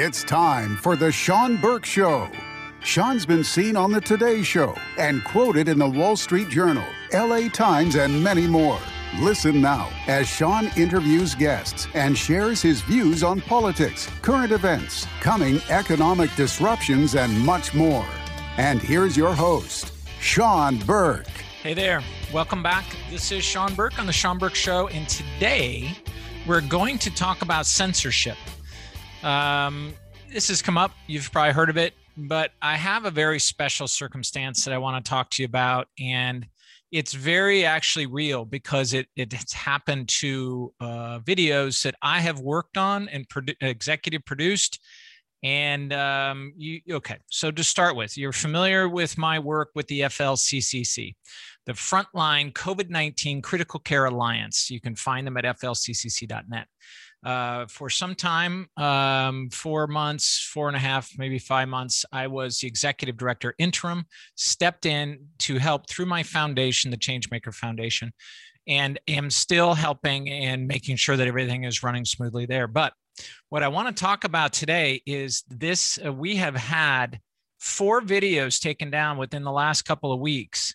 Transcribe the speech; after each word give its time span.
It's 0.00 0.22
time 0.22 0.76
for 0.76 0.94
the 0.94 1.10
Sean 1.10 1.56
Burke 1.56 1.84
Show. 1.84 2.30
Sean's 2.84 3.26
been 3.26 3.42
seen 3.42 3.76
on 3.76 3.90
the 3.90 4.00
Today 4.00 4.44
Show 4.44 4.76
and 4.96 5.24
quoted 5.24 5.66
in 5.66 5.76
the 5.76 5.90
Wall 5.90 6.14
Street 6.14 6.48
Journal, 6.48 6.84
LA 7.12 7.48
Times, 7.48 7.96
and 7.96 8.22
many 8.22 8.46
more. 8.46 8.78
Listen 9.18 9.60
now 9.60 9.90
as 10.06 10.28
Sean 10.28 10.70
interviews 10.76 11.34
guests 11.34 11.88
and 11.94 12.16
shares 12.16 12.62
his 12.62 12.80
views 12.82 13.24
on 13.24 13.40
politics, 13.40 14.08
current 14.22 14.52
events, 14.52 15.04
coming 15.20 15.60
economic 15.68 16.32
disruptions, 16.36 17.16
and 17.16 17.36
much 17.40 17.74
more. 17.74 18.06
And 18.56 18.80
here's 18.80 19.16
your 19.16 19.34
host, 19.34 19.92
Sean 20.20 20.78
Burke. 20.78 21.26
Hey 21.60 21.74
there. 21.74 22.04
Welcome 22.32 22.62
back. 22.62 22.84
This 23.10 23.32
is 23.32 23.42
Sean 23.42 23.74
Burke 23.74 23.98
on 23.98 24.06
the 24.06 24.12
Sean 24.12 24.38
Burke 24.38 24.54
Show. 24.54 24.86
And 24.86 25.08
today 25.08 25.90
we're 26.46 26.60
going 26.60 26.98
to 26.98 27.12
talk 27.12 27.42
about 27.42 27.66
censorship. 27.66 28.36
Um, 29.22 29.94
this 30.32 30.48
has 30.48 30.62
come 30.62 30.78
up. 30.78 30.92
You've 31.06 31.30
probably 31.32 31.52
heard 31.52 31.70
of 31.70 31.76
it, 31.76 31.94
but 32.16 32.52
I 32.62 32.76
have 32.76 33.04
a 33.04 33.10
very 33.10 33.40
special 33.40 33.88
circumstance 33.88 34.64
that 34.64 34.74
I 34.74 34.78
want 34.78 35.04
to 35.04 35.08
talk 35.08 35.30
to 35.30 35.42
you 35.42 35.46
about. 35.46 35.88
And 35.98 36.46
it's 36.90 37.12
very 37.12 37.64
actually 37.64 38.06
real 38.06 38.44
because 38.44 38.94
it, 38.94 39.08
it's 39.16 39.52
happened 39.52 40.08
to 40.08 40.72
uh, 40.80 41.20
videos 41.20 41.82
that 41.82 41.94
I 42.02 42.20
have 42.20 42.40
worked 42.40 42.76
on 42.76 43.08
and 43.08 43.28
produ- 43.28 43.56
executive 43.60 44.24
produced. 44.24 44.80
And 45.42 45.92
um, 45.92 46.52
you, 46.56 46.80
okay, 46.90 47.18
so 47.30 47.50
to 47.50 47.62
start 47.62 47.94
with, 47.94 48.16
you're 48.16 48.32
familiar 48.32 48.88
with 48.88 49.16
my 49.16 49.38
work 49.38 49.70
with 49.74 49.86
the 49.86 50.00
FLCCC, 50.00 51.14
the 51.66 51.72
Frontline 51.72 52.52
COVID 52.52 52.90
19 52.90 53.42
Critical 53.42 53.78
Care 53.78 54.06
Alliance. 54.06 54.68
You 54.70 54.80
can 54.80 54.96
find 54.96 55.26
them 55.26 55.36
at 55.36 55.44
flccc.net 55.44 56.66
uh, 57.24 57.66
for 57.66 57.90
some 57.90 58.14
time, 58.14 58.68
um, 58.76 59.48
four 59.50 59.86
months, 59.86 60.48
four 60.52 60.68
and 60.68 60.76
a 60.76 60.80
half, 60.80 61.10
maybe 61.18 61.38
five 61.38 61.68
months, 61.68 62.04
I 62.12 62.26
was 62.28 62.60
the 62.60 62.68
executive 62.68 63.16
director 63.16 63.54
interim, 63.58 64.04
stepped 64.36 64.86
in 64.86 65.26
to 65.40 65.58
help 65.58 65.88
through 65.88 66.06
my 66.06 66.22
foundation, 66.22 66.90
the 66.90 66.96
Changemaker 66.96 67.52
Foundation, 67.52 68.12
and 68.68 69.00
am 69.08 69.30
still 69.30 69.74
helping 69.74 70.28
and 70.28 70.68
making 70.68 70.96
sure 70.96 71.16
that 71.16 71.26
everything 71.26 71.64
is 71.64 71.82
running 71.82 72.04
smoothly 72.04 72.46
there. 72.46 72.68
But 72.68 72.92
what 73.48 73.62
I 73.62 73.68
want 73.68 73.94
to 73.94 74.00
talk 74.00 74.24
about 74.24 74.52
today 74.52 75.02
is 75.04 75.42
this 75.48 75.98
uh, 76.04 76.12
we 76.12 76.36
have 76.36 76.54
had 76.54 77.18
four 77.58 78.00
videos 78.00 78.60
taken 78.60 78.90
down 78.90 79.18
within 79.18 79.42
the 79.42 79.50
last 79.50 79.82
couple 79.82 80.12
of 80.12 80.20
weeks 80.20 80.74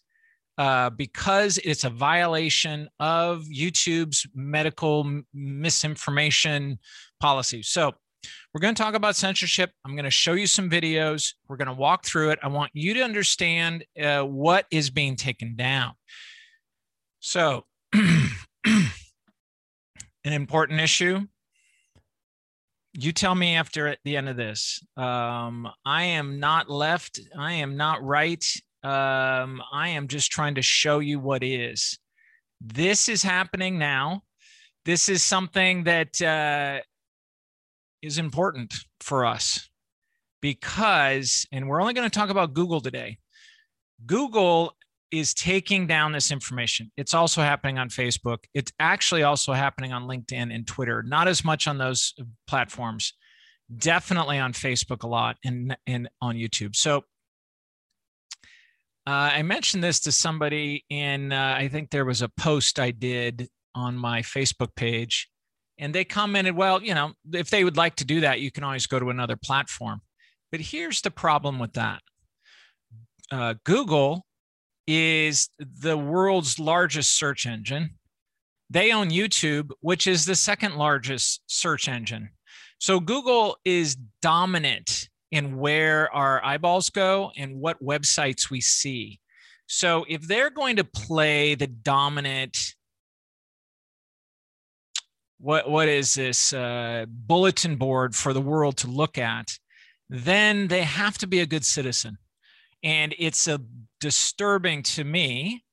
uh, 0.57 0.89
because 0.91 1.57
it's 1.59 1.83
a 1.83 1.89
violation 1.89 2.89
of 2.99 3.43
YouTube's 3.43 4.27
medical 4.35 5.21
misinformation 5.33 6.79
policy. 7.19 7.63
So, 7.63 7.93
we're 8.53 8.61
going 8.61 8.75
to 8.75 8.81
talk 8.81 8.93
about 8.93 9.15
censorship. 9.15 9.71
I'm 9.83 9.95
going 9.95 10.05
to 10.05 10.11
show 10.11 10.33
you 10.33 10.47
some 10.47 10.69
videos. 10.69 11.33
We're 11.47 11.57
going 11.57 11.67
to 11.67 11.73
walk 11.73 12.05
through 12.05 12.29
it. 12.29 12.39
I 12.43 12.47
want 12.47 12.71
you 12.73 12.93
to 12.93 13.01
understand 13.01 13.83
uh, 14.01 14.21
what 14.21 14.65
is 14.71 14.89
being 14.89 15.15
taken 15.15 15.55
down. 15.55 15.93
So, 17.19 17.65
an 17.93 18.91
important 20.23 20.79
issue. 20.79 21.21
You 22.93 23.11
tell 23.11 23.33
me 23.33 23.55
after 23.55 23.87
at 23.87 23.99
the 24.05 24.17
end 24.17 24.29
of 24.29 24.37
this. 24.37 24.85
Um, 24.95 25.67
I 25.83 26.03
am 26.03 26.39
not 26.39 26.69
left. 26.69 27.19
I 27.37 27.53
am 27.53 27.75
not 27.75 28.03
right. 28.03 28.45
Um, 28.83 29.61
I 29.71 29.89
am 29.89 30.07
just 30.07 30.31
trying 30.31 30.55
to 30.55 30.61
show 30.61 30.99
you 30.99 31.19
what 31.19 31.43
is. 31.43 31.97
This 32.59 33.07
is 33.07 33.23
happening 33.23 33.77
now. 33.77 34.23
This 34.85 35.07
is 35.07 35.23
something 35.23 35.85
that 35.85 36.21
uh, 36.21 36.81
is 38.01 38.17
important 38.17 38.73
for 38.99 39.25
us 39.25 39.69
because, 40.41 41.47
and 41.51 41.69
we're 41.69 41.81
only 41.81 41.93
going 41.93 42.09
to 42.09 42.19
talk 42.19 42.29
about 42.29 42.53
Google 42.53 42.81
today. 42.81 43.17
Google 44.05 44.73
is 45.09 45.33
taking 45.33 45.87
down 45.87 46.11
this 46.11 46.31
information. 46.31 46.91
It's 46.97 47.13
also 47.13 47.41
happening 47.41 47.77
on 47.77 47.87
Facebook. 47.87 48.39
It's 48.53 48.73
actually 48.79 49.23
also 49.23 49.53
happening 49.53 49.93
on 49.93 50.03
LinkedIn 50.03 50.53
and 50.53 50.67
Twitter, 50.67 51.03
not 51.03 51.27
as 51.27 51.45
much 51.45 51.67
on 51.67 51.77
those 51.77 52.13
platforms, 52.47 53.13
definitely 53.77 54.39
on 54.39 54.51
Facebook 54.51 55.03
a 55.03 55.07
lot 55.07 55.37
and, 55.45 55.77
and 55.87 56.09
on 56.19 56.35
YouTube. 56.35 56.75
So 56.75 57.03
uh, 59.05 59.31
I 59.33 59.41
mentioned 59.41 59.83
this 59.83 59.99
to 60.01 60.11
somebody 60.11 60.85
in, 60.89 61.33
uh, 61.33 61.55
I 61.57 61.67
think 61.67 61.89
there 61.89 62.05
was 62.05 62.21
a 62.21 62.29
post 62.29 62.79
I 62.79 62.91
did 62.91 63.49
on 63.75 63.97
my 63.97 64.21
Facebook 64.21 64.75
page, 64.75 65.29
and 65.77 65.93
they 65.93 66.05
commented, 66.05 66.55
well, 66.55 66.81
you 66.81 66.93
know, 66.93 67.13
if 67.33 67.49
they 67.49 67.63
would 67.63 67.75
like 67.75 67.95
to 67.97 68.05
do 68.05 68.21
that, 68.21 68.39
you 68.39 68.51
can 68.51 68.63
always 68.63 68.87
go 68.87 68.99
to 68.99 69.09
another 69.09 69.35
platform. 69.35 70.01
But 70.51 70.61
here's 70.61 71.01
the 71.01 71.11
problem 71.11 71.59
with 71.59 71.73
that 71.73 72.01
uh, 73.31 73.55
Google 73.65 74.25
is 74.87 75.49
the 75.57 75.97
world's 75.97 76.59
largest 76.59 77.17
search 77.17 77.45
engine. 77.45 77.97
They 78.69 78.91
own 78.91 79.09
YouTube, 79.09 79.71
which 79.81 80.07
is 80.07 80.25
the 80.25 80.35
second 80.35 80.75
largest 80.75 81.41
search 81.47 81.87
engine. 81.87 82.29
So 82.79 82.99
Google 82.99 83.57
is 83.65 83.97
dominant 84.21 85.09
in 85.33 85.57
where 85.57 86.13
our 86.13 86.45
eyeballs 86.45 86.91
go 86.91 87.31
and 87.35 87.59
what 87.59 87.83
websites 87.83 88.51
we 88.51 88.61
see. 88.61 89.19
So 89.65 90.05
if 90.07 90.21
they're 90.27 90.51
going 90.51 90.75
to 90.75 90.83
play 90.83 91.55
the 91.55 91.65
dominant, 91.65 92.55
what 95.39 95.67
what 95.67 95.89
is 95.89 96.13
this 96.13 96.53
uh, 96.53 97.07
bulletin 97.07 97.77
board 97.77 98.15
for 98.15 98.31
the 98.31 98.41
world 98.41 98.77
to 98.77 98.87
look 98.87 99.17
at, 99.17 99.57
then 100.07 100.67
they 100.67 100.83
have 100.83 101.17
to 101.17 101.25
be 101.25 101.39
a 101.39 101.47
good 101.47 101.65
citizen. 101.65 102.19
And 102.83 103.15
it's 103.17 103.47
a 103.47 103.59
disturbing 103.99 104.83
to 104.83 105.03
me 105.03 105.63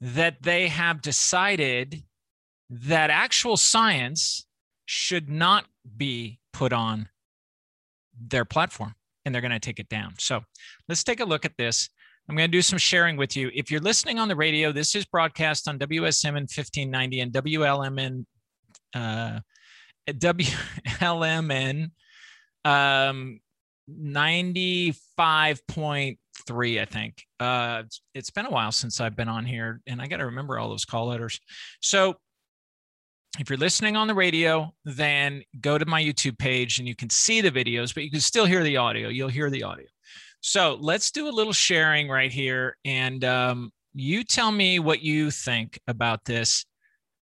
that 0.00 0.42
they 0.42 0.68
have 0.68 1.02
decided 1.02 2.04
that 2.70 3.10
actual 3.10 3.56
science 3.56 4.46
should 4.86 5.28
not 5.28 5.64
be 5.96 6.38
put 6.52 6.72
on 6.72 7.08
their 8.28 8.44
platform 8.44 8.94
and 9.24 9.34
they're 9.34 9.42
going 9.42 9.52
to 9.52 9.60
take 9.60 9.78
it 9.78 9.88
down. 9.88 10.14
So 10.18 10.42
let's 10.88 11.04
take 11.04 11.20
a 11.20 11.24
look 11.24 11.44
at 11.44 11.56
this. 11.56 11.88
I'm 12.28 12.36
going 12.36 12.50
to 12.50 12.56
do 12.56 12.62
some 12.62 12.78
sharing 12.78 13.16
with 13.16 13.36
you. 13.36 13.50
If 13.54 13.70
you're 13.70 13.80
listening 13.80 14.18
on 14.18 14.28
the 14.28 14.36
radio, 14.36 14.72
this 14.72 14.94
is 14.94 15.04
broadcast 15.04 15.68
on 15.68 15.78
WSMN 15.78 16.34
1590 16.34 17.20
and 17.20 17.32
WLMN, 17.32 18.24
uh, 18.94 19.40
WLMN 20.08 21.90
um, 22.64 23.40
95.3, 23.90 26.80
I 26.80 26.84
think. 26.84 27.22
Uh, 27.40 27.82
it's 28.14 28.30
been 28.30 28.46
a 28.46 28.50
while 28.50 28.72
since 28.72 29.00
I've 29.00 29.16
been 29.16 29.28
on 29.28 29.44
here, 29.44 29.80
and 29.86 30.00
I 30.00 30.06
got 30.06 30.18
to 30.18 30.26
remember 30.26 30.58
all 30.58 30.68
those 30.68 30.84
call 30.84 31.08
letters. 31.08 31.40
So 31.80 32.14
if 33.38 33.48
you're 33.48 33.58
listening 33.58 33.96
on 33.96 34.06
the 34.06 34.14
radio, 34.14 34.74
then 34.84 35.42
go 35.60 35.78
to 35.78 35.86
my 35.86 36.02
YouTube 36.02 36.38
page 36.38 36.78
and 36.78 36.86
you 36.86 36.94
can 36.94 37.08
see 37.08 37.40
the 37.40 37.50
videos, 37.50 37.94
but 37.94 38.04
you 38.04 38.10
can 38.10 38.20
still 38.20 38.44
hear 38.44 38.62
the 38.62 38.76
audio. 38.76 39.08
You'll 39.08 39.28
hear 39.28 39.48
the 39.48 39.62
audio. 39.62 39.86
So 40.40 40.76
let's 40.80 41.10
do 41.10 41.28
a 41.28 41.30
little 41.30 41.52
sharing 41.52 42.08
right 42.08 42.30
here. 42.30 42.76
And 42.84 43.24
um, 43.24 43.72
you 43.94 44.22
tell 44.24 44.52
me 44.52 44.80
what 44.80 45.00
you 45.02 45.30
think 45.30 45.80
about 45.86 46.24
this. 46.24 46.66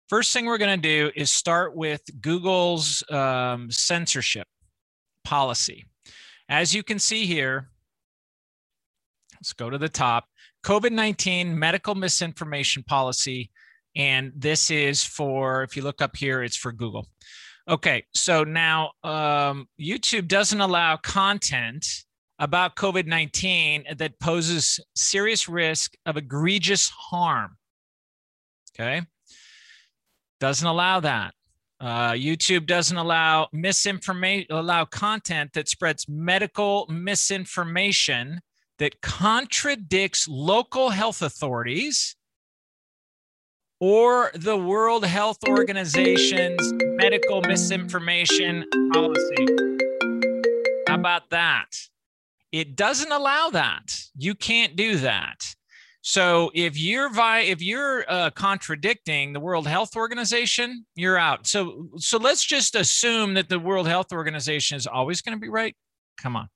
First 0.07 0.31
thing 0.31 0.45
we're 0.45 0.57
going 0.57 0.79
to 0.79 0.87
do 0.89 1.11
is 1.15 1.29
start 1.29 1.75
with 1.75 2.01
Google's 2.21 3.03
um, 3.11 3.69
censorship 3.69 4.47
policy. 5.25 5.85
As 6.47 6.73
you 6.73 6.83
can 6.83 6.99
see 6.99 7.25
here, 7.25 7.69
let's 9.35 9.51
go 9.51 9.69
to 9.69 9.77
the 9.77 9.89
top 9.89 10.25
COVID 10.63 10.91
19 10.91 11.57
medical 11.57 11.95
misinformation 11.95 12.83
policy 12.83 13.51
and 13.97 14.31
this 14.35 14.69
is 14.69 15.03
for, 15.03 15.63
if 15.63 15.75
you 15.75 15.81
look 15.81 16.01
up 16.03 16.15
here, 16.15 16.43
it's 16.43 16.55
for 16.55 16.71
Google. 16.71 17.07
Okay, 17.67 18.05
so 18.13 18.43
now 18.43 18.91
um, 19.03 19.67
YouTube 19.81 20.27
doesn't 20.27 20.61
allow 20.61 20.97
content 20.97 21.85
about 22.39 22.75
COVID 22.75 23.07
19 23.07 23.85
that 23.97 24.19
poses 24.19 24.79
serious 24.95 25.49
risk 25.49 25.95
of 26.05 26.15
egregious 26.15 26.89
harm. 26.89 27.57
Okay, 28.73 29.01
doesn't 30.39 30.67
allow 30.67 30.99
that. 30.99 31.33
Uh, 31.79 32.11
YouTube 32.11 32.67
doesn't 32.67 32.97
allow 32.97 33.47
misinformation, 33.51 34.45
allow 34.51 34.85
content 34.85 35.53
that 35.53 35.67
spreads 35.67 36.05
medical 36.07 36.85
misinformation 36.87 38.39
that 38.77 39.01
contradicts 39.01 40.27
local 40.27 40.91
health 40.91 41.23
authorities 41.23 42.16
or 43.79 44.31
the 44.33 44.57
World 44.57 45.05
Health 45.05 45.39
Organization's 45.47 46.73
medical 46.97 47.41
misinformation 47.41 48.65
policy. 48.91 49.45
How 50.87 50.95
about 50.95 51.29
that? 51.29 51.67
It 52.51 52.75
doesn't 52.75 53.11
allow 53.11 53.49
that. 53.49 54.01
You 54.17 54.33
can't 54.33 54.75
do 54.75 54.97
that. 54.97 55.55
So 56.01 56.51
if 56.53 56.79
you're 56.79 57.09
vi- 57.09 57.41
if 57.41 57.61
you're 57.61 58.09
uh, 58.09 58.29
contradicting 58.29 59.33
the 59.33 59.41
World 59.41 59.67
Health 59.67 59.95
Organization, 59.97 60.85
you're 60.95 61.17
out. 61.17 61.45
So 61.45 61.89
so 61.97 62.17
let's 62.17 62.45
just 62.45 62.75
assume 62.75 63.33
that 63.33 63.49
the 63.49 63.59
World 63.59 63.87
Health 63.87 64.13
Organization 64.13 64.77
is 64.77 64.87
always 64.87 65.21
going 65.21 65.37
to 65.37 65.41
be 65.41 65.49
right. 65.49 65.75
Come 66.17 66.37
on. 66.37 66.47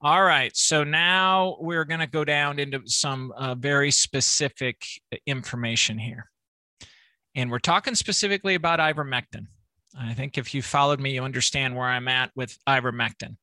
All 0.00 0.24
right. 0.24 0.56
So 0.56 0.82
now 0.82 1.58
we're 1.60 1.84
going 1.84 2.00
to 2.00 2.08
go 2.08 2.24
down 2.24 2.58
into 2.58 2.80
some 2.86 3.32
uh, 3.36 3.54
very 3.54 3.90
specific 3.90 4.82
information 5.26 5.98
here. 5.98 6.31
And 7.34 7.50
we're 7.50 7.58
talking 7.58 7.94
specifically 7.94 8.54
about 8.54 8.78
ivermectin. 8.78 9.46
I 9.98 10.14
think 10.14 10.38
if 10.38 10.54
you 10.54 10.62
followed 10.62 11.00
me, 11.00 11.14
you 11.14 11.22
understand 11.22 11.76
where 11.76 11.86
I'm 11.86 12.08
at 12.08 12.30
with 12.34 12.56
ivermectin. 12.68 13.36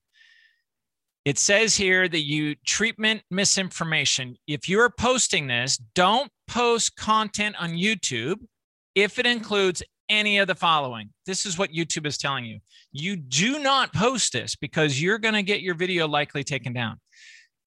It 1.25 1.37
says 1.37 1.75
here 1.75 2.07
that 2.07 2.21
you 2.21 2.55
treatment 2.65 3.21
misinformation. 3.29 4.35
If 4.47 4.69
you're 4.69 4.89
posting 4.89 5.47
this, 5.47 5.77
don't 5.77 6.31
post 6.47 6.95
content 6.95 7.55
on 7.59 7.71
YouTube 7.71 8.37
if 8.95 9.19
it 9.19 9.25
includes 9.25 9.83
any 10.09 10.39
of 10.39 10.47
the 10.47 10.55
following. 10.55 11.11
This 11.25 11.45
is 11.45 11.57
what 11.57 11.71
YouTube 11.71 12.07
is 12.07 12.17
telling 12.17 12.45
you. 12.45 12.59
You 12.91 13.15
do 13.15 13.59
not 13.59 13.93
post 13.93 14.33
this 14.33 14.55
because 14.55 15.01
you're 15.01 15.19
going 15.19 15.35
to 15.35 15.43
get 15.43 15.61
your 15.61 15.75
video 15.75 16.07
likely 16.07 16.43
taken 16.43 16.73
down. 16.73 16.99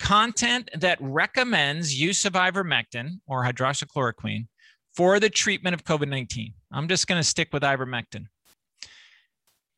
Content 0.01 0.69
that 0.75 0.99
recommends 1.01 1.95
use 1.95 2.25
of 2.25 2.33
ivermectin 2.33 3.21
or 3.27 3.45
hydroxychloroquine 3.45 4.47
for 4.95 5.21
the 5.21 5.31
treatment 5.31 5.75
of 5.75 5.85
COVID 5.85 6.09
19. 6.09 6.53
I'm 6.73 6.89
just 6.89 7.07
going 7.07 7.21
to 7.21 7.27
stick 7.27 7.49
with 7.53 7.63
ivermectin. 7.63 8.27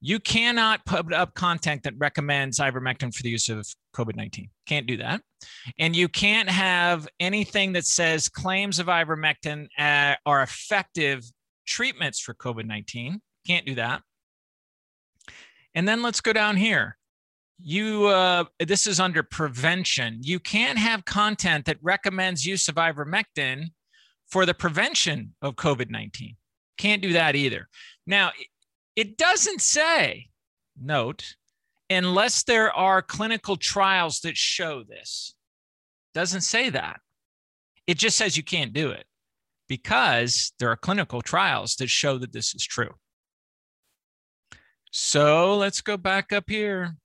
You 0.01 0.21
cannot 0.21 0.85
put 0.85 1.13
up 1.13 1.35
content 1.35 1.83
that 1.85 1.95
recommends 1.97 2.59
ivermectin 2.59 3.15
for 3.15 3.23
the 3.23 3.31
use 3.31 3.49
of 3.49 3.67
COVID 3.95 4.17
19. 4.17 4.51
Can't 4.67 4.87
do 4.87 4.97
that. 4.99 5.23
And 5.79 5.97
you 5.97 6.09
can't 6.09 6.49
have 6.49 7.09
anything 7.21 7.73
that 7.73 7.87
says 7.87 8.29
claims 8.29 8.79
of 8.79 8.87
ivermectin 8.87 9.69
uh, 9.79 10.17
are 10.27 10.43
effective 10.43 11.25
treatments 11.67 12.21
for 12.21 12.35
COVID 12.35 12.67
19. 12.67 13.21
Can't 13.47 13.67
do 13.67 13.75
that. 13.77 14.03
And 15.75 15.89
then 15.89 16.03
let's 16.03 16.21
go 16.21 16.33
down 16.33 16.57
here. 16.57 16.97
You, 17.61 18.07
uh, 18.09 18.45
this 18.61 18.87
is 18.87 19.01
under 19.01 19.23
prevention. 19.23 20.19
You 20.21 20.39
can't 20.39 20.79
have 20.79 21.05
content 21.05 21.67
that 21.67 21.79
recommends 21.83 22.45
use 22.45 22.69
of 22.69 22.75
ivermectin 22.75 23.71
for 24.29 24.47
the 24.47 24.55
prevention 24.55 25.35
of 25.43 25.57
COVID 25.57 25.91
19. 25.91 26.37
Can't 26.77 27.03
do 27.03 27.13
that 27.13 27.37
either. 27.37 27.69
Now, 28.07 28.33
it 28.97 29.17
doesn't 29.17 29.61
say, 29.61 30.29
note, 30.81 31.35
unless 31.91 32.43
there 32.43 32.73
are 32.73 33.03
clinical 33.03 33.57
trials 33.57 34.21
that 34.21 34.37
show 34.37 34.83
this. 34.83 35.35
Doesn't 36.15 36.43
say 36.43 36.71
that. 36.71 37.01
It 37.87 37.99
just 37.99 38.17
says 38.17 38.37
you 38.37 38.43
can't 38.43 38.73
do 38.73 38.91
it 38.91 39.05
because 39.69 40.53
there 40.59 40.71
are 40.71 40.77
clinical 40.77 41.23
trials 41.23 41.77
that 41.77 41.91
show 41.91 42.19
that 42.19 42.33
this 42.33 42.55
is 42.55 42.65
true. 42.65 42.95
So 44.91 45.57
let's 45.57 45.81
go 45.81 45.97
back 45.97 46.33
up 46.33 46.45
here. 46.49 46.97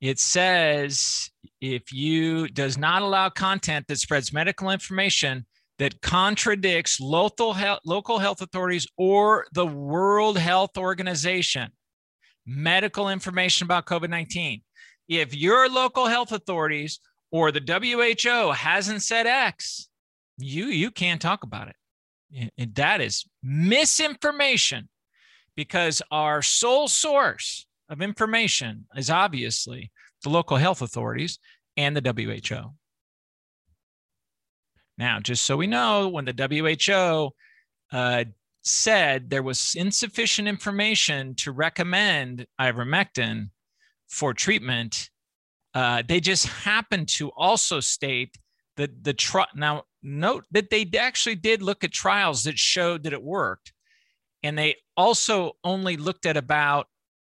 It 0.00 0.18
says 0.18 1.30
if 1.60 1.92
you 1.92 2.48
does 2.48 2.76
not 2.76 3.02
allow 3.02 3.28
content 3.28 3.86
that 3.88 3.98
spreads 3.98 4.32
medical 4.32 4.70
information 4.70 5.46
that 5.78 6.00
contradicts 6.00 7.00
local 7.00 7.52
health, 7.52 7.80
local 7.84 8.18
health 8.18 8.40
authorities 8.40 8.86
or 8.96 9.46
the 9.52 9.66
World 9.66 10.38
Health 10.38 10.76
Organization 10.76 11.70
medical 12.46 13.08
information 13.08 13.64
about 13.64 13.86
COVID 13.86 14.10
19. 14.10 14.62
If 15.08 15.34
your 15.34 15.68
local 15.68 16.06
health 16.06 16.32
authorities 16.32 17.00
or 17.30 17.52
the 17.52 17.60
WHO 17.60 18.52
hasn't 18.52 19.02
said 19.02 19.26
X, 19.26 19.88
you, 20.38 20.66
you 20.66 20.90
can't 20.90 21.20
talk 21.20 21.42
about 21.42 21.68
it. 21.68 22.50
And 22.58 22.74
that 22.74 23.00
is 23.00 23.24
misinformation 23.42 24.88
because 25.56 26.02
our 26.10 26.42
sole 26.42 26.88
source 26.88 27.66
of 27.88 28.02
information 28.02 28.86
is 28.96 29.10
obviously 29.10 29.92
the 30.22 30.30
local 30.30 30.56
health 30.56 30.82
authorities 30.82 31.38
and 31.76 31.96
the 31.96 32.00
WHO. 32.00 32.72
Now, 34.96 35.20
just 35.20 35.44
so 35.44 35.56
we 35.56 35.66
know, 35.66 36.08
when 36.08 36.24
the 36.24 37.30
WHO 37.92 37.96
uh, 37.96 38.24
said 38.62 39.30
there 39.30 39.42
was 39.42 39.74
insufficient 39.76 40.48
information 40.48 41.34
to 41.36 41.52
recommend 41.52 42.46
ivermectin 42.60 43.50
for 44.08 44.32
treatment, 44.32 45.10
uh, 45.74 46.02
they 46.06 46.20
just 46.20 46.46
happened 46.46 47.08
to 47.08 47.30
also 47.30 47.80
state 47.80 48.36
that 48.76 49.02
the 49.02 49.14
trial. 49.14 49.48
Now, 49.54 49.84
note 50.02 50.44
that 50.52 50.70
they 50.70 50.88
actually 50.98 51.36
did 51.36 51.62
look 51.62 51.82
at 51.84 51.92
trials 51.92 52.44
that 52.44 52.58
showed 52.58 53.02
that 53.04 53.12
it 53.12 53.22
worked, 53.22 53.72
and 54.42 54.56
they 54.56 54.76
also 54.96 55.52
only 55.64 55.96
looked 55.96 56.26
at 56.26 56.36
about 56.36 56.86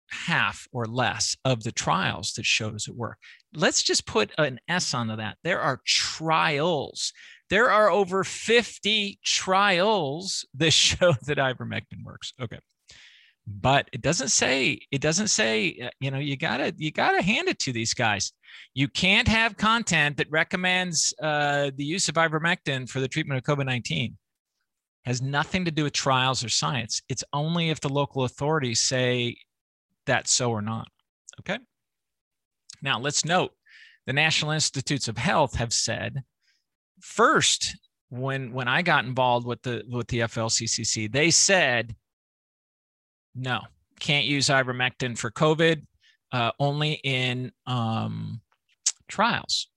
half 0.09 0.67
or 0.71 0.85
less 0.85 1.35
of 1.43 1.63
the 1.63 1.71
trials 1.71 2.33
that 2.33 2.45
shows 2.45 2.87
it 2.87 2.95
worked. 2.95 3.23
Let's 3.53 3.83
just 3.83 4.05
put 4.05 4.31
an 4.37 4.59
S 4.67 4.93
onto 4.93 5.17
that. 5.17 5.37
There 5.43 5.59
are 5.59 5.81
trials. 5.85 7.11
There 7.49 7.71
are 7.71 7.89
over 7.89 8.23
50 8.23 9.19
trials 9.23 10.45
that 10.55 10.71
show 10.73 11.13
that 11.25 11.37
ivermectin 11.37 12.03
works. 12.03 12.33
Okay. 12.41 12.59
But 13.49 13.89
it 13.93 14.01
doesn't 14.01 14.29
say, 14.29 14.81
it 14.91 14.99
doesn't 14.99 15.29
say, 15.29 15.79
uh, 15.85 15.89
you 16.01 16.11
know, 16.11 16.17
you 16.17 16.35
gotta, 16.35 16.73
you 16.77 16.91
gotta 16.91 17.21
hand 17.21 17.47
it 17.47 17.59
to 17.59 17.71
these 17.71 17.93
guys. 17.93 18.33
You 18.73 18.89
can't 18.89 19.27
have 19.27 19.55
content 19.55 20.17
that 20.17 20.29
recommends 20.29 21.13
uh, 21.21 21.71
the 21.75 21.85
use 21.85 22.09
of 22.09 22.15
ivermectin 22.15 22.89
for 22.89 22.99
the 22.99 23.07
treatment 23.07 23.37
of 23.37 23.57
COVID 23.57 23.65
19. 23.65 24.17
Has 25.05 25.21
nothing 25.21 25.63
to 25.63 25.71
do 25.71 25.83
with 25.83 25.93
trials 25.93 26.43
or 26.43 26.49
science. 26.49 27.01
It's 27.07 27.23
only 27.31 27.69
if 27.69 27.79
the 27.79 27.87
local 27.87 28.25
authorities 28.25 28.81
say 28.81 29.37
that's 30.05 30.33
so 30.33 30.51
or 30.51 30.61
not. 30.61 30.89
Okay. 31.39 31.59
Now 32.81 32.99
let's 32.99 33.23
note 33.23 33.51
the 34.05 34.13
National 34.13 34.51
Institutes 34.51 35.07
of 35.07 35.17
Health 35.17 35.55
have 35.55 35.71
said 35.71 36.23
first 36.99 37.77
when 38.09 38.53
when 38.53 38.67
I 38.67 38.81
got 38.81 39.05
involved 39.05 39.45
with 39.45 39.61
the 39.61 39.83
with 39.87 40.07
the 40.07 40.19
FLCCC, 40.21 41.11
they 41.11 41.31
said 41.31 41.95
no, 43.35 43.61
can't 43.99 44.25
use 44.25 44.47
ivermectin 44.47 45.17
for 45.17 45.31
COVID, 45.31 45.85
uh, 46.31 46.51
only 46.59 46.93
in 47.03 47.51
um, 47.65 48.41
trials. 49.07 49.67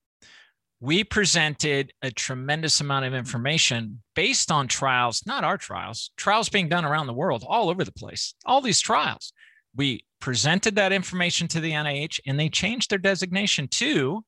We 0.81 1.05
presented 1.05 1.93
a 2.00 2.11
tremendous 2.11 2.81
amount 2.81 3.05
of 3.05 3.12
information 3.12 4.02
based 4.14 4.50
on 4.50 4.66
trials, 4.66 5.23
not 5.26 5.44
our 5.44 5.58
trials, 5.58 6.11
trials 6.16 6.49
being 6.49 6.70
done 6.70 6.87
around 6.87 7.06
the 7.06 7.12
world, 7.12 7.44
all 7.46 7.69
over 7.69 7.84
the 7.84 7.93
place, 7.93 8.34
all 8.46 8.62
these 8.62 8.81
trials. 8.81 9.34
We 9.76 10.06
presented 10.20 10.76
that 10.76 10.93
information 10.93 11.49
to 11.49 11.61
the 11.61 11.73
NIH 11.73 12.20
and 12.26 12.40
they 12.40 12.49
changed 12.49 12.90
their 12.90 12.99
designation 12.99 13.69
to 13.69 14.25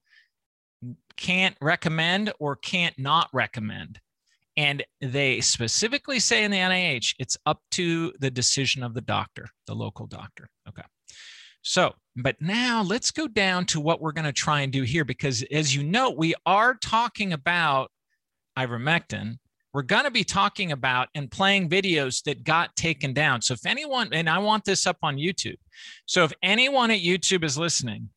can't 1.16 1.56
recommend 1.60 2.32
or 2.38 2.56
can't 2.56 2.98
not 2.98 3.28
recommend. 3.32 4.00
And 4.56 4.84
they 5.00 5.40
specifically 5.40 6.18
say 6.18 6.44
in 6.44 6.50
the 6.50 6.58
NIH, 6.58 7.14
it's 7.18 7.38
up 7.46 7.60
to 7.72 8.12
the 8.18 8.30
decision 8.30 8.82
of 8.82 8.94
the 8.94 9.00
doctor, 9.00 9.46
the 9.66 9.74
local 9.74 10.06
doctor. 10.06 10.48
Okay. 10.68 10.82
So, 11.62 11.94
but 12.16 12.36
now 12.40 12.82
let's 12.82 13.10
go 13.10 13.28
down 13.28 13.64
to 13.66 13.80
what 13.80 14.00
we're 14.00 14.12
going 14.12 14.26
to 14.26 14.32
try 14.32 14.60
and 14.60 14.72
do 14.72 14.82
here, 14.82 15.04
because 15.04 15.42
as 15.50 15.74
you 15.74 15.82
know, 15.82 16.10
we 16.10 16.34
are 16.44 16.74
talking 16.74 17.32
about 17.32 17.90
ivermectin. 18.58 19.38
We're 19.72 19.82
going 19.82 20.04
to 20.04 20.10
be 20.10 20.24
talking 20.24 20.72
about 20.72 21.08
and 21.14 21.30
playing 21.30 21.70
videos 21.70 22.22
that 22.24 22.44
got 22.44 22.76
taken 22.76 23.14
down. 23.14 23.40
So, 23.40 23.54
if 23.54 23.64
anyone, 23.64 24.10
and 24.12 24.28
I 24.28 24.38
want 24.38 24.64
this 24.64 24.86
up 24.86 24.98
on 25.02 25.16
YouTube. 25.16 25.56
So, 26.04 26.24
if 26.24 26.32
anyone 26.42 26.90
at 26.90 27.00
YouTube 27.00 27.44
is 27.44 27.56
listening 27.56 28.10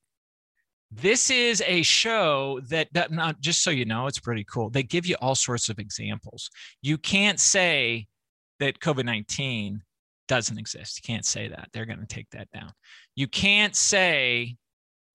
this 0.91 1.29
is 1.29 1.61
a 1.65 1.81
show 1.81 2.59
that, 2.69 2.87
that 2.93 3.11
not 3.11 3.41
just 3.41 3.63
so 3.63 3.69
you 3.69 3.85
know, 3.85 4.07
it's 4.07 4.19
pretty 4.19 4.45
cool. 4.45 4.69
They 4.69 4.83
give 4.83 5.05
you 5.05 5.15
all 5.21 5.35
sorts 5.35 5.69
of 5.69 5.79
examples. 5.79 6.49
You 6.81 6.97
can't 6.97 7.39
say 7.39 8.07
that 8.59 8.79
COVID 8.79 9.05
19 9.05 9.81
doesn't 10.27 10.57
exist. 10.57 10.97
You 10.97 11.13
can't 11.13 11.25
say 11.25 11.47
that. 11.49 11.69
They're 11.73 11.85
going 11.85 11.99
to 11.99 12.05
take 12.05 12.29
that 12.31 12.49
down. 12.51 12.71
You 13.15 13.27
can't 13.27 13.75
say 13.75 14.57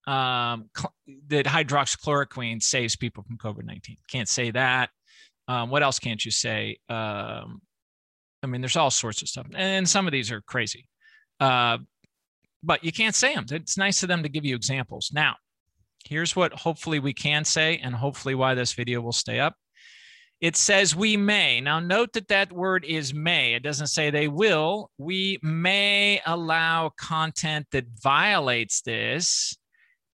um, 0.06 0.70
cl- 0.76 0.94
that 1.28 1.46
hydroxychloroquine 1.46 2.62
saves 2.62 2.96
people 2.96 3.22
from 3.24 3.38
COVID 3.38 3.64
19. 3.64 3.96
Can't 4.08 4.28
say 4.28 4.50
that. 4.50 4.90
Um, 5.48 5.70
what 5.70 5.82
else 5.82 5.98
can't 5.98 6.24
you 6.24 6.30
say? 6.30 6.78
Um, 6.88 7.60
I 8.42 8.46
mean, 8.46 8.60
there's 8.60 8.76
all 8.76 8.90
sorts 8.90 9.22
of 9.22 9.28
stuff. 9.28 9.46
And 9.54 9.88
some 9.88 10.06
of 10.06 10.12
these 10.12 10.30
are 10.30 10.40
crazy. 10.40 10.88
Uh, 11.38 11.78
but 12.62 12.84
you 12.84 12.92
can't 12.92 13.14
say 13.14 13.34
them. 13.34 13.46
It's 13.50 13.76
nice 13.76 14.02
of 14.02 14.08
them 14.08 14.22
to 14.22 14.28
give 14.28 14.44
you 14.44 14.54
examples. 14.54 15.10
Now, 15.12 15.36
Here's 16.04 16.35
what 16.35 16.52
hopefully 16.52 16.99
we 16.99 17.12
can 17.12 17.45
say, 17.45 17.78
and 17.78 17.95
hopefully 17.95 18.35
why 18.35 18.54
this 18.54 18.73
video 18.73 19.00
will 19.00 19.12
stay 19.12 19.38
up. 19.38 19.57
It 20.40 20.57
says 20.57 20.97
we 20.97 21.19
may. 21.19 21.61
Now, 21.61 21.80
note 21.80 22.14
that 22.14 22.28
that 22.28 22.50
word 22.50 22.85
is 22.87 23.12
may. 23.12 23.54
It 23.54 23.62
doesn't 23.62 23.88
say 23.88 24.09
they 24.09 24.26
will. 24.26 24.90
We 24.97 25.38
may 25.42 26.23
allow 26.25 26.92
content 26.99 27.66
that 27.73 27.87
violates 28.02 28.80
this 28.80 29.54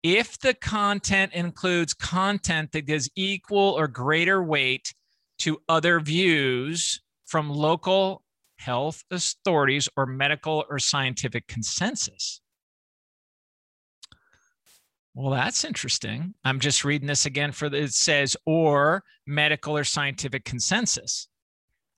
if 0.02 0.38
the 0.38 0.54
content 0.54 1.32
includes 1.32 1.94
content 1.94 2.72
that 2.72 2.86
gives 2.86 3.08
equal 3.14 3.74
or 3.78 3.88
greater 3.88 4.42
weight 4.42 4.92
to 5.38 5.58
other 5.68 6.00
views 6.00 7.00
from 7.26 7.50
local 7.50 8.22
health 8.58 9.04
authorities 9.10 9.88
or 9.96 10.06
medical 10.06 10.64
or 10.68 10.78
scientific 10.78 11.46
consensus. 11.46 12.40
Well, 15.16 15.30
that's 15.30 15.64
interesting. 15.64 16.34
I'm 16.44 16.60
just 16.60 16.84
reading 16.84 17.08
this 17.08 17.24
again 17.24 17.50
for 17.50 17.70
the, 17.70 17.78
it 17.78 17.94
says 17.94 18.36
or 18.44 19.02
medical 19.26 19.74
or 19.74 19.82
scientific 19.82 20.44
consensus. 20.44 21.28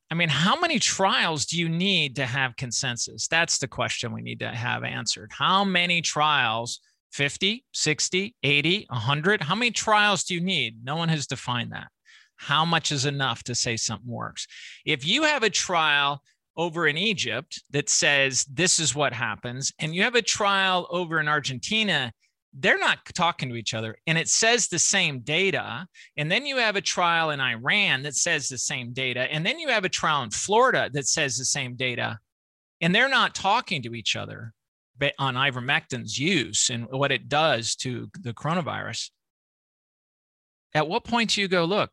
I 0.09 0.15
mean, 0.15 0.29
how 0.29 0.59
many 0.61 0.79
trials 0.79 1.45
do 1.45 1.59
you 1.59 1.69
need 1.69 2.15
to 2.15 2.25
have 2.25 2.55
consensus? 2.55 3.27
That's 3.27 3.59
the 3.59 3.67
question 3.67 4.13
we 4.13 4.23
need 4.23 4.39
to 4.39 4.49
have 4.51 4.85
answered. 4.85 5.33
How 5.37 5.65
many 5.65 6.01
trials 6.01 6.79
50, 7.11 7.65
60, 7.73 8.37
80, 8.41 8.87
100? 8.89 9.43
How 9.43 9.57
many 9.57 9.73
trials 9.73 10.23
do 10.23 10.35
you 10.35 10.41
need? 10.41 10.85
No 10.85 10.95
one 10.95 11.09
has 11.09 11.27
defined 11.27 11.73
that. 11.73 11.89
How 12.37 12.65
much 12.65 12.93
is 12.93 13.05
enough 13.05 13.43
to 13.45 13.55
say 13.57 13.77
something 13.77 14.09
works? 14.09 14.47
If 14.87 15.05
you 15.05 15.25
have 15.25 15.43
a 15.43 15.51
trial 15.51 16.23
over 16.57 16.87
in 16.87 16.97
Egypt 16.97 17.61
that 17.71 17.89
says 17.89 18.45
this 18.45 18.79
is 18.79 18.95
what 18.95 19.13
happens, 19.13 19.73
and 19.81 19.93
you 19.93 20.05
have 20.05 20.15
a 20.15 20.23
trial 20.23 20.87
over 20.91 21.19
in 21.19 21.27
Argentina, 21.27 22.13
they're 22.55 22.79
not 22.79 22.99
talking 23.15 23.49
to 23.49 23.57
each 23.57 23.75
other, 23.75 23.97
and 24.07 24.17
it 24.17 24.29
says 24.29 24.69
the 24.69 24.79
same 24.79 25.21
data. 25.21 25.87
And 26.17 26.31
then 26.31 26.47
you 26.47 26.57
have 26.57 26.77
a 26.77 26.81
trial 26.81 27.31
in 27.31 27.41
Iran 27.41 28.03
that 28.05 28.15
says 28.15 28.49
the 28.49 28.59
same 28.59 28.93
data. 28.93 29.21
And 29.31 29.45
then 29.45 29.59
you 29.59 29.69
have 29.69 29.85
a 29.85 29.89
trial 29.89 30.23
in 30.23 30.31
Florida 30.31 30.91
that 30.93 31.07
says 31.07 31.37
the 31.37 31.45
same 31.45 31.77
data, 31.77 32.19
and 32.81 32.95
they're 32.95 33.09
not 33.09 33.35
talking 33.35 33.83
to 33.83 33.95
each 33.95 34.17
other 34.17 34.53
on 35.19 35.37
ivermectin's 35.37 36.19
use 36.19 36.71
and 36.71 36.87
what 36.91 37.13
it 37.13 37.29
does 37.29 37.77
to 37.77 38.11
the 38.21 38.33
coronavirus, 38.33 39.11
at 40.75 40.89
what 40.89 41.05
point 41.05 41.31
do 41.31 41.41
you 41.41 41.49
go, 41.49 41.65
look, 41.65 41.91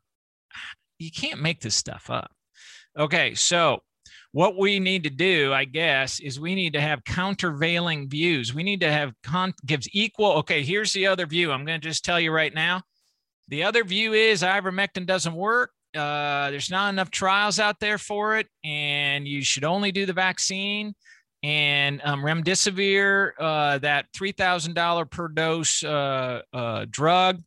you 0.97 1.11
can't 1.11 1.41
make 1.41 1.61
this 1.61 1.75
stuff 1.75 2.09
up? 2.09 2.31
Okay, 2.97 3.35
so 3.35 3.79
what 4.35 4.57
we 4.57 4.81
need 4.81 5.05
to 5.05 5.09
do, 5.09 5.53
I 5.53 5.63
guess, 5.63 6.19
is 6.19 6.41
we 6.41 6.55
need 6.55 6.73
to 6.73 6.81
have 6.81 7.05
countervailing 7.05 8.09
views. 8.09 8.53
We 8.53 8.63
need 8.63 8.81
to 8.81 8.91
have 8.91 9.13
con- 9.23 9.53
gives 9.65 9.87
equal. 9.93 10.33
Okay, 10.39 10.61
here's 10.61 10.91
the 10.91 11.07
other 11.07 11.25
view. 11.25 11.53
I'm 11.53 11.63
going 11.63 11.79
to 11.79 11.87
just 11.87 12.03
tell 12.03 12.19
you 12.19 12.33
right 12.33 12.53
now. 12.53 12.81
The 13.47 13.63
other 13.63 13.85
view 13.85 14.11
is 14.11 14.41
ivermectin 14.41 15.05
doesn't 15.05 15.33
work. 15.33 15.71
Uh, 15.95 16.51
there's 16.51 16.69
not 16.69 16.89
enough 16.89 17.11
trials 17.11 17.61
out 17.61 17.79
there 17.79 17.97
for 17.97 18.35
it, 18.35 18.47
and 18.65 19.25
you 19.25 19.41
should 19.41 19.63
only 19.63 19.93
do 19.93 20.05
the 20.05 20.11
vaccine 20.11 20.95
and 21.41 22.01
um, 22.03 22.21
remdesivir, 22.21 23.31
uh, 23.39 23.77
that 23.77 24.07
three 24.13 24.33
thousand 24.33 24.73
dollar 24.73 25.05
per 25.05 25.29
dose 25.29 25.81
uh, 25.81 26.41
uh, 26.51 26.85
drug. 26.89 27.41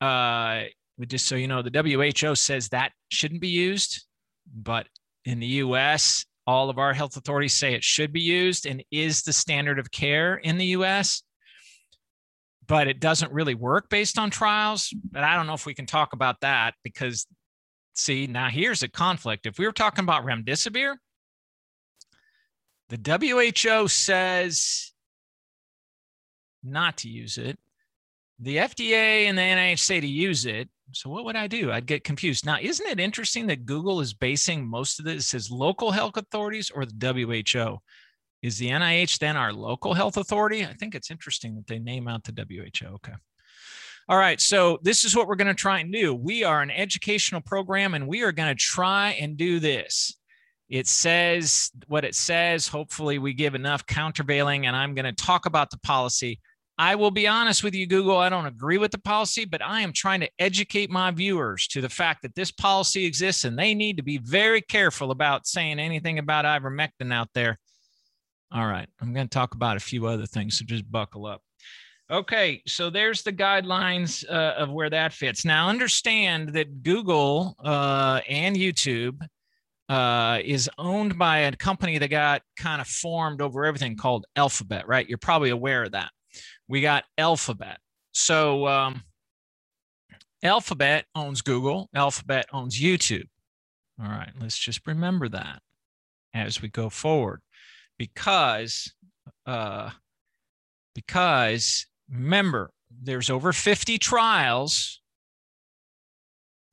Uh, 0.00 0.62
just 1.06 1.26
so 1.26 1.36
you 1.36 1.48
know, 1.48 1.60
the 1.60 2.14
WHO 2.22 2.34
says 2.34 2.70
that 2.70 2.92
shouldn't 3.10 3.42
be 3.42 3.48
used, 3.48 4.06
but 4.50 4.86
in 5.24 5.40
the 5.40 5.46
U.S., 5.46 6.24
all 6.46 6.68
of 6.68 6.78
our 6.78 6.92
health 6.92 7.16
authorities 7.16 7.54
say 7.54 7.74
it 7.74 7.84
should 7.84 8.12
be 8.12 8.20
used 8.20 8.66
and 8.66 8.84
is 8.90 9.22
the 9.22 9.32
standard 9.32 9.78
of 9.78 9.90
care 9.90 10.36
in 10.36 10.58
the 10.58 10.66
U.S. 10.66 11.22
But 12.66 12.86
it 12.88 13.00
doesn't 13.00 13.32
really 13.32 13.54
work 13.54 13.88
based 13.88 14.18
on 14.18 14.30
trials. 14.30 14.92
But 15.10 15.24
I 15.24 15.36
don't 15.36 15.46
know 15.46 15.54
if 15.54 15.66
we 15.66 15.74
can 15.74 15.86
talk 15.86 16.12
about 16.12 16.40
that 16.40 16.74
because, 16.82 17.26
see, 17.94 18.26
now 18.26 18.48
here's 18.48 18.82
a 18.82 18.88
conflict. 18.88 19.46
If 19.46 19.58
we 19.58 19.66
were 19.66 19.72
talking 19.72 20.02
about 20.02 20.24
remdesivir, 20.24 20.96
the 22.90 23.48
WHO 23.78 23.88
says 23.88 24.92
not 26.62 26.98
to 26.98 27.08
use 27.08 27.38
it. 27.38 27.58
The 28.38 28.56
FDA 28.56 29.26
and 29.26 29.38
the 29.38 29.42
NIH 29.42 29.78
say 29.78 30.00
to 30.00 30.06
use 30.06 30.44
it. 30.44 30.68
So 30.92 31.10
what 31.10 31.24
would 31.24 31.36
I 31.36 31.46
do? 31.46 31.72
I'd 31.72 31.86
get 31.86 32.04
confused. 32.04 32.46
Now, 32.46 32.58
isn't 32.60 32.86
it 32.86 33.00
interesting 33.00 33.46
that 33.46 33.66
Google 33.66 34.00
is 34.00 34.14
basing 34.14 34.66
most 34.66 34.98
of 34.98 35.04
this 35.04 35.34
as 35.34 35.50
local 35.50 35.90
health 35.90 36.16
authorities 36.16 36.70
or 36.70 36.84
the 36.84 36.94
WHO? 36.94 37.78
Is 38.42 38.58
the 38.58 38.68
NIH 38.68 39.18
then 39.18 39.36
our 39.36 39.52
local 39.52 39.94
health 39.94 40.18
authority? 40.18 40.64
I 40.64 40.74
think 40.74 40.94
it's 40.94 41.10
interesting 41.10 41.54
that 41.56 41.66
they 41.66 41.78
name 41.78 42.06
out 42.06 42.24
the 42.24 42.32
WHO. 42.32 42.94
Okay. 42.96 43.14
All 44.08 44.18
right. 44.18 44.40
So 44.40 44.78
this 44.82 45.04
is 45.04 45.16
what 45.16 45.26
we're 45.26 45.36
going 45.36 45.48
to 45.48 45.54
try 45.54 45.80
and 45.80 45.90
do. 45.90 46.14
We 46.14 46.44
are 46.44 46.60
an 46.60 46.70
educational 46.70 47.40
program 47.40 47.94
and 47.94 48.06
we 48.06 48.22
are 48.22 48.32
going 48.32 48.54
to 48.54 48.62
try 48.62 49.12
and 49.12 49.36
do 49.36 49.60
this 49.60 50.14
it 50.68 50.86
says 50.86 51.70
what 51.86 52.04
it 52.04 52.14
says. 52.14 52.68
Hopefully, 52.68 53.18
we 53.18 53.34
give 53.34 53.54
enough 53.54 53.86
countervailing, 53.86 54.66
and 54.66 54.74
I'm 54.74 54.94
going 54.94 55.04
to 55.04 55.12
talk 55.12 55.46
about 55.46 55.70
the 55.70 55.78
policy. 55.78 56.40
I 56.76 56.96
will 56.96 57.12
be 57.12 57.28
honest 57.28 57.62
with 57.62 57.74
you, 57.74 57.86
Google. 57.86 58.16
I 58.18 58.28
don't 58.28 58.46
agree 58.46 58.78
with 58.78 58.90
the 58.90 58.98
policy, 58.98 59.44
but 59.44 59.62
I 59.62 59.82
am 59.82 59.92
trying 59.92 60.20
to 60.20 60.30
educate 60.40 60.90
my 60.90 61.12
viewers 61.12 61.68
to 61.68 61.80
the 61.80 61.88
fact 61.88 62.22
that 62.22 62.34
this 62.34 62.50
policy 62.50 63.04
exists 63.04 63.44
and 63.44 63.56
they 63.56 63.74
need 63.74 63.96
to 63.98 64.02
be 64.02 64.18
very 64.18 64.60
careful 64.60 65.12
about 65.12 65.46
saying 65.46 65.78
anything 65.78 66.18
about 66.18 66.44
ivermectin 66.44 67.12
out 67.12 67.28
there. 67.32 67.58
All 68.52 68.66
right, 68.66 68.88
I'm 69.00 69.12
going 69.12 69.28
to 69.28 69.34
talk 69.34 69.54
about 69.54 69.76
a 69.76 69.80
few 69.80 70.06
other 70.06 70.26
things, 70.26 70.58
so 70.58 70.64
just 70.64 70.90
buckle 70.90 71.26
up. 71.26 71.42
Okay, 72.10 72.60
so 72.66 72.90
there's 72.90 73.22
the 73.22 73.32
guidelines 73.32 74.28
uh, 74.28 74.54
of 74.58 74.70
where 74.70 74.90
that 74.90 75.12
fits. 75.12 75.44
Now, 75.44 75.68
understand 75.68 76.50
that 76.50 76.82
Google 76.82 77.56
uh, 77.64 78.20
and 78.28 78.56
YouTube 78.56 79.26
uh, 79.88 80.40
is 80.44 80.68
owned 80.76 81.18
by 81.18 81.38
a 81.38 81.56
company 81.56 81.98
that 81.98 82.08
got 82.08 82.42
kind 82.58 82.80
of 82.80 82.86
formed 82.86 83.40
over 83.40 83.64
everything 83.64 83.96
called 83.96 84.26
Alphabet, 84.36 84.86
right? 84.86 85.08
You're 85.08 85.18
probably 85.18 85.50
aware 85.50 85.84
of 85.84 85.92
that. 85.92 86.10
We 86.68 86.80
got 86.80 87.04
Alphabet. 87.18 87.78
So 88.12 88.66
um, 88.66 89.02
Alphabet 90.42 91.06
owns 91.14 91.42
Google, 91.42 91.88
Alphabet 91.94 92.46
owns 92.52 92.80
YouTube. 92.80 93.28
All 94.00 94.08
right, 94.08 94.32
let's 94.40 94.58
just 94.58 94.86
remember 94.86 95.28
that 95.28 95.62
as 96.32 96.60
we 96.60 96.68
go 96.68 96.90
forward 96.90 97.40
because 97.98 98.92
uh, 99.46 99.90
because 100.94 101.86
remember 102.10 102.70
there's 102.90 103.30
over 103.30 103.52
50 103.52 103.98
trials 103.98 105.00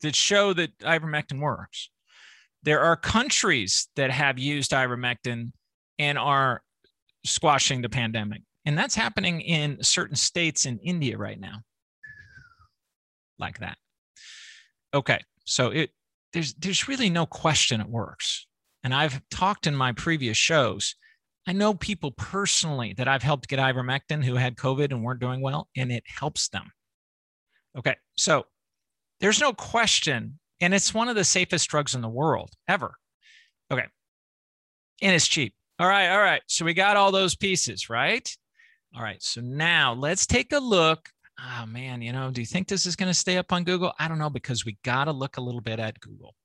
that 0.02 0.16
show 0.16 0.54
that 0.54 0.78
ivermectin 0.80 1.40
works 1.40 1.90
there 2.64 2.82
are 2.82 2.96
countries 2.96 3.88
that 3.96 4.12
have 4.12 4.38
used 4.38 4.72
ivermectin 4.72 5.52
and 5.98 6.18
are 6.18 6.62
squashing 7.26 7.82
the 7.82 7.90
pandemic. 7.90 8.42
And 8.66 8.78
that's 8.78 8.96
happening 8.96 9.42
in 9.42 9.82
certain 9.84 10.16
states 10.16 10.66
in 10.66 10.78
India 10.80 11.18
right 11.18 11.40
now. 11.40 11.62
Like 13.40 13.60
that. 13.60 13.78
Okay. 14.94 15.20
So 15.46 15.70
it 15.70 15.90
there's 16.34 16.54
there's 16.56 16.88
really 16.88 17.10
no 17.10 17.26
question 17.26 17.82
it 17.82 17.90
works. 17.90 18.46
And 18.84 18.94
I've 18.94 19.22
talked 19.30 19.68
in 19.68 19.76
my 19.76 19.92
previous 19.92 20.38
shows. 20.38 20.96
I 21.48 21.54
know 21.54 21.74
people 21.74 22.12
personally 22.12 22.94
that 22.98 23.08
I've 23.08 23.24
helped 23.24 23.48
get 23.48 23.60
ivermectin 23.60 24.24
who 24.24 24.36
had 24.36 24.56
COVID 24.56 24.92
and 24.92 25.04
weren't 25.04 25.20
doing 25.20 25.42
well, 25.42 25.70
and 25.76 25.92
it 25.92 26.04
helps 26.06 26.50
them. 26.50 26.72
Okay. 27.76 27.96
So 28.16 28.46
there's 29.20 29.40
no 29.40 29.54
question 29.54 30.40
and 30.62 30.76
it's 30.76 30.94
one 30.94 31.10
of 31.10 31.16
the 31.16 31.24
safest 31.24 31.68
drugs 31.70 31.96
in 31.96 32.02
the 32.02 32.10
world 32.10 32.52
ever. 32.68 32.96
Okay. 33.72 33.86
And 35.02 35.16
it's 35.16 35.28
cheap. 35.28 35.56
All 35.80 35.88
right. 35.88 36.10
All 36.10 36.22
right. 36.22 36.42
So 36.48 36.64
we 36.64 36.76
got 36.76 36.98
all 36.98 37.12
those 37.12 37.36
pieces, 37.36 37.90
right? 37.90 38.30
All 38.96 39.04
right. 39.04 39.22
So 39.22 39.42
now 39.42 39.94
let's 39.94 40.26
take 40.26 40.54
a 40.54 40.60
look. 40.60 41.10
Oh, 41.40 41.66
man. 41.66 42.02
You 42.02 42.12
know, 42.12 42.30
do 42.30 42.42
you 42.42 42.48
think 42.48 42.68
this 42.68 42.86
is 42.86 42.96
going 42.96 43.10
to 43.10 43.18
stay 43.18 43.38
up 43.38 43.52
on 43.52 43.64
Google? 43.64 43.94
I 44.00 44.08
don't 44.08 44.20
know 44.20 44.30
because 44.30 44.66
we 44.66 44.78
got 44.84 45.06
to 45.06 45.12
look 45.12 45.38
a 45.38 45.42
little 45.42 45.62
bit 45.62 45.80
at 45.80 46.00
Google. 46.00 46.36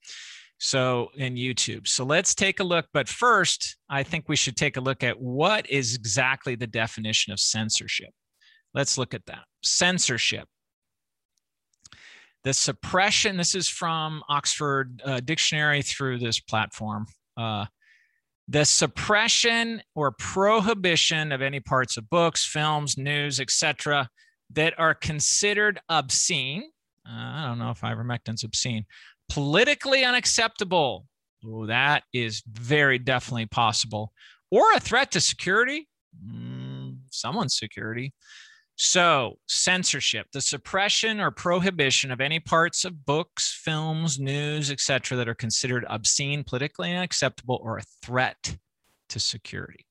So 0.58 1.10
in 1.16 1.34
YouTube. 1.34 1.86
So 1.86 2.04
let's 2.04 2.34
take 2.34 2.60
a 2.60 2.64
look. 2.64 2.86
But 2.94 3.08
first, 3.08 3.76
I 3.90 4.02
think 4.02 4.28
we 4.28 4.36
should 4.36 4.56
take 4.56 4.76
a 4.76 4.80
look 4.80 5.02
at 5.02 5.20
what 5.20 5.68
is 5.68 5.94
exactly 5.94 6.54
the 6.54 6.66
definition 6.66 7.32
of 7.32 7.40
censorship. 7.40 8.10
Let's 8.72 8.96
look 8.96 9.12
at 9.12 9.26
that. 9.26 9.44
Censorship 9.62 10.48
the 12.46 12.54
suppression, 12.54 13.36
this 13.36 13.56
is 13.56 13.68
from 13.68 14.22
Oxford 14.28 15.02
uh, 15.04 15.18
Dictionary 15.18 15.82
through 15.82 16.20
this 16.20 16.38
platform. 16.38 17.06
Uh, 17.36 17.66
the 18.48 18.64
suppression 18.64 19.82
or 19.94 20.12
prohibition 20.12 21.32
of 21.32 21.42
any 21.42 21.60
parts 21.60 21.96
of 21.96 22.08
books, 22.08 22.44
films, 22.44 22.96
news, 22.96 23.40
etc., 23.40 24.08
that 24.52 24.74
are 24.78 24.94
considered 24.94 25.80
obscene. 25.88 26.62
Uh, 27.08 27.12
I 27.12 27.46
don't 27.46 27.58
know 27.58 27.70
if 27.70 27.80
ivermectin's 27.80 28.44
obscene. 28.44 28.84
Politically 29.28 30.04
unacceptable. 30.04 31.06
Oh, 31.44 31.66
that 31.66 32.04
is 32.12 32.42
very 32.46 32.98
definitely 32.98 33.46
possible. 33.46 34.12
Or 34.50 34.72
a 34.74 34.80
threat 34.80 35.10
to 35.12 35.20
security, 35.20 35.88
mm, 36.24 36.98
someone's 37.10 37.58
security. 37.58 38.14
So, 38.78 39.38
censorship, 39.47 40.26
the 40.33 40.42
suppression 40.42 41.18
or 41.18 41.30
prohibition 41.30 42.11
of 42.11 42.21
any 42.21 42.40
parts 42.40 42.85
of 42.85 43.06
books, 43.06 43.59
films, 43.64 44.18
news, 44.18 44.71
etc., 44.71 45.16
that 45.16 45.28
are 45.28 45.35
considered 45.35 45.87
obscene, 45.88 46.45
politically 46.45 46.95
unacceptable, 46.95 47.59
or 47.62 47.78
a 47.78 47.85
threat 48.02 48.59
to 49.09 49.18
security. 49.18 49.87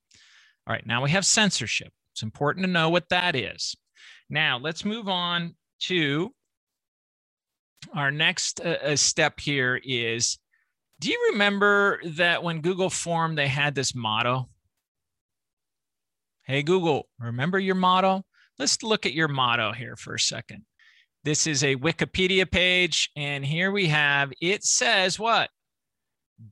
All 0.67 0.73
right, 0.73 0.85
now 0.85 1.01
we 1.03 1.09
have 1.09 1.25
censorship. 1.25 1.91
It's 2.13 2.21
important 2.21 2.65
to 2.65 2.71
know 2.71 2.89
what 2.89 3.09
that 3.09 3.35
is. 3.35 3.75
Now 4.29 4.59
let's 4.59 4.85
move 4.85 5.07
on 5.07 5.55
to 5.81 6.31
our 7.93 8.11
next 8.11 8.59
uh, 8.61 8.95
step 8.95 9.39
here 9.39 9.79
is 9.83 10.37
do 10.99 11.09
you 11.09 11.29
remember 11.31 11.99
that 12.05 12.41
when 12.41 12.61
Google 12.61 12.89
formed, 12.89 13.37
they 13.37 13.47
had 13.47 13.75
this 13.75 13.93
motto? 13.93 14.49
Hey, 16.43 16.63
Google, 16.63 17.09
remember 17.19 17.59
your 17.59 17.75
motto? 17.75 18.23
Let's 18.57 18.83
look 18.83 19.05
at 19.05 19.13
your 19.13 19.27
motto 19.27 19.73
here 19.73 19.95
for 19.95 20.15
a 20.15 20.19
second. 20.19 20.65
This 21.23 21.47
is 21.47 21.63
a 21.63 21.75
Wikipedia 21.75 22.49
page, 22.49 23.09
and 23.15 23.43
here 23.43 23.71
we 23.71 23.87
have 23.87 24.31
it 24.41 24.63
says 24.63 25.19
what? 25.19 25.49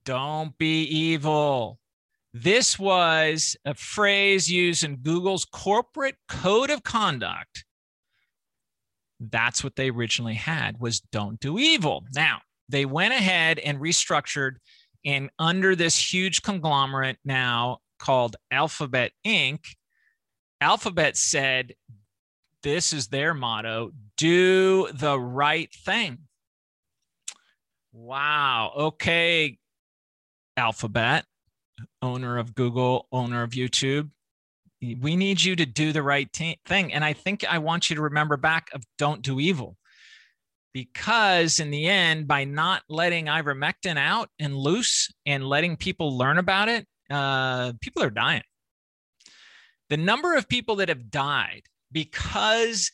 Don't 0.04 0.56
be 0.58 0.82
evil. 0.82 1.78
This 2.32 2.78
was 2.78 3.56
a 3.64 3.74
phrase 3.74 4.50
used 4.50 4.82
in 4.82 4.96
Google's 4.96 5.44
corporate 5.44 6.16
code 6.28 6.70
of 6.70 6.82
conduct. 6.82 7.64
That's 9.20 9.62
what 9.62 9.76
they 9.76 9.90
originally 9.90 10.34
had 10.34 10.80
was 10.80 11.00
don't 11.00 11.38
do 11.38 11.58
evil. 11.58 12.04
Now, 12.14 12.40
they 12.68 12.84
went 12.84 13.14
ahead 13.14 13.60
and 13.60 13.78
restructured 13.78 14.56
and 15.04 15.30
under 15.38 15.76
this 15.76 16.12
huge 16.12 16.42
conglomerate 16.42 17.18
now 17.24 17.78
called 17.98 18.36
Alphabet 18.50 19.12
Inc. 19.24 19.60
Alphabet 20.60 21.16
said 21.16 21.74
this 22.64 22.92
is 22.92 23.08
their 23.08 23.34
motto 23.34 23.92
do 24.16 24.88
the 24.92 25.20
right 25.20 25.72
thing. 25.84 26.18
Wow. 27.92 28.72
Okay, 28.76 29.58
Alphabet, 30.56 31.26
owner 32.02 32.38
of 32.38 32.54
Google, 32.54 33.06
owner 33.12 33.42
of 33.42 33.50
YouTube. 33.50 34.10
We 34.80 35.14
need 35.14 35.42
you 35.42 35.54
to 35.56 35.66
do 35.66 35.92
the 35.92 36.02
right 36.02 36.30
t- 36.32 36.58
thing. 36.66 36.92
And 36.92 37.04
I 37.04 37.12
think 37.12 37.44
I 37.44 37.58
want 37.58 37.88
you 37.88 37.96
to 37.96 38.02
remember 38.02 38.36
back 38.36 38.68
of 38.72 38.82
don't 38.98 39.22
do 39.22 39.38
evil. 39.38 39.76
Because 40.72 41.60
in 41.60 41.70
the 41.70 41.86
end, 41.86 42.26
by 42.26 42.44
not 42.44 42.82
letting 42.88 43.26
ivermectin 43.26 43.96
out 43.96 44.30
and 44.40 44.56
loose 44.56 45.12
and 45.24 45.48
letting 45.48 45.76
people 45.76 46.18
learn 46.18 46.38
about 46.38 46.68
it, 46.68 46.86
uh, 47.10 47.74
people 47.80 48.02
are 48.02 48.10
dying. 48.10 48.42
The 49.88 49.96
number 49.96 50.34
of 50.34 50.48
people 50.48 50.76
that 50.76 50.88
have 50.88 51.10
died 51.10 51.62
because 51.94 52.92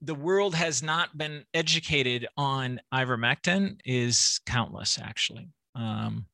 the 0.00 0.14
world 0.14 0.54
has 0.54 0.80
not 0.80 1.18
been 1.18 1.44
educated 1.54 2.28
on 2.36 2.80
ivermectin 2.94 3.78
is 3.84 4.40
countless, 4.46 5.00
actually. 5.02 5.48
Um, 5.74 6.26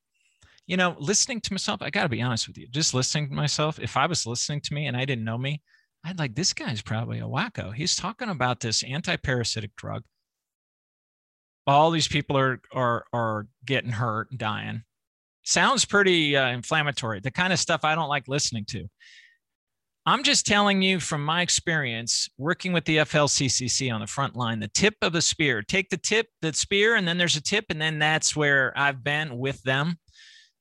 you 0.66 0.76
know, 0.76 0.94
listening 0.98 1.40
to 1.40 1.52
myself, 1.54 1.80
I 1.80 1.88
got 1.88 2.02
to 2.02 2.10
be 2.10 2.20
honest 2.20 2.46
with 2.46 2.58
you, 2.58 2.68
just 2.68 2.92
listening 2.92 3.30
to 3.30 3.34
myself, 3.34 3.78
if 3.78 3.96
I 3.96 4.04
was 4.04 4.26
listening 4.26 4.60
to 4.62 4.74
me 4.74 4.86
and 4.86 4.96
I 4.96 5.06
didn't 5.06 5.24
know 5.24 5.38
me, 5.38 5.62
I'd 6.04 6.18
like, 6.18 6.34
this 6.34 6.52
guy's 6.52 6.82
probably 6.82 7.20
a 7.20 7.22
wacko. 7.22 7.72
He's 7.72 7.96
talking 7.96 8.28
about 8.28 8.60
this 8.60 8.82
anti-parasitic 8.82 9.74
drug. 9.76 10.02
All 11.66 11.90
these 11.90 12.08
people 12.08 12.36
are 12.36 12.60
are 12.72 13.04
are 13.12 13.46
getting 13.66 13.90
hurt, 13.90 14.30
and 14.30 14.38
dying. 14.38 14.82
Sounds 15.42 15.84
pretty 15.84 16.36
uh, 16.36 16.48
inflammatory. 16.48 17.20
The 17.20 17.30
kind 17.30 17.52
of 17.52 17.58
stuff 17.58 17.84
I 17.84 17.94
don't 17.94 18.08
like 18.08 18.26
listening 18.26 18.64
to. 18.66 18.88
I'm 20.08 20.22
just 20.22 20.46
telling 20.46 20.80
you 20.80 21.00
from 21.00 21.22
my 21.22 21.42
experience 21.42 22.30
working 22.38 22.72
with 22.72 22.86
the 22.86 22.96
FLCCC 22.96 23.92
on 23.92 24.00
the 24.00 24.06
front 24.06 24.36
line, 24.36 24.58
the 24.58 24.68
tip 24.68 24.94
of 25.02 25.14
a 25.14 25.20
spear. 25.20 25.60
Take 25.60 25.90
the 25.90 25.98
tip, 25.98 26.28
the 26.40 26.54
spear, 26.54 26.96
and 26.96 27.06
then 27.06 27.18
there's 27.18 27.36
a 27.36 27.42
tip, 27.42 27.66
and 27.68 27.78
then 27.78 27.98
that's 27.98 28.34
where 28.34 28.72
I've 28.74 29.04
been 29.04 29.36
with 29.36 29.62
them. 29.64 29.98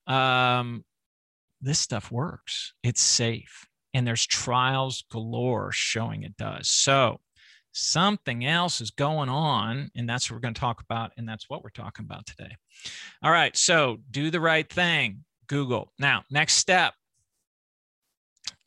Um, 0.06 0.84
this 1.62 1.80
stuff 1.80 2.12
works. 2.12 2.74
It's 2.84 3.00
safe, 3.00 3.66
and 3.94 4.06
there's 4.06 4.27
trials 4.27 5.06
galore 5.10 5.72
showing 5.72 6.24
it 6.24 6.36
does. 6.36 6.70
So 6.70 7.22
something 7.72 8.46
else 8.46 8.82
is 8.82 8.92
going 8.92 9.30
on, 9.30 9.92
and 9.96 10.10
that's 10.10 10.30
what 10.30 10.36
we're 10.36 10.42
going 10.42 10.56
to 10.56 10.60
talk 10.60 10.82
about, 10.82 11.12
and 11.16 11.25
that's 11.27 11.50
what 11.50 11.63
we're 11.63 11.70
talking 11.70 12.04
about 12.04 12.25
today. 12.25 12.54
All 13.24 13.32
right, 13.32 13.56
so 13.56 14.00
do 14.12 14.30
the 14.30 14.42
right 14.42 14.70
thing, 14.70 15.24
Google. 15.48 15.94
Now, 15.98 16.25
next 16.30 16.56
step 16.56 16.96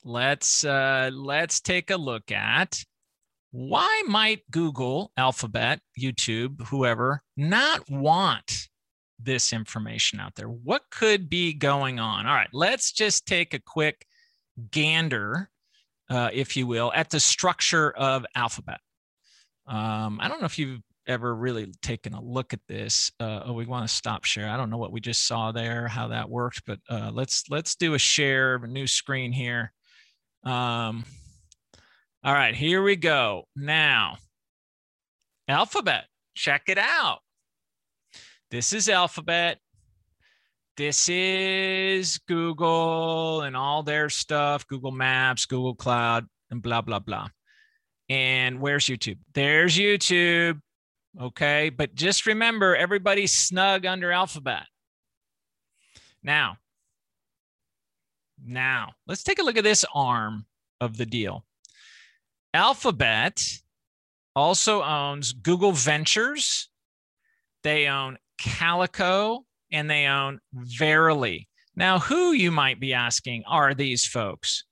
let's 0.05 0.65
uh, 0.65 1.11
let's 1.13 1.61
take 1.61 1.91
a 1.91 1.97
look 1.97 2.31
at 2.31 2.83
why 3.53 4.03
might 4.07 4.49
Google, 4.51 5.13
Alphabet, 5.17 5.81
YouTube, 5.99 6.67
whoever 6.69 7.23
not 7.37 7.89
want 7.91 8.69
this 9.19 9.53
information 9.53 10.21
out 10.21 10.35
there? 10.37 10.49
What 10.49 10.83
could 10.91 11.29
be 11.29 11.53
going 11.53 11.99
on? 11.99 12.27
All 12.27 12.35
right, 12.35 12.49
let's 12.53 12.93
just 12.93 13.27
take 13.27 13.53
a 13.53 13.59
quick 13.59 14.07
gander, 14.71 15.51
uh, 16.09 16.31
if 16.33 16.57
you 16.57 16.67
will, 16.67 16.93
at 16.95 17.11
the 17.11 17.21
structure 17.21 17.91
of 17.91 18.25
Alphabet. 18.35 18.79
Um, 19.67 20.19
I 20.21 20.29
don't 20.29 20.41
know 20.41 20.47
if 20.47 20.59
you've 20.59 20.83
ever 21.07 21.35
really 21.35 21.73
taken 21.83 22.15
a 22.15 22.23
look 22.23 22.53
at 22.53 22.61
this. 22.69 23.11
Uh, 23.19 23.41
oh, 23.47 23.53
we 23.53 23.67
want 23.67 23.89
to 23.89 23.95
stop 23.95 24.25
share. 24.25 24.49
I 24.49 24.57
don't 24.57 24.71
know 24.71 24.79
what 24.79 24.93
we 24.93 25.01
just 25.01 25.27
saw 25.27 25.51
there, 25.51 25.89
how 25.89 26.09
that 26.09 26.31
worked, 26.31 26.63
but 26.67 26.79
uh, 26.89 27.11
let's 27.13 27.45
let's 27.51 27.75
do 27.75 27.95
a 27.95 27.99
share 27.99 28.55
of 28.55 28.63
a 28.63 28.69
new 28.69 28.87
screen 28.87 29.33
here. 29.33 29.73
Um, 30.45 31.05
all 32.23 32.33
right, 32.35 32.55
here 32.55 32.83
we 32.83 32.97
go. 32.97 33.45
Now, 33.57 34.17
Alphabet, 35.49 36.07
check 36.35 36.65
it 36.69 36.79
out. 36.79 37.21
This 38.51 38.73
is 38.73 38.89
Alphabet. 38.89 39.59
This 40.77 41.09
is 41.09 42.19
Google 42.27 43.43
and 43.43 43.57
all 43.57 43.83
their 43.83 44.09
stuff 44.09 44.67
Google 44.67 44.93
Maps, 44.93 45.45
Google 45.45 45.75
Cloud, 45.75 46.27
and 46.51 46.63
blah, 46.63 46.81
blah, 46.81 47.01
blah. 47.01 47.29
And 48.09 48.61
where's 48.61 48.87
YouTube? 48.87 49.19
There's 49.35 49.77
YouTube. 49.77 50.61
Okay. 51.21 51.71
But 51.71 51.95
just 51.95 52.27
remember, 52.27 52.75
everybody's 52.75 53.33
snug 53.33 53.87
under 53.87 54.11
Alphabet. 54.11 54.65
Now, 56.23 56.57
now, 58.45 58.93
let's 59.07 59.23
take 59.23 59.39
a 59.39 59.43
look 59.43 59.57
at 59.57 59.65
this 59.65 59.85
arm 59.95 60.47
of 60.81 60.97
the 60.97 61.07
deal. 61.07 61.45
Alphabet 62.55 63.43
also 64.35 64.83
owns 64.83 65.33
Google 65.33 65.73
Ventures, 65.73 66.69
they 67.63 67.87
own 67.87 68.19
Calico, 68.39 69.45
and 69.71 69.89
they 69.89 70.07
own 70.07 70.41
Verily. 70.53 71.49
Now, 71.77 71.99
who 71.99 72.33
you 72.33 72.51
might 72.51 72.81
be 72.81 72.93
asking 72.95 73.45
are 73.47 73.75
these 73.75 74.05
folks? 74.05 74.65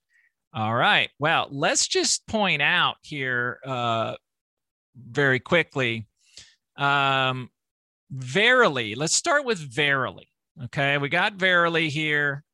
All 0.53 0.75
right. 0.75 1.11
Well, 1.19 1.49
let's 1.51 1.87
just 1.87 2.27
point 2.27 2.63
out 2.63 2.97
here 3.03 3.61
uh, 3.65 4.15
very 4.97 5.39
quickly. 5.39 6.07
Um, 6.77 7.51
Verily, 8.11 8.95
let's 8.95 9.15
start 9.15 9.45
with 9.45 9.59
Verily. 9.59 10.29
Okay. 10.65 10.99
We 10.99 11.09
got 11.09 11.35
Verily 11.35 11.89
here. 11.89 12.45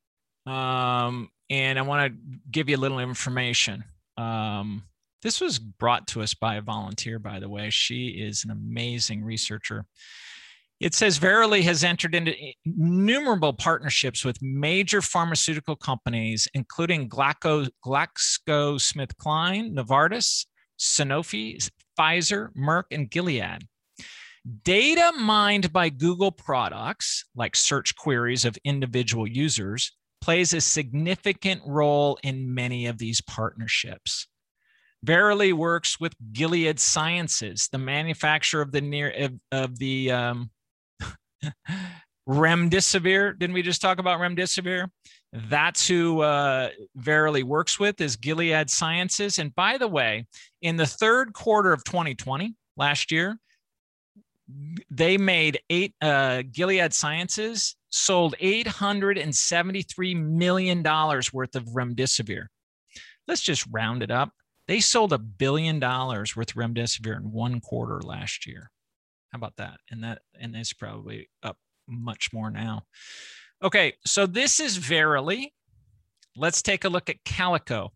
Um, 0.46 1.30
and 1.50 1.78
I 1.78 1.83
want 1.83 2.12
to 2.12 2.38
give 2.50 2.68
you 2.68 2.76
a 2.76 2.78
little 2.78 3.00
information. 3.00 3.85
Um, 4.16 4.85
this 5.22 5.40
was 5.40 5.59
brought 5.59 6.07
to 6.09 6.22
us 6.22 6.35
by 6.35 6.57
a 6.57 6.62
volunteer, 6.62 7.18
by 7.18 7.40
the 7.40 7.48
way. 7.48 7.70
She 7.70 8.09
is 8.09 8.44
an 8.44 8.50
amazing 8.50 9.24
researcher. 9.24 9.87
It 10.80 10.92
says 10.92 11.16
Verily 11.16 11.62
has 11.62 11.83
entered 11.83 12.14
into 12.14 12.35
innumerable 12.66 13.54
partnerships 13.54 14.24
with 14.24 14.42
major 14.42 15.00
pharmaceutical 15.00 15.76
companies, 15.76 16.46
including 16.52 17.09
Glaxo, 17.09 17.68
GlaxoSmithKline, 17.87 19.72
Novartis, 19.72 20.46
Sanofi, 20.78 21.70
Pfizer, 21.98 22.48
Merck, 22.54 22.85
and 22.90 23.11
Gilead. 23.11 23.66
Data 24.62 25.12
mined 25.18 25.72
by 25.72 25.88
Google 25.88 26.33
products, 26.33 27.24
like 27.35 27.57
search 27.57 27.96
queries 27.96 28.44
of 28.44 28.59
individual 28.64 29.26
users, 29.26 29.92
plays 30.25 30.55
a 30.55 30.61
significant 30.61 31.61
role 31.67 32.19
in 32.23 32.55
many 32.55 32.87
of 32.87 32.97
these 32.97 33.21
partnerships. 33.21 34.27
Verily 35.03 35.53
works 35.53 36.01
with 36.01 36.15
Gilead 36.33 36.81
Sciences, 36.81 37.69
the 37.71 37.77
manufacturer 37.77 38.63
of 38.63 38.73
the 38.73 38.81
near 38.81 39.11
of, 39.11 39.33
of 39.53 39.79
the 39.79 40.11
um, 40.11 40.51
remdesivir. 42.27 43.39
Didn't 43.39 43.53
we 43.53 43.61
just 43.61 43.83
talk 43.83 43.99
about 43.99 44.19
remdesivir? 44.19 44.89
That's 45.35 45.87
who 45.87 46.23
uh, 46.23 46.71
Verily 46.97 47.43
works 47.43 47.79
with 47.79 48.01
is 48.01 48.17
Gilead 48.17 48.71
Sciences. 48.71 49.39
And 49.39 49.55
by 49.55 49.77
the 49.77 49.89
way, 49.89 50.25
in 50.63 50.77
the 50.77 50.87
third 50.87 51.35
quarter 51.35 51.71
of 51.71 51.85
2020, 51.85 52.55
last 52.79 53.13
year, 53.13 53.37
they 54.91 55.19
made 55.19 55.61
eight 55.69 55.93
uh, 56.01 56.45
Gilead 56.51 56.95
Sciences 56.95 57.77
sold 57.94 58.35
873 58.40 60.14
million 60.14 60.83
dollars 60.83 61.33
worth 61.33 61.54
of 61.54 61.64
remdesivir. 61.66 62.46
Let's 63.28 63.40
just 63.40 63.66
round 63.70 64.02
it 64.02 64.11
up. 64.11 64.33
They 64.66 64.80
sold 64.80 65.12
a 65.12 65.18
billion 65.18 65.78
dollars 65.78 66.35
worth 66.35 66.50
of 66.50 66.57
remdesivir 66.57 67.16
in 67.16 67.30
one 67.30 67.61
quarter 67.61 68.00
last 68.00 68.46
year. 68.46 68.70
How 69.30 69.37
about 69.37 69.57
that? 69.57 69.78
And 69.90 70.02
that 70.02 70.22
and 70.38 70.57
it's 70.57 70.72
probably 70.72 71.28
up 71.42 71.57
much 71.87 72.33
more 72.33 72.50
now. 72.50 72.83
Okay, 73.62 73.94
so 74.04 74.26
this 74.26 74.59
is 74.59 74.76
Verily. 74.76 75.54
Let's 76.37 76.62
take 76.62 76.85
a 76.85 76.88
look 76.88 77.09
at 77.09 77.24
Calico. 77.24 77.92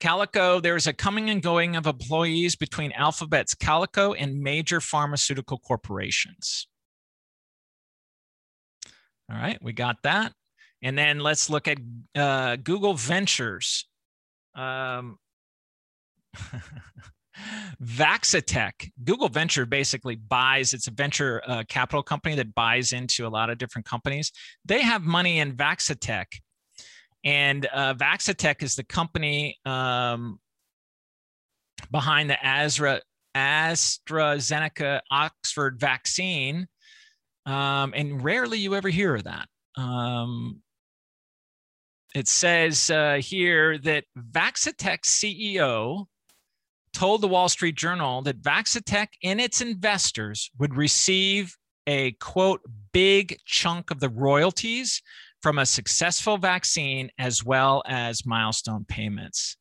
Calico, 0.00 0.60
there's 0.60 0.86
a 0.86 0.94
coming 0.94 1.28
and 1.28 1.42
going 1.42 1.76
of 1.76 1.86
employees 1.86 2.56
between 2.56 2.92
Alphabet's 2.92 3.54
Calico 3.54 4.14
and 4.14 4.40
major 4.40 4.80
pharmaceutical 4.80 5.58
corporations. 5.58 6.66
All 9.30 9.36
right, 9.36 9.58
we 9.62 9.72
got 9.72 9.96
that. 10.02 10.32
And 10.82 10.96
then 10.98 11.20
let's 11.20 11.50
look 11.50 11.68
at 11.68 11.78
uh, 12.16 12.56
Google 12.56 12.94
Ventures. 12.94 13.86
Um, 14.54 15.18
Vaccitech, 17.82 18.90
Google 19.04 19.28
Venture 19.28 19.66
basically 19.66 20.16
buys, 20.16 20.74
it's 20.74 20.86
a 20.86 20.90
venture 20.90 21.42
uh, 21.46 21.64
capital 21.68 22.02
company 22.02 22.34
that 22.34 22.54
buys 22.54 22.92
into 22.92 23.26
a 23.26 23.28
lot 23.28 23.50
of 23.50 23.58
different 23.58 23.86
companies. 23.86 24.32
They 24.64 24.82
have 24.82 25.02
money 25.02 25.38
in 25.38 25.56
Vaccitech. 25.56 26.26
And 27.24 27.66
uh, 27.72 27.94
Vaccitech 27.94 28.62
is 28.62 28.74
the 28.76 28.84
company 28.84 29.58
um, 29.64 30.38
behind 31.90 32.30
the 32.30 32.44
Astra, 32.44 33.00
AstraZeneca 33.36 35.00
Oxford 35.10 35.78
vaccine. 35.78 36.66
Um, 37.46 37.92
and 37.96 38.22
rarely 38.22 38.58
you 38.58 38.74
ever 38.74 38.88
hear 38.88 39.14
of 39.14 39.24
that. 39.24 39.48
Um, 39.76 40.62
it 42.14 42.28
says 42.28 42.90
uh, 42.90 43.20
here 43.22 43.78
that 43.78 44.04
Vaccitech 44.18 45.02
CEO 45.04 46.06
told 46.92 47.20
the 47.20 47.28
Wall 47.28 47.48
Street 47.48 47.76
Journal 47.76 48.22
that 48.22 48.42
Vaccitech 48.42 49.08
and 49.22 49.40
its 49.40 49.60
investors 49.60 50.50
would 50.58 50.76
receive 50.76 51.56
a 51.86 52.12
quote, 52.12 52.60
big 52.92 53.38
chunk 53.46 53.90
of 53.90 54.00
the 54.00 54.08
royalties 54.08 55.02
from 55.42 55.58
a 55.58 55.66
successful 55.66 56.36
vaccine 56.36 57.10
as 57.18 57.44
well 57.44 57.82
as 57.86 58.26
milestone 58.26 58.84
payments. 58.84 59.56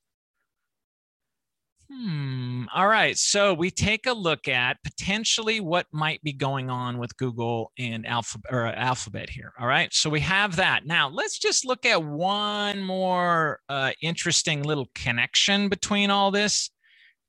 Hmm. 1.91 2.65
All 2.73 2.87
right. 2.87 3.17
So 3.17 3.53
we 3.55 3.71
take 3.71 4.05
a 4.05 4.13
look 4.13 4.47
at 4.47 4.77
potentially 4.83 5.59
what 5.59 5.87
might 5.91 6.21
be 6.21 6.33
going 6.33 6.69
on 6.69 6.99
with 6.99 7.17
Google 7.17 7.71
and 7.79 8.05
Alphabet 8.05 8.53
or 8.53 8.67
Alphabet 8.67 9.29
here. 9.29 9.53
All 9.59 9.65
right. 9.65 9.91
So 9.91 10.07
we 10.07 10.19
have 10.19 10.57
that. 10.57 10.85
Now 10.85 11.09
let's 11.09 11.39
just 11.39 11.65
look 11.65 11.87
at 11.87 12.03
one 12.03 12.83
more 12.83 13.59
uh, 13.69 13.91
interesting 14.03 14.61
little 14.61 14.87
connection 14.93 15.67
between 15.67 16.11
all 16.11 16.29
this, 16.29 16.69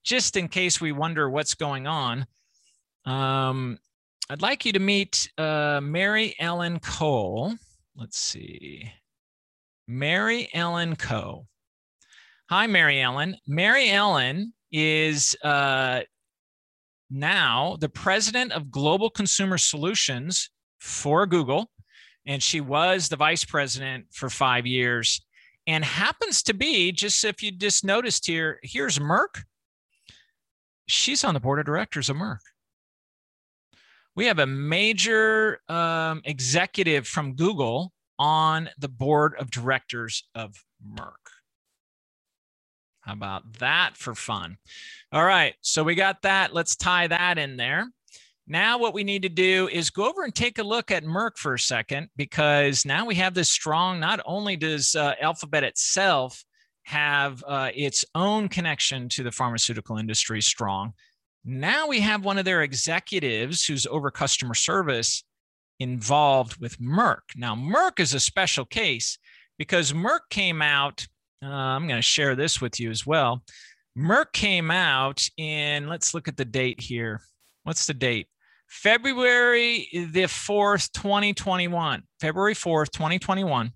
just 0.04 0.36
in 0.36 0.46
case 0.46 0.78
we 0.78 0.92
wonder 0.92 1.30
what's 1.30 1.54
going 1.54 1.86
on. 1.86 2.26
Um, 3.06 3.78
I'd 4.28 4.42
like 4.42 4.66
you 4.66 4.72
to 4.74 4.78
meet 4.78 5.30
uh, 5.38 5.80
Mary 5.82 6.34
Ellen 6.38 6.80
Cole. 6.80 7.54
Let's 7.96 8.18
see. 8.18 8.92
Mary 9.88 10.50
Ellen 10.52 10.96
Coe. 10.96 11.46
Hi, 12.50 12.66
Mary 12.66 13.00
Ellen. 13.00 13.36
Mary 13.46 13.90
Ellen 13.90 14.52
is 14.72 15.36
uh, 15.44 16.00
now 17.08 17.76
the 17.78 17.88
president 17.88 18.50
of 18.50 18.72
Global 18.72 19.08
Consumer 19.08 19.56
Solutions 19.56 20.50
for 20.80 21.28
Google. 21.28 21.70
And 22.26 22.42
she 22.42 22.60
was 22.60 23.08
the 23.08 23.14
vice 23.14 23.44
president 23.44 24.06
for 24.10 24.28
five 24.28 24.66
years 24.66 25.24
and 25.68 25.84
happens 25.84 26.42
to 26.42 26.52
be, 26.52 26.90
just 26.90 27.24
if 27.24 27.40
you 27.40 27.52
just 27.52 27.84
noticed 27.84 28.26
here, 28.26 28.58
here's 28.64 28.98
Merck. 28.98 29.44
She's 30.88 31.22
on 31.22 31.34
the 31.34 31.40
board 31.40 31.60
of 31.60 31.66
directors 31.66 32.08
of 32.08 32.16
Merck. 32.16 32.40
We 34.16 34.26
have 34.26 34.40
a 34.40 34.46
major 34.46 35.60
um, 35.68 36.20
executive 36.24 37.06
from 37.06 37.36
Google 37.36 37.92
on 38.18 38.70
the 38.76 38.88
board 38.88 39.34
of 39.38 39.52
directors 39.52 40.24
of 40.34 40.56
Merck. 40.84 41.39
How 43.00 43.12
about 43.14 43.54
that 43.58 43.96
for 43.96 44.14
fun? 44.14 44.58
All 45.12 45.24
right, 45.24 45.54
so 45.60 45.82
we 45.82 45.94
got 45.94 46.22
that. 46.22 46.54
Let's 46.54 46.76
tie 46.76 47.06
that 47.06 47.38
in 47.38 47.56
there. 47.56 47.88
Now, 48.46 48.78
what 48.78 48.94
we 48.94 49.04
need 49.04 49.22
to 49.22 49.28
do 49.28 49.68
is 49.68 49.90
go 49.90 50.08
over 50.08 50.24
and 50.24 50.34
take 50.34 50.58
a 50.58 50.64
look 50.64 50.90
at 50.90 51.04
Merck 51.04 51.36
for 51.36 51.54
a 51.54 51.58
second, 51.58 52.08
because 52.16 52.84
now 52.84 53.06
we 53.06 53.14
have 53.14 53.34
this 53.34 53.48
strong, 53.48 54.00
not 54.00 54.20
only 54.24 54.56
does 54.56 54.94
uh, 54.96 55.14
Alphabet 55.20 55.62
itself 55.62 56.44
have 56.84 57.44
uh, 57.46 57.70
its 57.74 58.04
own 58.14 58.48
connection 58.48 59.08
to 59.10 59.22
the 59.22 59.30
pharmaceutical 59.30 59.98
industry 59.98 60.42
strong, 60.42 60.92
now 61.44 61.86
we 61.86 62.00
have 62.00 62.24
one 62.24 62.38
of 62.38 62.44
their 62.44 62.62
executives 62.62 63.64
who's 63.64 63.86
over 63.86 64.10
customer 64.10 64.54
service 64.54 65.24
involved 65.78 66.60
with 66.60 66.78
Merck. 66.80 67.20
Now, 67.36 67.54
Merck 67.54 68.00
is 68.00 68.14
a 68.14 68.20
special 68.20 68.64
case 68.64 69.18
because 69.58 69.92
Merck 69.92 70.28
came 70.28 70.60
out 70.60 71.06
uh, 71.42 71.48
I'm 71.48 71.86
going 71.86 71.98
to 71.98 72.02
share 72.02 72.34
this 72.34 72.60
with 72.60 72.78
you 72.78 72.90
as 72.90 73.06
well. 73.06 73.42
Merck 73.96 74.32
came 74.32 74.70
out 74.70 75.28
in, 75.36 75.88
let's 75.88 76.14
look 76.14 76.28
at 76.28 76.36
the 76.36 76.44
date 76.44 76.80
here. 76.80 77.20
What's 77.64 77.86
the 77.86 77.94
date? 77.94 78.28
February 78.68 79.88
the 79.92 80.24
4th, 80.24 80.92
2021. 80.92 82.02
February 82.20 82.54
4th, 82.54 82.90
2021 82.92 83.72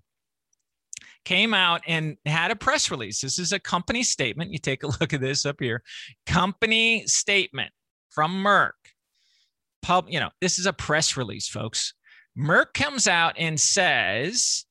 came 1.25 1.53
out 1.53 1.81
and 1.87 2.17
had 2.25 2.51
a 2.51 2.55
press 2.55 2.89
release. 2.89 3.19
This 3.19 3.39
is 3.39 3.51
a 3.51 3.59
company 3.59 4.03
statement. 4.03 4.51
You 4.51 4.59
take 4.59 4.83
a 4.83 4.87
look 4.99 5.13
at 5.13 5.19
this 5.21 5.45
up 5.45 5.57
here. 5.59 5.83
Company 6.25 7.05
statement 7.07 7.71
from 8.09 8.43
Merck. 8.43 8.71
Pub, 9.81 10.05
you 10.07 10.19
know, 10.19 10.29
this 10.39 10.57
is 10.57 10.65
a 10.65 10.73
press 10.73 11.17
release, 11.17 11.47
folks. 11.47 11.93
Merck 12.37 12.73
comes 12.73 13.07
out 13.07 13.33
and 13.37 13.59
says 13.59 14.65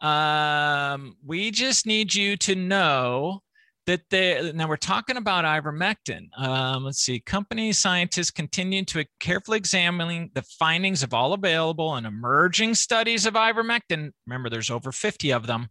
um, 0.00 1.16
we 1.24 1.50
just 1.50 1.86
need 1.86 2.14
you 2.14 2.36
to 2.38 2.54
know 2.54 3.42
that 3.86 4.02
they 4.10 4.52
now 4.54 4.68
we're 4.68 4.76
talking 4.76 5.16
about 5.16 5.46
ivermectin. 5.46 6.28
Um, 6.38 6.84
let's 6.84 6.98
see. 6.98 7.20
Company 7.20 7.72
scientists 7.72 8.30
continue 8.30 8.84
to 8.84 9.06
carefully 9.18 9.56
examining 9.56 10.30
the 10.34 10.42
findings 10.42 11.02
of 11.02 11.14
all 11.14 11.32
available 11.32 11.94
and 11.94 12.06
emerging 12.06 12.74
studies 12.74 13.24
of 13.24 13.32
ivermectin. 13.32 14.10
Remember, 14.26 14.50
there's 14.50 14.70
over 14.70 14.92
50 14.92 15.32
of 15.32 15.46
them 15.46 15.68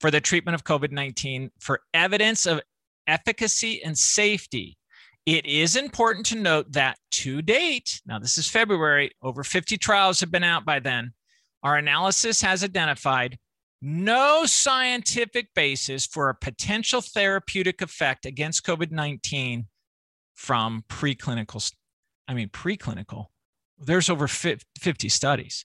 for 0.00 0.10
the 0.10 0.22
treatment 0.22 0.54
of 0.54 0.64
COVID 0.64 0.90
19 0.90 1.50
for 1.60 1.80
evidence 1.92 2.46
of 2.46 2.62
efficacy 3.06 3.82
and 3.84 3.96
safety. 3.96 4.78
It 5.26 5.44
is 5.44 5.76
important 5.76 6.24
to 6.26 6.36
note 6.36 6.72
that 6.72 6.98
to 7.12 7.42
date, 7.42 8.00
now 8.06 8.18
this 8.18 8.38
is 8.38 8.48
February, 8.48 9.10
over 9.22 9.44
50 9.44 9.76
trials 9.76 10.20
have 10.20 10.30
been 10.30 10.44
out 10.44 10.64
by 10.64 10.80
then. 10.80 11.12
Our 11.62 11.76
analysis 11.76 12.42
has 12.42 12.64
identified 12.64 13.38
no 13.82 14.46
scientific 14.46 15.48
basis 15.54 16.06
for 16.06 16.28
a 16.28 16.34
potential 16.34 17.00
therapeutic 17.00 17.82
effect 17.82 18.26
against 18.26 18.64
COVID 18.64 18.90
19 18.90 19.66
from 20.34 20.84
preclinical. 20.88 21.72
I 22.26 22.34
mean, 22.34 22.48
preclinical. 22.48 23.26
There's 23.78 24.08
over 24.08 24.28
50 24.28 25.08
studies. 25.08 25.64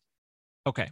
Okay. 0.67 0.91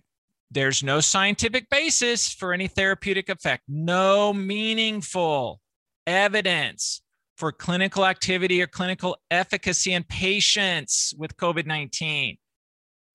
There's 0.49 0.81
no 0.81 1.01
scientific 1.01 1.69
basis 1.69 2.33
for 2.33 2.53
any 2.53 2.67
therapeutic 2.67 3.27
effect, 3.27 3.63
no 3.67 4.31
meaningful 4.31 5.59
evidence 6.05 7.01
for 7.35 7.51
clinical 7.51 8.05
activity 8.05 8.61
or 8.61 8.67
clinical 8.67 9.17
efficacy 9.29 9.93
in 9.93 10.03
patients 10.03 11.13
with 11.17 11.35
COVID 11.37 11.65
19. 11.65 12.37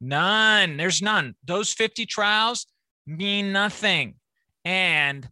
None. 0.00 0.76
There's 0.76 1.00
none. 1.00 1.34
Those 1.44 1.72
50 1.72 2.06
trials, 2.06 2.66
mean 3.06 3.52
nothing. 3.52 4.14
And 4.64 5.28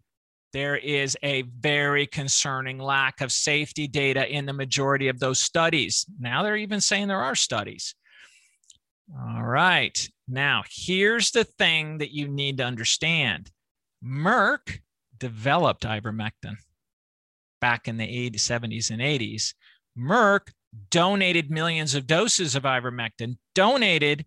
there 0.53 0.77
is 0.77 1.17
a 1.23 1.43
very 1.43 2.07
concerning 2.07 2.79
lack 2.79 3.21
of 3.21 3.31
safety 3.31 3.87
data 3.87 4.29
in 4.29 4.47
the 4.47 4.53
majority 4.53 5.09
of 5.09 5.21
those 5.21 5.39
studies. 5.39 6.07
Now 6.19 6.43
they're 6.43 6.57
even 6.57 6.81
saying 6.81 7.09
there 7.09 7.23
are 7.23 7.37
studies. 7.37 7.95
All 9.17 9.43
right. 9.43 10.09
Now, 10.29 10.63
here's 10.71 11.33
the 11.33 11.45
thing 11.45 11.99
that 11.99 12.13
you 12.13 12.29
need 12.29 12.59
to 12.59 12.65
understand 12.65 13.51
Merck 14.05 14.81
developed 15.19 15.85
ivermectin 15.85 16.57
back 17.61 17.89
in 17.89 17.97
the 17.97 18.07
80s, 18.07 18.37
70s, 18.37 18.91
and 18.91 19.01
80s. 19.03 19.55
Merck 19.99 20.53
donated 20.91 21.51
millions 21.51 21.95
of 21.95 22.07
doses 22.07 22.55
of 22.55 22.63
ivermectin, 22.63 23.37
donated 23.55 24.25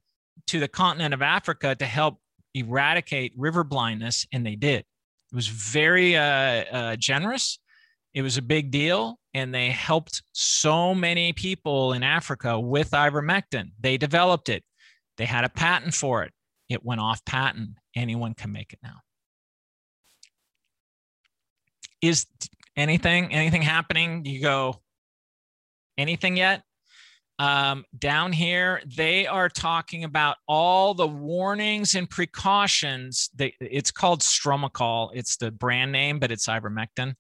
to 0.47 0.60
the 0.60 0.67
continent 0.67 1.13
of 1.13 1.21
Africa 1.21 1.75
to 1.75 1.86
help 1.86 2.19
eradicate 2.53 3.33
river 3.37 3.63
blindness, 3.63 4.25
and 4.31 4.45
they 4.45 4.55
did. 4.55 4.79
It 4.81 5.35
was 5.35 5.47
very 5.47 6.15
uh, 6.15 6.21
uh, 6.23 6.95
generous. 6.95 7.59
It 8.13 8.21
was 8.21 8.37
a 8.37 8.41
big 8.41 8.69
deal, 8.69 9.17
and 9.33 9.53
they 9.53 9.69
helped 9.69 10.21
so 10.33 10.93
many 10.93 11.33
people 11.33 11.93
in 11.93 12.03
Africa 12.03 12.59
with 12.59 12.91
ivermectin. 12.91 13.71
They 13.79 13.97
developed 13.97 14.49
it. 14.49 14.63
They 15.17 15.25
had 15.25 15.43
a 15.43 15.49
patent 15.49 15.93
for 15.95 16.23
it. 16.23 16.31
It 16.69 16.85
went 16.85 17.01
off 17.01 17.23
patent. 17.25 17.71
Anyone 17.95 18.33
can 18.35 18.51
make 18.51 18.73
it 18.73 18.79
now. 18.83 18.97
Is 22.01 22.25
anything 22.75 23.33
anything 23.33 23.61
happening? 23.61 24.25
You 24.25 24.41
go 24.41 24.81
anything 25.97 26.37
yet? 26.37 26.63
Um, 27.39 27.83
down 27.97 28.31
here, 28.31 28.81
they 28.85 29.25
are 29.25 29.49
talking 29.49 30.03
about 30.03 30.37
all 30.47 30.93
the 30.93 31.07
warnings 31.07 31.95
and 31.95 32.09
precautions. 32.09 33.29
They, 33.33 33.55
it's 33.59 33.91
called 33.91 34.21
Stromectol. 34.21 35.11
It's 35.13 35.37
the 35.37 35.51
brand 35.51 35.91
name, 35.91 36.19
but 36.19 36.31
it's 36.31 36.47
ivermectin. 36.47 37.15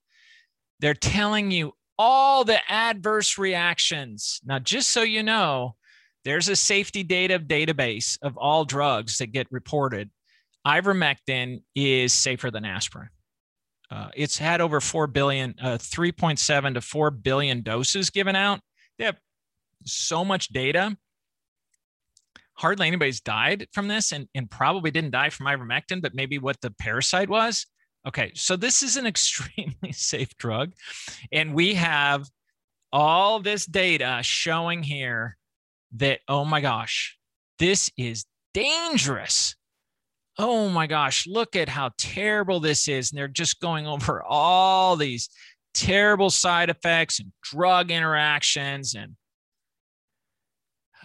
They're 0.79 0.93
telling 0.93 1.51
you 1.51 1.73
all 1.97 2.43
the 2.43 2.59
adverse 2.71 3.37
reactions. 3.37 4.39
Now, 4.45 4.59
just 4.59 4.89
so 4.91 5.01
you 5.01 5.23
know, 5.23 5.75
there's 6.23 6.47
a 6.47 6.55
safety 6.55 7.03
data 7.03 7.39
database 7.39 8.17
of 8.21 8.37
all 8.37 8.65
drugs 8.65 9.17
that 9.17 9.27
get 9.27 9.47
reported. 9.51 10.09
Ivermectin 10.65 11.63
is 11.75 12.13
safer 12.13 12.49
than 12.49 12.65
aspirin. 12.65 13.09
Uh, 13.91 14.09
it's 14.15 14.37
had 14.37 14.61
over 14.61 14.79
4 14.79 15.07
billion, 15.07 15.53
uh, 15.61 15.77
3.7 15.77 16.73
to 16.73 16.81
4 16.81 17.11
billion 17.11 17.61
doses 17.61 18.09
given 18.09 18.35
out. 18.35 18.59
They 18.97 19.05
have 19.05 19.17
so 19.85 20.23
much 20.23 20.49
data. 20.49 20.95
Hardly 22.55 22.87
anybody's 22.87 23.21
died 23.21 23.67
from 23.73 23.87
this 23.87 24.11
and, 24.11 24.27
and 24.35 24.49
probably 24.49 24.91
didn't 24.91 25.11
die 25.11 25.29
from 25.29 25.47
ivermectin, 25.47 26.01
but 26.01 26.13
maybe 26.13 26.37
what 26.37 26.61
the 26.61 26.71
parasite 26.71 27.29
was. 27.29 27.65
Okay, 28.07 28.31
so 28.35 28.55
this 28.55 28.83
is 28.83 28.97
an 28.97 29.05
extremely 29.07 29.91
safe 29.91 30.35
drug. 30.37 30.73
And 31.31 31.53
we 31.53 31.75
have 31.75 32.29
all 32.91 33.39
this 33.39 33.65
data 33.65 34.19
showing 34.21 34.83
here 34.83 35.37
that, 35.95 36.19
oh 36.27 36.45
my 36.45 36.61
gosh, 36.61 37.17
this 37.59 37.91
is 37.97 38.25
dangerous. 38.53 39.55
Oh 40.37 40.69
my 40.69 40.87
gosh, 40.87 41.27
look 41.27 41.55
at 41.55 41.69
how 41.69 41.91
terrible 41.97 42.59
this 42.59 42.87
is. 42.87 43.11
And 43.11 43.17
they're 43.17 43.27
just 43.27 43.59
going 43.59 43.87
over 43.93 44.23
all 44.23 44.95
these 44.95 45.29
terrible 45.73 46.29
side 46.29 46.69
effects 46.69 47.19
and 47.19 47.31
drug 47.41 47.91
interactions. 47.91 48.95
And 48.95 49.15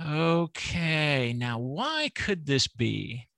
okay, 0.00 1.32
now 1.36 1.58
why 1.58 2.10
could 2.14 2.46
this 2.46 2.66
be? 2.66 3.28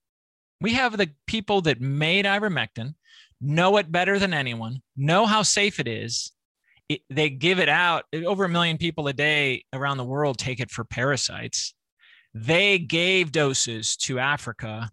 We 0.60 0.74
have 0.74 0.96
the 0.96 1.10
people 1.26 1.62
that 1.62 1.80
made 1.80 2.26
ivermectin 2.26 2.94
know 3.40 3.76
it 3.78 3.90
better 3.90 4.18
than 4.18 4.34
anyone, 4.34 4.82
know 4.96 5.26
how 5.26 5.42
safe 5.42 5.80
it 5.80 5.88
is. 5.88 6.32
It, 6.88 7.02
they 7.08 7.30
give 7.30 7.58
it 7.58 7.68
out. 7.68 8.04
Eh, 8.12 8.24
over 8.24 8.44
a 8.44 8.48
million 8.48 8.76
people 8.76 9.06
a 9.08 9.12
day 9.12 9.64
around 9.72 9.96
the 9.96 10.04
world 10.04 10.38
take 10.38 10.60
it 10.60 10.70
for 10.70 10.84
parasites. 10.84 11.72
They 12.34 12.78
gave 12.78 13.32
doses 13.32 13.96
to 13.98 14.18
Africa. 14.18 14.90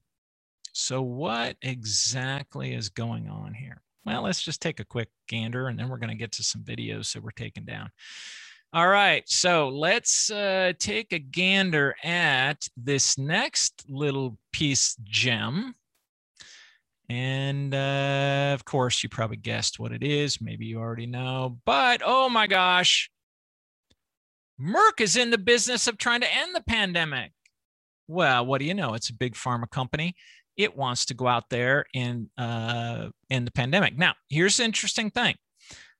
So, 0.74 1.02
what 1.02 1.58
exactly 1.62 2.74
is 2.74 2.90
going 2.90 3.28
on 3.28 3.54
here? 3.54 3.82
Well, 4.06 4.22
let's 4.22 4.42
just 4.42 4.62
take 4.62 4.80
a 4.80 4.86
quick 4.86 5.10
gander 5.28 5.68
and 5.68 5.78
then 5.78 5.90
we're 5.90 5.98
going 5.98 6.12
to 6.12 6.16
get 6.16 6.32
to 6.34 6.44
some 6.44 6.64
videos 6.64 7.14
that 7.14 7.24
we're 7.24 7.32
taking 7.32 7.66
down. 7.66 7.90
All 8.74 8.88
right, 8.88 9.24
so 9.28 9.70
let's 9.70 10.30
uh, 10.30 10.74
take 10.78 11.14
a 11.14 11.20
gander 11.20 11.96
at 12.04 12.68
this 12.76 13.18
next 13.18 13.86
little 13.88 14.38
piece 14.52 14.96
gem 15.04 15.74
and 17.10 17.74
uh, 17.74 18.52
of 18.54 18.66
course, 18.66 19.02
you 19.02 19.10
probably 19.10 19.38
guessed 19.38 19.80
what 19.80 19.92
it 19.92 20.04
is. 20.04 20.42
Maybe 20.42 20.66
you 20.66 20.80
already 20.80 21.06
know. 21.06 21.58
But 21.66 22.02
oh 22.04 22.30
my 22.30 22.48
gosh, 22.48 23.10
Merck 24.60 25.00
is 25.00 25.16
in 25.16 25.32
the 25.32 25.38
business 25.38 25.88
of 25.88 25.98
trying 25.98 26.22
to 26.22 26.34
end 26.34 26.54
the 26.54 26.64
pandemic. 26.64 27.32
Well, 28.08 28.46
what 28.46 28.60
do 28.60 28.66
you 28.66 28.74
know? 28.74 28.94
It's 28.94 29.10
a 29.10 29.14
big 29.14 29.36
pharma 29.36 29.70
company. 29.70 30.16
It 30.58 30.76
wants 30.76 31.06
to 31.06 31.14
go 31.14 31.28
out 31.28 31.50
there 31.50 31.86
and 31.94 32.30
uh, 32.38 33.10
end 33.30 33.48
the 33.48 33.52
pandemic. 33.52 33.98
Now, 33.98 34.16
here's 34.30 34.58
the 34.58 34.64
interesting 34.64 35.10
thing 35.12 35.36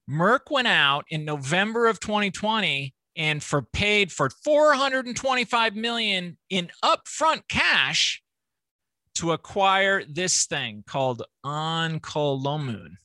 Merck 0.10 0.50
went 0.50 0.68
out 0.68 1.06
in 1.10 1.26
November 1.26 1.88
of 1.88 2.00
2020 2.00 2.94
and 3.16 3.44
for 3.44 3.62
paid 3.62 4.12
for 4.12 4.30
425 4.30 5.76
million 5.76 6.38
in 6.50 6.70
upfront 6.84 7.42
cash 7.50 8.22
to 9.16 9.32
acquire 9.32 10.04
this 10.06 10.46
thing 10.46 10.84
called 10.86 11.24
OncoImmune. 11.44 12.98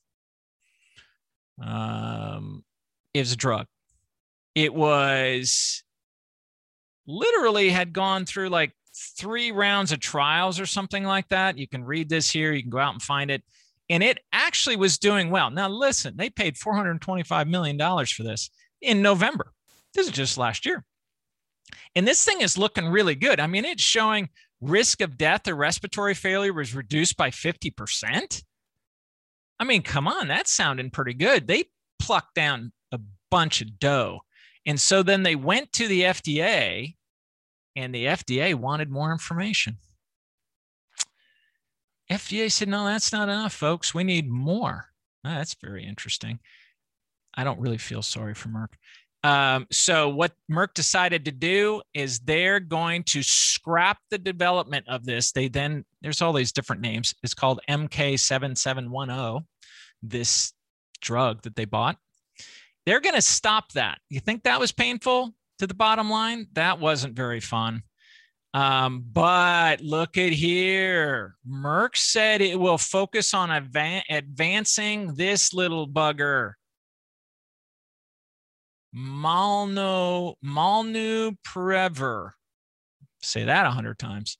Um, 1.60 2.64
it 3.14 3.20
was 3.20 3.32
a 3.32 3.36
drug. 3.36 3.66
It 4.54 4.74
was 4.74 5.82
literally 7.06 7.70
had 7.70 7.92
gone 7.92 8.26
through 8.26 8.50
like 8.50 8.72
three 8.94 9.50
rounds 9.50 9.92
of 9.92 10.00
trials 10.00 10.60
or 10.60 10.66
something 10.66 11.04
like 11.04 11.28
that. 11.28 11.56
You 11.56 11.66
can 11.66 11.84
read 11.84 12.10
this 12.10 12.30
here. 12.30 12.52
You 12.52 12.62
can 12.62 12.70
go 12.70 12.78
out 12.78 12.92
and 12.92 13.02
find 13.02 13.30
it. 13.30 13.42
And 13.90 14.02
it 14.02 14.20
actually 14.32 14.76
was 14.76 14.98
doing 14.98 15.30
well. 15.30 15.50
Now, 15.50 15.68
listen, 15.68 16.16
they 16.16 16.30
paid 16.30 16.56
$425 16.56 17.48
million 17.48 17.78
for 18.06 18.22
this 18.22 18.50
in 18.80 19.02
November. 19.02 19.52
This 19.94 20.06
is 20.06 20.12
just 20.12 20.38
last 20.38 20.64
year. 20.64 20.84
And 21.94 22.06
this 22.06 22.24
thing 22.24 22.40
is 22.40 22.56
looking 22.56 22.86
really 22.86 23.14
good. 23.14 23.40
I 23.40 23.46
mean, 23.46 23.64
it's 23.64 23.82
showing 23.82 24.30
risk 24.60 25.00
of 25.00 25.18
death 25.18 25.46
or 25.48 25.54
respiratory 25.54 26.14
failure 26.14 26.52
was 26.52 26.74
reduced 26.74 27.16
by 27.16 27.30
50%. 27.30 28.42
I 29.58 29.64
mean, 29.64 29.82
come 29.82 30.08
on, 30.08 30.28
that's 30.28 30.50
sounding 30.50 30.90
pretty 30.90 31.14
good. 31.14 31.46
They 31.46 31.64
plucked 31.98 32.34
down 32.34 32.72
a 32.90 33.00
bunch 33.30 33.60
of 33.60 33.78
dough. 33.78 34.20
And 34.64 34.80
so 34.80 35.02
then 35.02 35.22
they 35.22 35.36
went 35.36 35.72
to 35.74 35.88
the 35.88 36.02
FDA, 36.02 36.94
and 37.76 37.94
the 37.94 38.06
FDA 38.06 38.54
wanted 38.54 38.90
more 38.90 39.12
information. 39.12 39.78
FDA 42.12 42.52
said, 42.52 42.68
no, 42.68 42.84
that's 42.84 43.12
not 43.12 43.28
enough, 43.28 43.54
folks. 43.54 43.94
We 43.94 44.04
need 44.04 44.30
more. 44.30 44.86
Oh, 45.24 45.30
that's 45.30 45.54
very 45.54 45.86
interesting. 45.86 46.40
I 47.34 47.44
don't 47.44 47.60
really 47.60 47.78
feel 47.78 48.02
sorry 48.02 48.34
for 48.34 48.48
Merck. 48.48 48.74
Um, 49.24 49.66
so 49.70 50.08
what 50.08 50.32
Merck 50.50 50.74
decided 50.74 51.24
to 51.24 51.30
do 51.30 51.80
is 51.94 52.18
they're 52.18 52.60
going 52.60 53.04
to 53.04 53.22
scrap 53.22 53.98
the 54.10 54.18
development 54.18 54.86
of 54.88 55.04
this. 55.04 55.32
They 55.32 55.48
then 55.48 55.84
there's 56.02 56.20
all 56.20 56.32
these 56.32 56.52
different 56.52 56.82
names. 56.82 57.14
It's 57.22 57.34
called 57.34 57.60
MK7710, 57.70 59.44
this 60.02 60.52
drug 61.00 61.42
that 61.42 61.56
they 61.56 61.64
bought. 61.64 61.96
They're 62.84 63.00
going 63.00 63.14
to 63.14 63.22
stop 63.22 63.72
that. 63.72 63.98
You 64.10 64.20
think 64.20 64.42
that 64.42 64.60
was 64.60 64.72
painful 64.72 65.32
to 65.60 65.66
the 65.66 65.74
bottom 65.74 66.10
line? 66.10 66.48
That 66.54 66.80
wasn't 66.80 67.14
very 67.14 67.40
fun. 67.40 67.84
Um, 68.54 69.04
but 69.10 69.80
look 69.80 70.18
at 70.18 70.32
here. 70.32 71.36
Merck 71.48 71.96
said 71.96 72.40
it 72.40 72.58
will 72.58 72.78
focus 72.78 73.32
on 73.32 73.50
advancing 73.50 75.14
this 75.14 75.54
little 75.54 75.88
bugger 75.88 76.52
Malno, 78.94 80.34
Molnupiravir. 80.44 82.30
Say 83.22 83.44
that 83.44 83.66
a 83.66 83.70
hundred 83.70 83.98
times. 83.98 84.38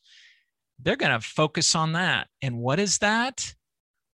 They're 0.79 0.96
going 0.96 1.18
to 1.18 1.27
focus 1.27 1.75
on 1.75 1.92
that. 1.92 2.29
And 2.42 2.59
what 2.59 2.79
is 2.79 2.98
that? 2.98 3.55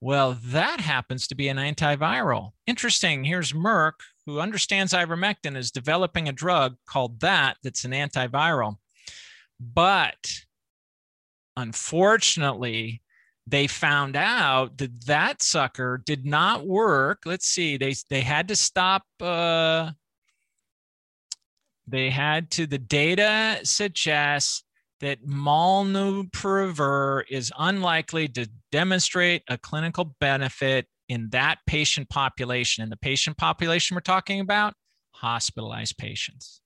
Well, 0.01 0.39
that 0.45 0.81
happens 0.81 1.27
to 1.29 1.35
be 1.35 1.49
an 1.49 1.57
antiviral. 1.57 2.53
Interesting. 2.67 3.25
Here's 3.25 3.53
Merck, 3.53 3.95
who 4.27 4.39
understands 4.39 4.93
ivermectin, 4.93 5.57
is 5.57 5.73
developing 5.73 6.29
a 6.29 6.33
drug 6.33 6.77
called 6.87 7.21
that 7.21 7.57
that's 7.65 7.85
an 7.85 7.91
antiviral. 7.91 8.77
But 9.61 10.33
unfortunately, 11.57 13.03
they 13.47 13.67
found 13.67 14.15
out 14.15 14.79
that 14.79 15.07
that 15.07 15.43
sucker 15.43 16.03
did 16.05 16.27
not 16.27 16.67
work. 16.67 17.23
Let's 17.25 17.47
see. 17.47 17.77
They 17.77 17.95
they 18.11 18.21
had 18.21 18.49
to 18.49 18.57
stop 18.57 19.03
uh, 19.21 19.93
they 21.91 22.11
had 22.11 22.51
to, 22.53 22.67
the 22.67 22.79
data 22.79 23.61
suggests 23.63 24.63
that 25.01 25.25
molnupiravir 25.25 27.23
is 27.31 27.53
unlikely 27.59 28.29
to 28.29 28.49
demonstrate 28.71 29.43
a 29.49 29.57
clinical 29.57 30.17
benefit 30.21 30.87
in 31.09 31.31
that 31.31 31.59
patient 31.67 32.11
population. 32.11 32.83
And 32.83 32.93
the 32.93 32.97
patient 32.97 33.39
population 33.39 33.95
we're 33.95 34.01
talking 34.01 34.41
about, 34.41 34.75
hospitalized 35.13 35.97
patients. 35.97 36.61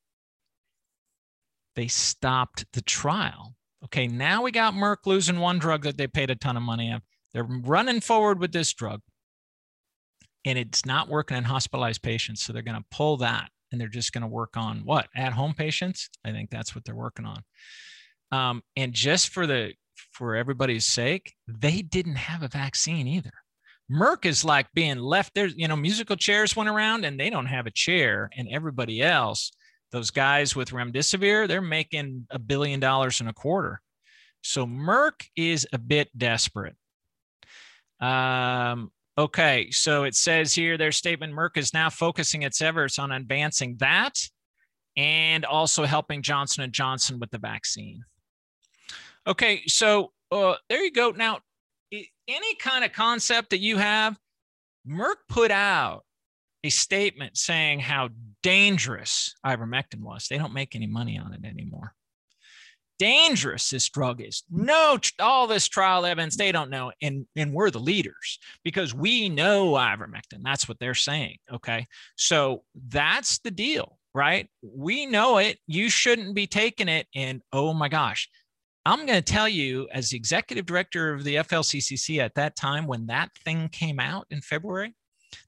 They 1.76 1.88
stopped 1.88 2.66
the 2.72 2.82
trial. 2.82 3.54
Okay, 3.85 4.06
now 4.06 4.42
we 4.42 4.52
got 4.52 4.74
Merck 4.74 5.06
losing 5.06 5.40
one 5.40 5.58
drug 5.58 5.82
that 5.85 5.96
they 5.96 6.06
paid 6.06 6.30
a 6.30 6.37
ton 6.37 6.56
of 6.56 6.62
money 6.62 6.90
on. 6.90 7.02
They're 7.32 7.44
running 7.44 8.00
forward 8.00 8.38
with 8.38 8.52
this 8.52 8.72
drug, 8.72 9.00
and 10.44 10.58
it's 10.58 10.85
not 10.85 11.08
working 11.08 11.37
in 11.37 11.44
hospitalized 11.44 12.02
patients. 12.02 12.42
So 12.42 12.52
they're 12.52 12.62
going 12.62 12.76
to 12.76 12.85
pull 12.90 13.16
that 13.18 13.48
and 13.72 13.80
they're 13.80 13.88
just 13.88 14.12
going 14.12 14.22
to 14.22 14.28
work 14.28 14.56
on 14.56 14.82
what 14.85 15.08
at 15.16 15.32
home 15.32 15.54
patients 15.54 16.11
i 16.24 16.30
think 16.30 16.50
that's 16.50 16.74
what 16.74 16.85
they're 16.85 16.94
working 16.94 17.26
on 17.26 17.42
um, 18.30 18.62
and 18.76 18.92
just 18.92 19.30
for 19.30 19.46
the 19.46 19.72
for 20.12 20.37
everybody's 20.37 20.85
sake 20.85 21.35
they 21.48 21.82
didn't 21.82 22.16
have 22.16 22.42
a 22.42 22.48
vaccine 22.48 23.08
either 23.08 23.32
merck 23.90 24.24
is 24.24 24.44
like 24.44 24.66
being 24.74 24.98
left 24.98 25.35
there 25.35 25.46
you 25.46 25.66
know 25.66 25.76
musical 25.76 26.16
chairs 26.16 26.54
went 26.54 26.68
around 26.68 27.04
and 27.04 27.18
they 27.18 27.30
don't 27.30 27.46
have 27.46 27.66
a 27.66 27.70
chair 27.70 28.30
and 28.37 28.48
everybody 28.50 29.02
else 29.02 29.50
those 29.92 30.11
guys 30.11 30.57
with 30.57 30.70
remdesivir 30.70 31.46
they're 31.46 31.62
making 31.62 32.26
a 32.31 32.38
billion 32.38 32.81
dollars 32.81 33.20
in 33.20 33.28
a 33.28 33.33
quarter 33.33 33.81
so 34.42 34.66
merck 34.66 35.28
is 35.37 35.66
a 35.72 35.78
bit 35.78 36.09
desperate 36.16 36.76
um, 38.00 38.90
Okay, 39.18 39.70
so 39.70 40.05
it 40.05 40.14
says 40.14 40.55
here 40.55 40.78
their 40.78 40.90
statement 40.90 41.35
Merck 41.35 41.59
is 41.59 41.74
now 41.74 41.90
focusing 41.90 42.42
its 42.42 42.62
efforts 42.62 42.98
on 42.98 43.12
advancing 43.12 43.76
that 43.78 44.18
and 44.96 45.44
also 45.44 45.85
helping 45.85 46.22
Johnson 46.22 46.64
and 46.64 46.72
Johnson 46.72 47.18
with 47.18 47.31
the 47.31 47.38
vaccine. 47.38 48.05
Okay, 49.26 49.62
so 49.66 50.12
uh, 50.31 50.55
there 50.70 50.83
you 50.83 50.92
go. 50.92 51.11
Now, 51.11 51.40
any 51.92 52.55
kind 52.59 52.85
of 52.85 52.92
concept 52.92 53.50
that 53.50 53.61
you 53.61 53.76
have, 53.76 54.18
Merck 54.88 55.16
put 55.28 55.50
out 55.50 56.05
a 56.64 56.70
statement 56.70 57.37
saying 57.37 57.81
how 57.81 58.09
dangerous 58.42 59.35
ivermectin 59.44 60.00
was. 60.00 60.26
They 60.28 60.38
don't 60.38 60.55
make 60.55 60.74
any 60.74 60.87
money 60.87 61.18
on 61.18 61.33
it 61.33 61.44
anymore. 61.44 61.94
Dangerous 62.98 63.70
this 63.70 63.88
drug 63.88 64.20
is. 64.20 64.44
No, 64.50 64.98
all 65.18 65.46
this 65.46 65.66
trial 65.66 66.07
evidence, 66.07 66.37
they 66.37 66.52
don't 66.52 66.70
know. 66.70 66.92
And, 67.00 67.26
and 67.35 67.52
we're 67.52 67.70
the 67.70 67.81
leaders 67.81 68.38
because 68.62 68.94
we 68.94 69.28
know 69.28 69.72
ivermectin. 69.72 70.42
That's 70.44 70.68
what 70.68 70.78
they're 70.78 70.94
saying. 70.94 71.38
Okay. 71.52 71.87
So 72.16 72.62
that's 72.88 73.38
the 73.38 73.50
deal, 73.50 73.98
right? 74.14 74.48
We 74.62 75.07
know 75.07 75.38
it. 75.38 75.59
You 75.66 75.88
shouldn't 75.88 76.35
be 76.35 76.46
taking 76.46 76.88
it. 76.88 77.07
And 77.14 77.42
oh 77.52 77.72
my 77.72 77.88
gosh, 77.88 78.28
I'm 78.85 79.07
going 79.07 79.22
to 79.22 79.33
tell 79.33 79.48
you, 79.48 79.88
as 79.92 80.11
the 80.11 80.16
executive 80.16 80.66
director 80.66 81.12
of 81.12 81.22
the 81.22 81.37
FLCCC 81.37 82.18
at 82.18 82.35
that 82.35 82.57
time, 82.57 82.87
when 82.87 83.07
that 83.07 83.31
thing 83.44 83.68
came 83.68 84.00
out 84.00 84.26
in 84.31 84.40
February, 84.40 84.94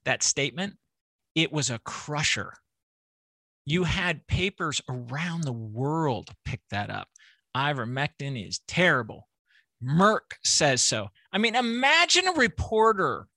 that 0.05 0.23
statement, 0.23 0.75
it 1.35 1.51
was 1.51 1.69
a 1.69 1.79
crusher. 1.79 2.53
You 3.65 3.83
had 3.83 4.27
papers 4.27 4.81
around 4.89 5.41
the 5.41 5.51
world 5.51 6.29
pick 6.45 6.61
that 6.69 6.89
up. 6.89 7.07
Ivermectin 7.55 8.47
is 8.47 8.61
terrible. 8.67 9.27
Merck 9.83 10.37
says 10.43 10.81
so. 10.81 11.07
I 11.31 11.37
mean, 11.37 11.55
imagine 11.55 12.27
a 12.27 12.33
reporter. 12.33 13.27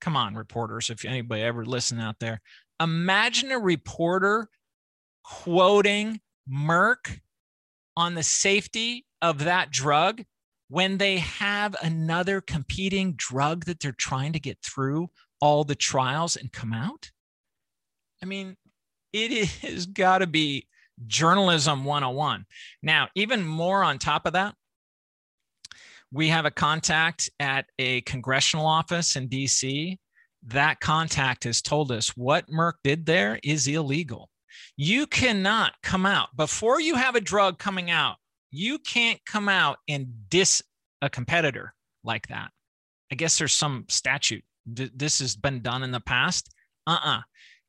Come 0.00 0.16
on, 0.16 0.34
reporters, 0.34 0.90
if 0.90 1.04
anybody 1.04 1.42
ever 1.42 1.64
listen 1.64 2.00
out 2.00 2.16
there, 2.20 2.40
imagine 2.80 3.50
a 3.50 3.58
reporter 3.58 4.48
quoting 5.24 6.20
Merck 6.50 7.20
on 7.96 8.14
the 8.14 8.22
safety 8.22 9.06
of 9.22 9.44
that 9.44 9.70
drug 9.70 10.24
when 10.68 10.98
they 10.98 11.18
have 11.18 11.74
another 11.82 12.40
competing 12.40 13.14
drug 13.16 13.64
that 13.66 13.80
they're 13.80 13.92
trying 13.92 14.32
to 14.32 14.40
get 14.40 14.58
through 14.62 15.10
all 15.40 15.64
the 15.64 15.74
trials 15.74 16.36
and 16.36 16.52
come 16.52 16.72
out? 16.72 17.10
I 18.22 18.26
mean, 18.26 18.56
it 19.12 19.48
has 19.62 19.86
got 19.86 20.18
to 20.18 20.26
be 20.26 20.66
journalism 21.06 21.84
101. 21.84 22.46
Now, 22.82 23.08
even 23.14 23.44
more 23.44 23.82
on 23.82 23.98
top 23.98 24.26
of 24.26 24.34
that, 24.34 24.54
we 26.12 26.28
have 26.28 26.44
a 26.44 26.50
contact 26.50 27.30
at 27.38 27.66
a 27.78 28.00
congressional 28.02 28.66
office 28.66 29.16
in 29.16 29.28
DC. 29.28 29.98
That 30.46 30.80
contact 30.80 31.44
has 31.44 31.62
told 31.62 31.92
us 31.92 32.16
what 32.16 32.48
Merck 32.48 32.74
did 32.82 33.06
there 33.06 33.38
is 33.44 33.68
illegal. 33.68 34.28
You 34.76 35.06
cannot 35.06 35.74
come 35.82 36.06
out 36.06 36.28
before 36.36 36.80
you 36.80 36.96
have 36.96 37.14
a 37.14 37.20
drug 37.20 37.58
coming 37.58 37.90
out 37.90 38.16
you 38.50 38.78
can't 38.78 39.20
come 39.24 39.48
out 39.48 39.78
and 39.88 40.28
diss 40.28 40.62
a 41.02 41.08
competitor 41.08 41.74
like 42.04 42.28
that. 42.28 42.50
I 43.10 43.14
guess 43.14 43.38
there's 43.38 43.52
some 43.52 43.86
statute. 43.88 44.44
This 44.66 45.20
has 45.20 45.36
been 45.36 45.62
done 45.62 45.82
in 45.82 45.90
the 45.90 46.00
past. 46.00 46.52
Uh 46.86 46.98
uh-uh. 47.02 47.18
uh 47.18 47.20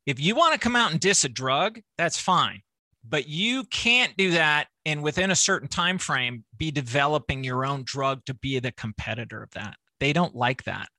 If 0.05 0.19
you 0.19 0.35
want 0.35 0.53
to 0.53 0.59
come 0.59 0.75
out 0.75 0.91
and 0.91 0.99
diss 0.99 1.23
a 1.23 1.29
drug, 1.29 1.79
that's 1.97 2.19
fine. 2.19 2.61
But 3.07 3.27
you 3.27 3.63
can't 3.65 4.15
do 4.17 4.31
that 4.31 4.67
and 4.85 5.03
within 5.03 5.31
a 5.31 5.35
certain 5.35 5.67
time 5.67 5.97
frame 5.97 6.43
be 6.57 6.71
developing 6.71 7.43
your 7.43 7.65
own 7.65 7.83
drug 7.83 8.25
to 8.25 8.33
be 8.33 8.59
the 8.59 8.71
competitor 8.71 9.41
of 9.41 9.51
that. 9.51 9.75
They 9.99 10.13
don't 10.13 10.35
like 10.35 10.63
that. 10.63 10.89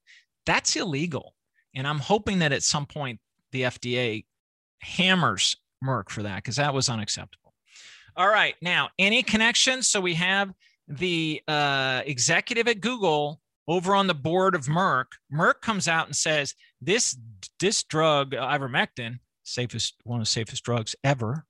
That's 0.47 0.75
illegal. 0.77 1.35
And 1.75 1.87
I'm 1.87 1.99
hoping 1.99 2.41
that 2.41 2.53
at 2.53 2.63
some 2.63 2.87
point 2.87 3.21
the 3.53 3.63
FDA 3.63 4.25
hammers 4.81 5.57
Merck 5.85 6.11
for 6.11 6.23
that 6.23 6.37
because 6.37 6.57
that 6.57 6.75
was 6.75 6.89
unacceptable. 6.89 7.55
All 8.17 8.29
right. 8.29 8.55
Now, 8.61 8.91
any 8.99 9.23
connections? 9.23 9.89
So 9.89 10.01
we 10.01 10.15
have 10.15 10.53
the 10.87 11.41
uh, 11.49 12.03
executive 12.05 12.69
at 12.69 12.81
Google 12.81 13.41
over 13.67 13.95
on 13.95 14.07
the 14.07 14.15
board 14.15 14.55
of 14.55 14.67
Merck. 14.67 15.07
Merck 15.33 15.61
comes 15.63 15.89
out 15.89 16.07
and 16.07 16.15
says 16.15 16.55
this 16.83 17.17
this 17.61 17.83
drug, 17.85 18.33
ivermectin, 18.33 19.19
safest 19.45 19.95
one 20.05 20.21
of 20.21 20.27
the 20.27 20.31
safest 20.31 20.65
drugs 20.65 20.95
ever. 21.05 21.45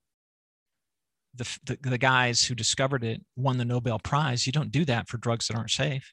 The, 1.35 1.59
the, 1.65 1.79
the 1.81 1.99
guys 1.99 2.45
who 2.45 2.55
discovered 2.55 3.05
it 3.05 3.23
won 3.37 3.57
the 3.57 3.65
Nobel 3.65 3.99
Prize. 3.99 4.47
You 4.47 4.53
don't 4.53 4.71
do 4.71 4.85
that 4.85 5.09
for 5.09 5.17
drugs 5.17 5.49
that 5.49 5.57
aren't 5.57 5.71
safe. 5.71 6.13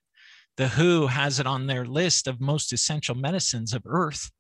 The 0.56 0.70
WHO 0.70 1.08
has 1.08 1.40
it 1.40 1.46
on 1.46 1.68
their 1.68 1.86
list 1.86 2.28
of 2.28 2.40
most 2.40 2.72
essential 2.72 3.16
medicines 3.16 3.74
of 3.74 3.84
Earth. 3.86 4.32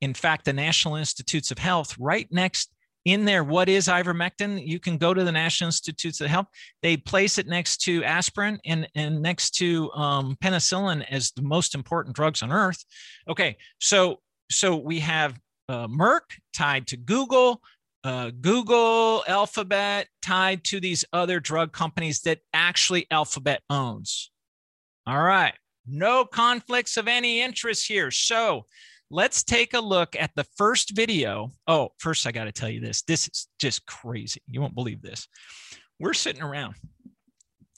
In 0.00 0.14
fact, 0.14 0.44
the 0.44 0.52
National 0.52 0.94
Institutes 0.94 1.50
of 1.50 1.58
Health, 1.58 1.96
right 1.98 2.28
next 2.30 2.70
in 3.04 3.24
there 3.24 3.44
what 3.44 3.68
is 3.68 3.88
ivermectin? 3.88 4.66
You 4.66 4.78
can 4.78 4.98
go 4.98 5.14
to 5.14 5.24
the 5.24 5.32
national 5.32 5.68
institutes 5.68 6.20
of 6.20 6.28
health. 6.28 6.46
They 6.82 6.96
place 6.96 7.38
it 7.38 7.46
next 7.46 7.78
to 7.82 8.04
aspirin 8.04 8.58
and, 8.64 8.88
and 8.94 9.22
next 9.22 9.52
to 9.56 9.90
um, 9.92 10.36
penicillin 10.42 11.04
as 11.10 11.32
the 11.32 11.42
most 11.42 11.74
important 11.74 12.14
drugs 12.14 12.42
on 12.42 12.52
earth. 12.52 12.84
Okay 13.28 13.56
so 13.80 14.20
so 14.50 14.76
we 14.76 15.00
have 15.00 15.38
uh, 15.68 15.86
merck 15.86 16.22
tied 16.52 16.86
to 16.88 16.96
google 16.96 17.62
uh, 18.02 18.30
google 18.40 19.22
alphabet 19.28 20.08
tied 20.22 20.64
to 20.64 20.80
these 20.80 21.04
other 21.12 21.38
drug 21.38 21.72
companies 21.72 22.20
that 22.22 22.40
actually 22.52 23.06
alphabet 23.10 23.62
owns. 23.70 24.30
All 25.06 25.22
right 25.22 25.54
no 25.86 26.24
conflicts 26.24 26.96
of 26.96 27.08
any 27.08 27.40
interest 27.40 27.86
here. 27.86 28.10
So 28.10 28.66
let's 29.10 29.42
take 29.42 29.74
a 29.74 29.80
look 29.80 30.14
at 30.16 30.30
the 30.36 30.44
first 30.56 30.94
video. 30.94 31.50
Oh, 31.66 31.90
first, 31.98 32.26
I 32.26 32.32
got 32.32 32.44
to 32.44 32.52
tell 32.52 32.68
you 32.68 32.80
this. 32.80 33.02
This 33.02 33.26
is 33.28 33.48
just 33.58 33.84
crazy. 33.86 34.40
You 34.46 34.60
won't 34.60 34.74
believe 34.74 35.02
this. 35.02 35.26
We're 35.98 36.14
sitting 36.14 36.42
around 36.42 36.76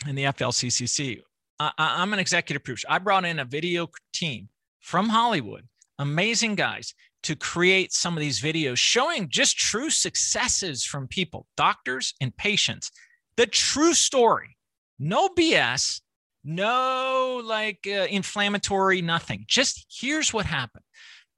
in 0.06 0.14
the 0.14 0.24
FLCCC. 0.24 1.22
I, 1.58 1.72
I'm 1.78 2.12
an 2.12 2.18
executive 2.18 2.62
producer. 2.62 2.86
I 2.90 2.98
brought 2.98 3.24
in 3.24 3.38
a 3.38 3.44
video 3.44 3.88
team 4.12 4.48
from 4.80 5.08
Hollywood, 5.08 5.66
amazing 5.98 6.54
guys, 6.54 6.94
to 7.22 7.36
create 7.36 7.92
some 7.92 8.14
of 8.14 8.20
these 8.20 8.40
videos 8.40 8.78
showing 8.78 9.28
just 9.28 9.56
true 9.56 9.90
successes 9.90 10.84
from 10.84 11.06
people, 11.06 11.46
doctors 11.56 12.14
and 12.20 12.36
patients, 12.36 12.90
the 13.36 13.46
true 13.46 13.94
story, 13.94 14.56
no 14.98 15.28
BS, 15.28 16.00
no 16.44 17.40
like 17.44 17.86
uh, 17.86 18.06
inflammatory, 18.10 19.00
nothing. 19.00 19.44
Just 19.46 19.86
here's 19.88 20.32
what 20.32 20.46
happened 20.46 20.82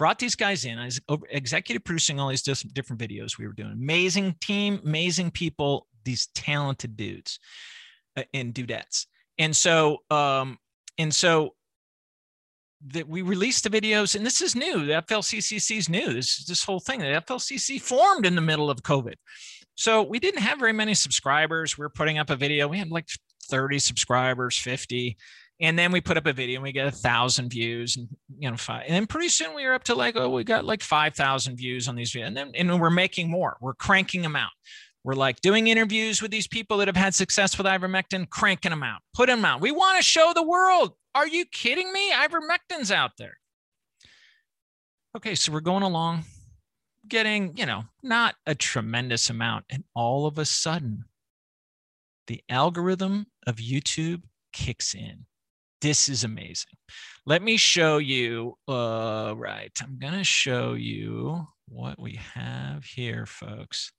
brought 0.04 0.18
these 0.18 0.34
guys 0.34 0.66
in. 0.66 0.78
I 0.78 0.84
was 0.84 1.00
executive 1.30 1.82
producing 1.82 2.20
all 2.20 2.28
these 2.28 2.42
different 2.42 3.00
videos 3.00 3.38
we 3.38 3.46
were 3.46 3.54
doing. 3.54 3.72
Amazing 3.72 4.34
team, 4.38 4.78
amazing 4.84 5.30
people, 5.30 5.86
these 6.04 6.26
talented 6.34 6.94
dudes 6.94 7.40
uh, 8.14 8.24
and 8.34 8.52
dudettes. 8.52 9.06
And 9.38 9.56
so, 9.56 10.02
um, 10.10 10.58
and 10.98 11.14
so 11.14 11.54
that 12.88 13.08
we 13.08 13.22
released 13.22 13.64
the 13.64 13.70
videos, 13.70 14.14
and 14.14 14.26
this 14.26 14.42
is 14.42 14.54
new. 14.54 14.84
The 14.84 15.02
FLCCC 15.08 15.78
is 15.78 15.88
new. 15.88 16.12
This 16.12 16.44
this 16.44 16.64
whole 16.64 16.80
thing. 16.80 17.00
The 17.00 17.22
FLCC 17.26 17.80
formed 17.80 18.26
in 18.26 18.34
the 18.34 18.42
middle 18.42 18.68
of 18.68 18.82
COVID, 18.82 19.14
so 19.74 20.02
we 20.02 20.18
didn't 20.18 20.42
have 20.42 20.58
very 20.58 20.74
many 20.74 20.92
subscribers. 20.92 21.78
We 21.78 21.82
were 21.82 21.88
putting 21.88 22.18
up 22.18 22.28
a 22.28 22.36
video. 22.36 22.68
We 22.68 22.76
had 22.76 22.90
like 22.90 23.08
30 23.48 23.78
subscribers, 23.78 24.58
50 24.58 25.16
and 25.60 25.78
then 25.78 25.92
we 25.92 26.00
put 26.00 26.16
up 26.16 26.26
a 26.26 26.32
video 26.32 26.56
and 26.56 26.62
we 26.62 26.72
get 26.72 26.86
a 26.86 26.90
thousand 26.90 27.50
views 27.50 27.96
and 27.96 28.08
you 28.38 28.50
know 28.50 28.56
five 28.56 28.84
and 28.86 28.94
then 28.94 29.06
pretty 29.06 29.28
soon 29.28 29.54
we 29.54 29.64
were 29.66 29.74
up 29.74 29.84
to 29.84 29.94
like 29.94 30.16
oh 30.16 30.28
we 30.28 30.44
got 30.44 30.64
like 30.64 30.82
5000 30.82 31.56
views 31.56 31.88
on 31.88 31.94
these 31.94 32.12
videos 32.12 32.26
and 32.28 32.36
then 32.36 32.52
and 32.54 32.80
we're 32.80 32.90
making 32.90 33.30
more. 33.30 33.56
We're 33.60 33.74
cranking 33.74 34.22
them 34.22 34.36
out. 34.36 34.50
We're 35.04 35.14
like 35.14 35.40
doing 35.40 35.66
interviews 35.66 36.22
with 36.22 36.30
these 36.30 36.48
people 36.48 36.78
that 36.78 36.88
have 36.88 36.96
had 36.96 37.14
success 37.14 37.56
with 37.58 37.66
ivermectin 37.66 38.28
cranking 38.30 38.70
them 38.70 38.82
out 38.82 39.00
put 39.14 39.26
them 39.26 39.44
out. 39.44 39.60
We 39.60 39.70
want 39.70 39.98
to 39.98 40.02
show 40.02 40.32
the 40.34 40.42
world. 40.42 40.94
Are 41.14 41.28
you 41.28 41.44
kidding 41.46 41.92
me? 41.92 42.12
Ivermectin's 42.12 42.90
out 42.90 43.12
there. 43.18 43.38
Okay 45.16 45.34
so 45.34 45.52
we're 45.52 45.60
going 45.60 45.82
along 45.82 46.24
getting 47.08 47.56
you 47.56 47.66
know 47.66 47.84
not 48.02 48.34
a 48.46 48.54
tremendous 48.54 49.30
amount 49.30 49.64
and 49.70 49.84
all 49.94 50.26
of 50.26 50.38
a 50.38 50.44
sudden 50.44 51.04
the 52.26 52.42
algorithm 52.48 53.26
of 53.46 53.56
youtube 53.56 54.22
kicks 54.52 54.94
in 54.94 55.26
this 55.84 56.08
is 56.08 56.24
amazing. 56.24 56.72
Let 57.26 57.42
me 57.42 57.58
show 57.58 57.98
you. 57.98 58.56
Uh, 58.66 59.34
right, 59.36 59.70
I'm 59.82 59.98
going 59.98 60.14
to 60.14 60.24
show 60.24 60.72
you 60.72 61.46
what 61.68 62.00
we 62.00 62.18
have 62.32 62.86
here, 62.86 63.26
folks. 63.26 63.92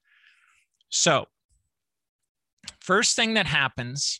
So, 0.89 1.27
first 2.81 3.15
thing 3.15 3.35
that 3.35 3.45
happens 3.45 4.19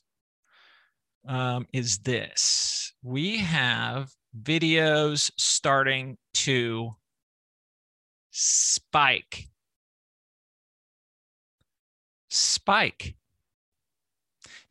um, 1.28 1.66
is 1.74 1.98
this 2.00 2.94
we 3.02 3.40
have 3.40 4.12
videos 4.40 5.32
starting 5.36 6.18
to 6.36 6.92
spike. 8.30 9.48
Spike. 12.30 13.16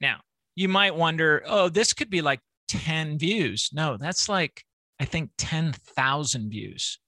Now, 0.00 0.20
you 0.54 0.68
might 0.68 0.94
wonder, 0.94 1.42
oh, 1.44 1.68
this 1.68 1.92
could 1.92 2.08
be 2.08 2.22
like 2.22 2.38
10 2.68 3.18
views. 3.18 3.70
No, 3.72 3.96
that's 3.98 4.28
like, 4.28 4.62
I 5.00 5.04
think 5.04 5.30
10,000 5.38 6.50
views. 6.50 6.98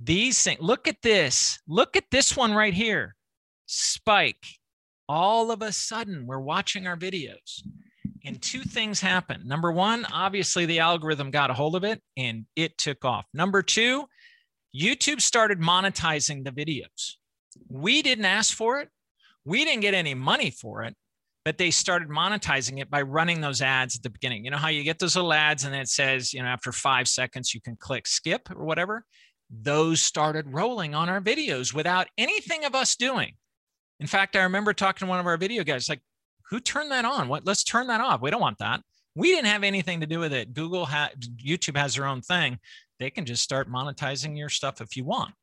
These 0.00 0.42
things, 0.42 0.60
look 0.60 0.88
at 0.88 1.02
this. 1.02 1.60
Look 1.68 1.96
at 1.96 2.04
this 2.10 2.36
one 2.36 2.52
right 2.54 2.74
here. 2.74 3.14
Spike. 3.66 4.44
All 5.08 5.50
of 5.50 5.62
a 5.62 5.72
sudden, 5.72 6.26
we're 6.26 6.40
watching 6.40 6.86
our 6.86 6.96
videos. 6.96 7.62
And 8.24 8.40
two 8.40 8.62
things 8.62 9.00
happen. 9.00 9.42
Number 9.46 9.72
one, 9.72 10.06
obviously, 10.12 10.66
the 10.66 10.78
algorithm 10.78 11.30
got 11.30 11.50
a 11.50 11.54
hold 11.54 11.74
of 11.74 11.84
it 11.84 12.00
and 12.16 12.46
it 12.54 12.78
took 12.78 13.04
off. 13.04 13.26
Number 13.34 13.62
two, 13.62 14.06
YouTube 14.74 15.20
started 15.20 15.60
monetizing 15.60 16.44
the 16.44 16.52
videos. 16.52 17.14
We 17.68 18.00
didn't 18.02 18.24
ask 18.24 18.56
for 18.56 18.80
it. 18.80 18.88
We 19.44 19.64
didn't 19.64 19.82
get 19.82 19.94
any 19.94 20.14
money 20.14 20.50
for 20.50 20.84
it, 20.84 20.94
but 21.44 21.58
they 21.58 21.70
started 21.70 22.08
monetizing 22.08 22.80
it 22.80 22.90
by 22.90 23.02
running 23.02 23.40
those 23.40 23.62
ads 23.62 23.96
at 23.96 24.02
the 24.02 24.10
beginning. 24.10 24.44
You 24.44 24.50
know 24.50 24.56
how 24.56 24.68
you 24.68 24.84
get 24.84 24.98
those 24.98 25.16
little 25.16 25.32
ads 25.32 25.64
and 25.64 25.74
it 25.74 25.88
says, 25.88 26.32
you 26.32 26.42
know, 26.42 26.48
after 26.48 26.72
five 26.72 27.08
seconds, 27.08 27.54
you 27.54 27.60
can 27.60 27.76
click 27.76 28.06
skip 28.06 28.48
or 28.50 28.64
whatever? 28.64 29.04
Those 29.50 30.00
started 30.00 30.46
rolling 30.52 30.94
on 30.94 31.08
our 31.08 31.20
videos 31.20 31.74
without 31.74 32.08
anything 32.16 32.64
of 32.64 32.74
us 32.74 32.96
doing. 32.96 33.34
In 34.00 34.06
fact, 34.06 34.36
I 34.36 34.42
remember 34.42 34.72
talking 34.72 35.06
to 35.06 35.10
one 35.10 35.20
of 35.20 35.26
our 35.26 35.36
video 35.36 35.64
guys, 35.64 35.88
like, 35.88 36.00
who 36.48 36.60
turned 36.60 36.90
that 36.90 37.04
on? 37.04 37.28
What? 37.28 37.46
Let's 37.46 37.64
turn 37.64 37.86
that 37.88 38.00
off. 38.00 38.20
We 38.20 38.30
don't 38.30 38.40
want 38.40 38.58
that. 38.58 38.80
We 39.14 39.28
didn't 39.28 39.46
have 39.46 39.62
anything 39.62 40.00
to 40.00 40.06
do 40.06 40.18
with 40.18 40.32
it. 40.32 40.54
Google, 40.54 40.86
ha- 40.86 41.10
YouTube 41.44 41.76
has 41.76 41.94
their 41.94 42.06
own 42.06 42.22
thing. 42.22 42.58
They 42.98 43.10
can 43.10 43.24
just 43.24 43.42
start 43.42 43.70
monetizing 43.70 44.36
your 44.36 44.48
stuff 44.48 44.80
if 44.80 44.96
you 44.96 45.04
want. 45.04 45.34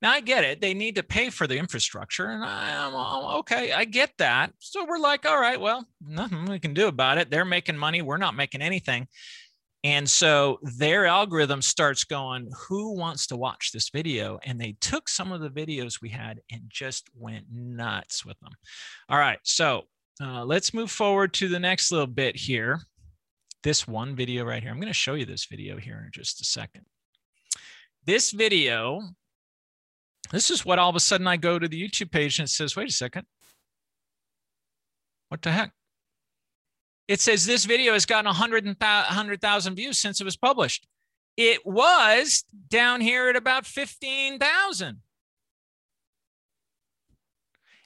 Now 0.00 0.12
I 0.12 0.20
get 0.20 0.44
it. 0.44 0.60
They 0.60 0.74
need 0.74 0.96
to 0.96 1.02
pay 1.02 1.30
for 1.30 1.46
the 1.46 1.56
infrastructure, 1.56 2.26
and 2.26 2.44
I'm 2.44 2.94
okay. 3.38 3.72
I 3.72 3.84
get 3.84 4.12
that. 4.18 4.52
So 4.58 4.84
we're 4.84 4.98
like, 4.98 5.26
all 5.26 5.40
right, 5.40 5.60
well, 5.60 5.86
nothing 6.00 6.44
we 6.44 6.58
can 6.58 6.74
do 6.74 6.88
about 6.88 7.18
it. 7.18 7.30
They're 7.30 7.44
making 7.44 7.78
money. 7.78 8.02
We're 8.02 8.16
not 8.16 8.34
making 8.34 8.62
anything. 8.62 9.08
And 9.84 10.08
so 10.08 10.60
their 10.62 11.06
algorithm 11.06 11.60
starts 11.60 12.04
going, 12.04 12.48
who 12.68 12.96
wants 12.96 13.26
to 13.28 13.36
watch 13.36 13.72
this 13.72 13.88
video? 13.88 14.38
And 14.44 14.60
they 14.60 14.76
took 14.80 15.08
some 15.08 15.32
of 15.32 15.40
the 15.40 15.50
videos 15.50 16.00
we 16.00 16.08
had 16.08 16.40
and 16.52 16.62
just 16.68 17.08
went 17.16 17.46
nuts 17.52 18.24
with 18.24 18.38
them. 18.38 18.52
All 19.08 19.18
right. 19.18 19.40
So 19.42 19.82
uh, 20.20 20.44
let's 20.44 20.72
move 20.72 20.90
forward 20.90 21.34
to 21.34 21.48
the 21.48 21.58
next 21.58 21.90
little 21.90 22.06
bit 22.06 22.36
here. 22.36 22.80
This 23.64 23.88
one 23.88 24.14
video 24.14 24.44
right 24.44 24.62
here. 24.62 24.70
I'm 24.70 24.80
going 24.80 24.86
to 24.86 24.94
show 24.94 25.14
you 25.14 25.24
this 25.24 25.46
video 25.46 25.78
here 25.78 26.02
in 26.04 26.12
just 26.12 26.40
a 26.40 26.44
second. 26.44 26.84
This 28.04 28.30
video 28.30 29.00
this 30.30 30.50
is 30.50 30.64
what 30.64 30.78
all 30.78 30.88
of 30.88 30.96
a 30.96 31.00
sudden 31.00 31.26
I 31.26 31.36
go 31.36 31.58
to 31.58 31.68
the 31.68 31.82
YouTube 31.82 32.10
page 32.10 32.38
and 32.38 32.46
it 32.46 32.50
says, 32.50 32.76
wait 32.76 32.88
a 32.88 32.92
second. 32.92 33.26
What 35.28 35.42
the 35.42 35.52
heck? 35.52 35.72
It 37.08 37.20
says 37.20 37.44
this 37.44 37.64
video 37.64 37.92
has 37.92 38.06
gotten 38.06 38.26
100,000 38.26 39.74
views 39.74 39.98
since 39.98 40.20
it 40.20 40.24
was 40.24 40.36
published. 40.36 40.86
It 41.36 41.66
was 41.66 42.44
down 42.70 43.00
here 43.00 43.28
at 43.28 43.36
about 43.36 43.66
15,000. 43.66 45.02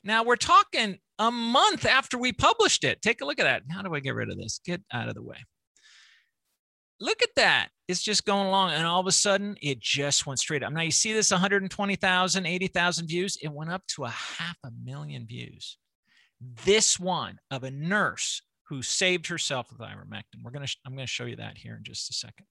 Now 0.05 0.23
we're 0.23 0.37
talking 0.37 0.99
a 1.19 1.31
month 1.31 1.87
after 1.87 2.19
we 2.19 2.33
published 2.33 2.85
it. 2.85 3.03
Take 3.03 3.21
a 3.21 3.25
look 3.25 3.41
at 3.41 3.45
that. 3.45 3.63
How 3.71 3.83
do 3.83 3.95
I 3.95 4.01
get 4.01 4.15
rid 4.15 4.31
of 4.31 4.37
this? 4.37 4.61
Get 4.65 4.83
out 4.93 5.09
of 5.09 5.15
the 5.15 5.23
way 5.23 5.39
look 7.01 7.23
at 7.23 7.35
that. 7.37 7.69
It's 7.89 8.03
just 8.03 8.25
going 8.25 8.47
along. 8.47 8.73
And 8.73 8.87
all 8.87 9.01
of 9.01 9.07
a 9.07 9.13
sudden, 9.13 9.57
it 9.63 9.79
just 9.79 10.27
went 10.27 10.39
straight 10.39 10.63
up. 10.63 10.73
Now, 10.73 10.83
you 10.83 10.91
see 10.91 11.13
this 11.13 11.31
120,000, 11.31 12.47
80,000 12.47 13.07
views. 13.07 13.39
It 13.43 13.53
went 13.53 13.71
up 13.71 13.87
to 13.89 14.05
a 14.05 14.11
half 14.11 14.57
a 14.65 14.71
million 14.85 15.27
views. 15.27 15.79
This 16.65 16.99
one 16.99 17.39
of 17.51 17.65
a 17.65 17.71
nurse 17.71 18.43
who 18.65 18.83
saved 18.83 19.29
herself 19.29 19.71
with 19.71 19.81
ivermectin. 19.81 20.43
We're 20.43 20.51
to, 20.51 20.77
I'm 20.85 20.95
going 20.95 21.07
to 21.07 21.13
show 21.13 21.25
you 21.25 21.37
that 21.37 21.57
here 21.57 21.77
in 21.77 21.85
just 21.85 22.11
a 22.11 22.13
second. 22.13 22.47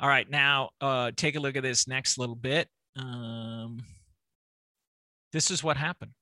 All 0.00 0.08
right. 0.08 0.28
Now, 0.28 0.70
uh, 0.80 1.12
take 1.16 1.36
a 1.36 1.40
look 1.40 1.56
at 1.56 1.62
this 1.62 1.88
next 1.88 2.18
little 2.18 2.36
bit. 2.36 2.68
Um, 2.96 3.80
this 5.32 5.50
is 5.50 5.64
what 5.64 5.76
happened. 5.76 6.12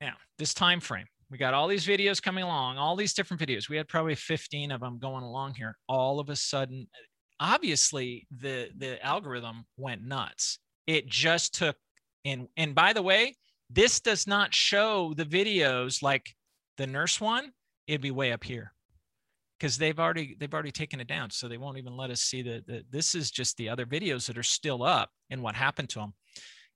Now, 0.00 0.14
this 0.38 0.54
time 0.54 0.80
frame. 0.80 1.06
We 1.30 1.38
got 1.38 1.54
all 1.54 1.66
these 1.66 1.86
videos 1.86 2.22
coming 2.22 2.44
along, 2.44 2.78
all 2.78 2.94
these 2.94 3.12
different 3.12 3.42
videos. 3.42 3.68
We 3.68 3.76
had 3.76 3.88
probably 3.88 4.14
15 4.14 4.70
of 4.70 4.80
them 4.80 4.98
going 4.98 5.24
along 5.24 5.54
here. 5.54 5.76
All 5.88 6.20
of 6.20 6.28
a 6.28 6.36
sudden, 6.36 6.86
obviously 7.40 8.26
the 8.30 8.70
the 8.76 9.04
algorithm 9.04 9.66
went 9.76 10.02
nuts. 10.02 10.58
It 10.86 11.06
just 11.08 11.54
took 11.54 11.76
and 12.24 12.48
and 12.56 12.74
by 12.74 12.92
the 12.92 13.02
way, 13.02 13.34
this 13.70 14.00
does 14.00 14.26
not 14.26 14.54
show 14.54 15.14
the 15.16 15.24
videos 15.24 16.02
like 16.02 16.34
the 16.76 16.86
nurse 16.86 17.20
one. 17.20 17.50
It'd 17.88 18.00
be 18.00 18.12
way 18.12 18.32
up 18.32 18.44
here 18.44 18.72
because 19.58 19.78
they've 19.78 19.98
already 19.98 20.36
they've 20.38 20.52
already 20.52 20.72
taken 20.72 21.00
it 21.00 21.08
down 21.08 21.30
so 21.30 21.48
they 21.48 21.58
won't 21.58 21.78
even 21.78 21.96
let 21.96 22.10
us 22.10 22.20
see 22.20 22.42
that 22.42 22.84
this 22.90 23.14
is 23.14 23.30
just 23.30 23.56
the 23.56 23.68
other 23.68 23.86
videos 23.86 24.26
that 24.26 24.38
are 24.38 24.42
still 24.42 24.82
up 24.82 25.10
and 25.30 25.42
what 25.42 25.54
happened 25.54 25.88
to 25.88 25.98
them 25.98 26.14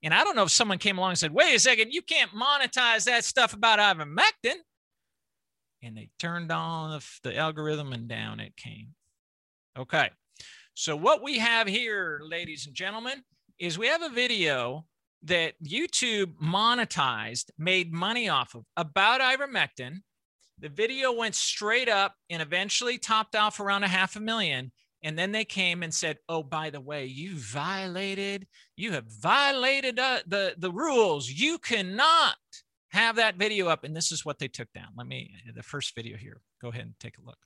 and 0.02 0.14
I 0.14 0.24
don't 0.24 0.36
know 0.36 0.44
if 0.44 0.50
someone 0.50 0.78
came 0.78 0.98
along 0.98 1.10
and 1.10 1.18
said, 1.18 1.32
wait 1.32 1.54
a 1.54 1.58
second, 1.58 1.92
you 1.92 2.02
can't 2.02 2.30
monetize 2.32 3.04
that 3.04 3.24
stuff 3.24 3.52
about 3.52 3.78
ivermectin. 3.78 4.56
And 5.82 5.96
they 5.96 6.10
turned 6.18 6.50
on 6.52 7.00
the, 7.22 7.36
algorithm 7.36 7.92
and 7.92 8.08
down 8.08 8.40
it 8.40 8.56
came. 8.56 8.88
Okay. 9.78 10.10
So 10.74 10.96
what 10.96 11.22
we 11.22 11.38
have 11.38 11.66
here, 11.66 12.20
ladies 12.22 12.66
and 12.66 12.74
gentlemen, 12.74 13.22
is 13.58 13.78
we 13.78 13.88
have 13.88 14.02
a 14.02 14.08
video 14.08 14.86
that 15.24 15.54
YouTube 15.62 16.34
monetized, 16.42 17.50
made 17.58 17.92
money 17.92 18.28
off 18.28 18.54
of 18.54 18.64
about 18.76 19.20
ivermectin. 19.20 19.98
The 20.58 20.70
video 20.70 21.12
went 21.12 21.34
straight 21.34 21.88
up 21.88 22.14
and 22.30 22.40
eventually 22.40 22.98
topped 22.98 23.36
off 23.36 23.60
around 23.60 23.84
a 23.84 23.88
half 23.88 24.16
a 24.16 24.20
million. 24.20 24.72
And 25.02 25.18
then 25.18 25.32
they 25.32 25.44
came 25.44 25.82
and 25.82 25.94
said, 25.94 26.18
"Oh, 26.28 26.42
by 26.42 26.70
the 26.70 26.80
way, 26.80 27.06
you 27.06 27.36
violated, 27.36 28.46
you 28.76 28.92
have 28.92 29.06
violated 29.06 29.98
uh, 29.98 30.20
the 30.26 30.54
the 30.58 30.70
rules. 30.70 31.28
You 31.28 31.58
cannot 31.58 32.36
have 32.90 33.16
that 33.16 33.36
video 33.36 33.68
up." 33.68 33.84
And 33.84 33.96
this 33.96 34.12
is 34.12 34.24
what 34.24 34.38
they 34.38 34.48
took 34.48 34.72
down. 34.72 34.88
Let 34.96 35.06
me 35.06 35.34
the 35.54 35.62
first 35.62 35.94
video 35.94 36.16
here. 36.16 36.40
Go 36.60 36.68
ahead 36.68 36.84
and 36.84 36.94
take 37.00 37.16
a 37.18 37.22
look. 37.22 37.38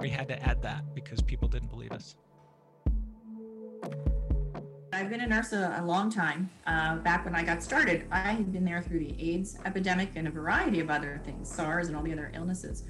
We 0.00 0.08
had 0.08 0.28
to 0.28 0.42
add 0.42 0.62
that 0.62 0.94
because 0.94 1.20
people 1.20 1.46
didn't 1.46 1.68
believe 1.68 1.92
us. 1.92 2.16
I've 5.00 5.08
been 5.08 5.22
a 5.22 5.26
nurse 5.26 5.54
a, 5.54 5.78
a 5.80 5.82
long 5.82 6.10
time. 6.10 6.50
Uh, 6.66 6.96
back 6.96 7.24
when 7.24 7.34
I 7.34 7.42
got 7.42 7.62
started, 7.62 8.04
I 8.10 8.32
had 8.32 8.52
been 8.52 8.66
there 8.66 8.82
through 8.82 8.98
the 8.98 9.16
AIDS 9.18 9.56
epidemic 9.64 10.10
and 10.14 10.28
a 10.28 10.30
variety 10.30 10.78
of 10.80 10.90
other 10.90 11.22
things, 11.24 11.50
SARS 11.50 11.88
and 11.88 11.96
all 11.96 12.02
the 12.02 12.12
other 12.12 12.30
illnesses. 12.34 12.84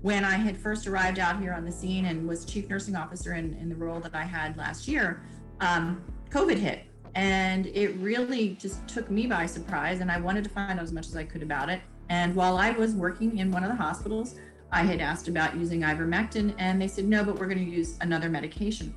When 0.00 0.24
I 0.24 0.36
had 0.36 0.56
first 0.56 0.86
arrived 0.86 1.18
out 1.18 1.40
here 1.40 1.52
on 1.52 1.64
the 1.64 1.72
scene 1.72 2.04
and 2.04 2.28
was 2.28 2.44
chief 2.44 2.68
nursing 2.68 2.94
officer 2.94 3.34
in, 3.34 3.54
in 3.54 3.68
the 3.68 3.74
role 3.74 3.98
that 3.98 4.14
I 4.14 4.22
had 4.22 4.56
last 4.56 4.86
year, 4.86 5.24
um, 5.60 6.04
COVID 6.30 6.56
hit. 6.56 6.84
And 7.16 7.66
it 7.66 7.96
really 7.96 8.50
just 8.60 8.86
took 8.86 9.10
me 9.10 9.26
by 9.26 9.46
surprise. 9.46 9.98
And 9.98 10.08
I 10.08 10.20
wanted 10.20 10.44
to 10.44 10.50
find 10.50 10.78
out 10.78 10.84
as 10.84 10.92
much 10.92 11.08
as 11.08 11.16
I 11.16 11.24
could 11.24 11.42
about 11.42 11.68
it. 11.68 11.80
And 12.10 12.36
while 12.36 12.58
I 12.58 12.70
was 12.70 12.92
working 12.92 13.38
in 13.38 13.50
one 13.50 13.64
of 13.64 13.70
the 13.70 13.76
hospitals, 13.76 14.36
I 14.70 14.84
had 14.84 15.00
asked 15.00 15.26
about 15.26 15.56
using 15.56 15.80
ivermectin, 15.80 16.54
and 16.58 16.80
they 16.80 16.88
said, 16.88 17.06
no, 17.06 17.24
but 17.24 17.40
we're 17.40 17.46
going 17.46 17.64
to 17.64 17.70
use 17.70 17.96
another 18.00 18.28
medication. 18.28 18.94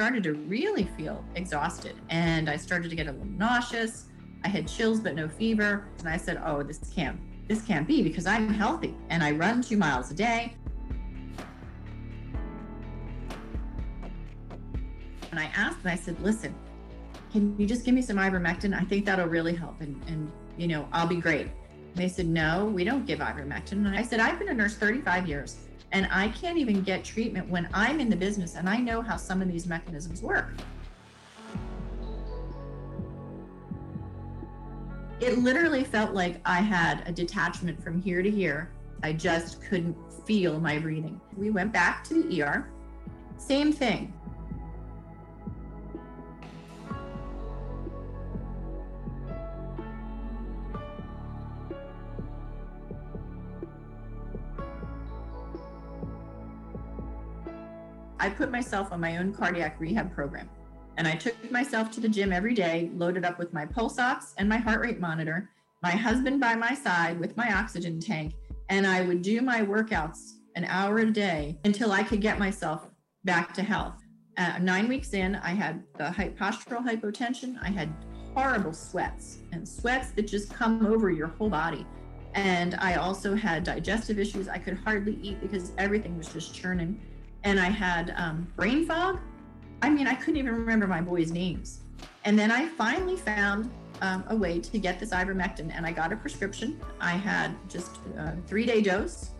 Started 0.00 0.22
to 0.22 0.32
really 0.32 0.84
feel 0.96 1.22
exhausted 1.34 1.94
and 2.08 2.48
I 2.48 2.56
started 2.56 2.88
to 2.88 2.96
get 2.96 3.06
a 3.06 3.12
little 3.12 3.26
nauseous. 3.26 4.06
I 4.42 4.48
had 4.48 4.66
chills 4.66 4.98
but 4.98 5.14
no 5.14 5.28
fever. 5.28 5.88
And 5.98 6.08
I 6.08 6.16
said, 6.16 6.40
Oh, 6.42 6.62
this 6.62 6.78
can't 6.94 7.20
this 7.48 7.60
can't 7.66 7.86
be 7.86 8.02
because 8.02 8.24
I'm 8.24 8.48
healthy 8.48 8.94
and 9.10 9.22
I 9.22 9.32
run 9.32 9.60
two 9.60 9.76
miles 9.76 10.10
a 10.10 10.14
day. 10.14 10.56
And 15.30 15.38
I 15.38 15.50
asked 15.54 15.80
and 15.82 15.90
I 15.90 15.96
said, 15.96 16.18
listen, 16.22 16.54
can 17.30 17.54
you 17.60 17.66
just 17.66 17.84
give 17.84 17.94
me 17.94 18.00
some 18.00 18.16
ivermectin? 18.16 18.74
I 18.74 18.84
think 18.84 19.04
that'll 19.04 19.26
really 19.26 19.54
help 19.54 19.82
and, 19.82 20.02
and 20.06 20.32
you 20.56 20.66
know, 20.66 20.88
I'll 20.92 21.08
be 21.08 21.16
great. 21.16 21.42
And 21.42 21.96
they 21.96 22.08
said, 22.08 22.26
no, 22.26 22.64
we 22.64 22.84
don't 22.84 23.04
give 23.04 23.18
ivermectin. 23.18 23.72
And 23.72 23.88
I 23.88 24.02
said, 24.02 24.18
I've 24.18 24.38
been 24.38 24.48
a 24.48 24.54
nurse 24.54 24.76
35 24.76 25.28
years. 25.28 25.58
And 25.92 26.08
I 26.10 26.28
can't 26.28 26.58
even 26.58 26.82
get 26.82 27.04
treatment 27.04 27.48
when 27.48 27.68
I'm 27.74 28.00
in 28.00 28.08
the 28.08 28.16
business 28.16 28.54
and 28.54 28.68
I 28.68 28.76
know 28.76 29.02
how 29.02 29.16
some 29.16 29.42
of 29.42 29.50
these 29.50 29.66
mechanisms 29.66 30.22
work. 30.22 30.50
It 35.20 35.38
literally 35.38 35.84
felt 35.84 36.14
like 36.14 36.40
I 36.46 36.60
had 36.60 37.02
a 37.06 37.12
detachment 37.12 37.82
from 37.82 38.00
here 38.00 38.22
to 38.22 38.30
here. 38.30 38.70
I 39.02 39.12
just 39.12 39.62
couldn't 39.62 39.96
feel 40.24 40.60
my 40.60 40.78
breathing. 40.78 41.20
We 41.36 41.50
went 41.50 41.72
back 41.72 42.04
to 42.04 42.22
the 42.22 42.42
ER. 42.42 42.70
Same 43.36 43.72
thing. 43.72 44.12
I 58.20 58.28
put 58.28 58.50
myself 58.50 58.92
on 58.92 59.00
my 59.00 59.16
own 59.16 59.32
cardiac 59.32 59.80
rehab 59.80 60.14
program. 60.14 60.48
And 60.98 61.08
I 61.08 61.14
took 61.14 61.50
myself 61.50 61.90
to 61.92 62.00
the 62.00 62.08
gym 62.08 62.32
every 62.32 62.52
day, 62.52 62.90
loaded 62.94 63.24
up 63.24 63.38
with 63.38 63.54
my 63.54 63.64
pulse 63.64 63.98
ox 63.98 64.34
and 64.36 64.46
my 64.46 64.58
heart 64.58 64.82
rate 64.82 65.00
monitor, 65.00 65.48
my 65.82 65.92
husband 65.92 66.38
by 66.38 66.54
my 66.54 66.74
side 66.74 67.18
with 67.18 67.34
my 67.38 67.50
oxygen 67.54 67.98
tank, 67.98 68.34
and 68.68 68.86
I 68.86 69.00
would 69.00 69.22
do 69.22 69.40
my 69.40 69.62
workouts 69.62 70.34
an 70.54 70.66
hour 70.66 70.98
a 70.98 71.10
day 71.10 71.58
until 71.64 71.92
I 71.92 72.02
could 72.02 72.20
get 72.20 72.38
myself 72.38 72.90
back 73.24 73.54
to 73.54 73.62
health. 73.62 73.94
Uh, 74.36 74.58
nine 74.60 74.86
weeks 74.86 75.14
in, 75.14 75.36
I 75.36 75.50
had 75.50 75.82
the 75.96 76.04
postural 76.38 76.86
hypotension. 76.86 77.56
I 77.62 77.70
had 77.70 77.90
horrible 78.34 78.74
sweats 78.74 79.38
and 79.52 79.66
sweats 79.66 80.10
that 80.10 80.26
just 80.26 80.52
come 80.52 80.84
over 80.84 81.10
your 81.10 81.28
whole 81.28 81.48
body. 81.48 81.86
And 82.34 82.74
I 82.74 82.96
also 82.96 83.34
had 83.34 83.64
digestive 83.64 84.18
issues. 84.18 84.48
I 84.48 84.58
could 84.58 84.78
hardly 84.84 85.18
eat 85.22 85.40
because 85.40 85.72
everything 85.78 86.16
was 86.18 86.28
just 86.28 86.54
churning. 86.54 87.00
And 87.44 87.58
I 87.58 87.70
had 87.70 88.14
um, 88.16 88.46
brain 88.56 88.86
fog. 88.86 89.18
I 89.82 89.90
mean, 89.90 90.06
I 90.06 90.14
couldn't 90.14 90.36
even 90.36 90.54
remember 90.54 90.86
my 90.86 91.00
boys' 91.00 91.30
names. 91.30 91.80
And 92.24 92.38
then 92.38 92.50
I 92.50 92.66
finally 92.66 93.16
found 93.16 93.70
um, 94.02 94.24
a 94.28 94.36
way 94.36 94.60
to 94.60 94.78
get 94.78 94.98
this 95.00 95.10
ivermectin, 95.10 95.70
and 95.74 95.86
I 95.86 95.92
got 95.92 96.12
a 96.12 96.16
prescription. 96.16 96.80
I 97.00 97.12
had 97.12 97.54
just 97.68 97.98
a 98.16 98.36
three 98.46 98.66
day 98.66 98.80
dose. 98.80 99.30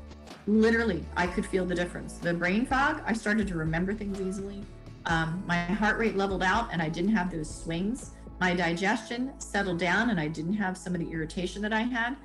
Literally, 0.46 1.04
I 1.16 1.26
could 1.26 1.44
feel 1.46 1.64
the 1.64 1.74
difference. 1.74 2.14
The 2.14 2.34
brain 2.34 2.66
fog, 2.66 3.02
I 3.06 3.12
started 3.12 3.46
to 3.48 3.54
remember 3.54 3.92
things 3.94 4.20
easily. 4.20 4.64
Um, 5.06 5.42
my 5.46 5.64
heart 5.64 5.98
rate 5.98 6.16
leveled 6.16 6.42
out, 6.42 6.68
and 6.72 6.80
I 6.80 6.88
didn't 6.88 7.14
have 7.14 7.30
those 7.30 7.52
swings. 7.52 8.12
My 8.40 8.54
digestion 8.54 9.32
settled 9.38 9.78
down, 9.78 10.10
and 10.10 10.18
I 10.18 10.28
didn't 10.28 10.54
have 10.54 10.76
some 10.76 10.94
of 10.94 11.00
the 11.00 11.10
irritation 11.10 11.60
that 11.62 11.72
I 11.72 11.82
had. 11.82 12.16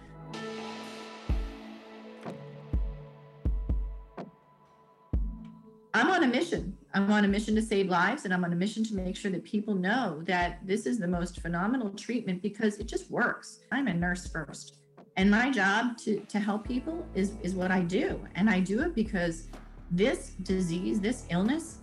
A 6.26 6.28
mission. 6.28 6.76
I'm 6.94 7.12
on 7.12 7.24
a 7.24 7.28
mission 7.28 7.54
to 7.56 7.62
save 7.62 7.88
lives 7.88 8.26
and 8.26 8.34
I'm 8.34 8.44
on 8.44 8.52
a 8.52 8.56
mission 8.56 8.84
to 8.86 8.96
make 8.96 9.16
sure 9.16 9.30
that 9.30 9.44
people 9.44 9.76
know 9.76 10.22
that 10.24 10.60
this 10.66 10.88
is 10.88 10.98
the 10.98 11.08
most 11.08 11.40
phenomenal 11.40 11.92
treatment 11.92 12.42
because 12.42 12.78
it 12.80 12.88
just 12.88 13.12
works. 13.12 13.60
I'm 13.72 13.88
a 13.88 13.94
nurse 13.94 14.28
first. 14.28 14.78
And 15.18 15.30
my 15.30 15.52
job 15.52 15.98
to, 16.00 16.20
to 16.20 16.40
help 16.40 16.68
people 16.68 17.06
is, 17.14 17.34
is 17.44 17.54
what 17.54 17.70
I 17.70 17.82
do. 17.82 18.20
And 18.34 18.50
I 18.50 18.60
do 18.60 18.82
it 18.82 18.96
because 18.96 19.48
this 19.92 20.32
disease, 20.42 21.00
this 21.00 21.26
illness, 21.30 21.78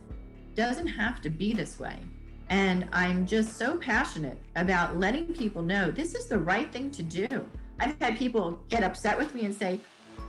doesn't 0.55 0.88
have 0.88 1.20
to 1.22 1.30
be 1.30 1.53
this 1.53 1.78
way. 1.78 1.99
And 2.49 2.88
I'm 2.93 3.26
just 3.26 3.57
so 3.57 3.76
passionate 3.76 4.38
about 4.57 4.99
letting 4.99 5.32
people 5.32 5.62
know 5.62 5.90
this 5.90 6.14
is 6.14 6.26
the 6.26 6.38
right 6.38 6.70
thing 6.72 6.90
to 6.90 7.03
do. 7.03 7.28
I've 7.78 7.99
had 8.01 8.18
people 8.18 8.59
get 8.68 8.82
upset 8.82 9.16
with 9.16 9.34
me 9.34 9.45
and 9.45 9.55
say, 9.55 9.80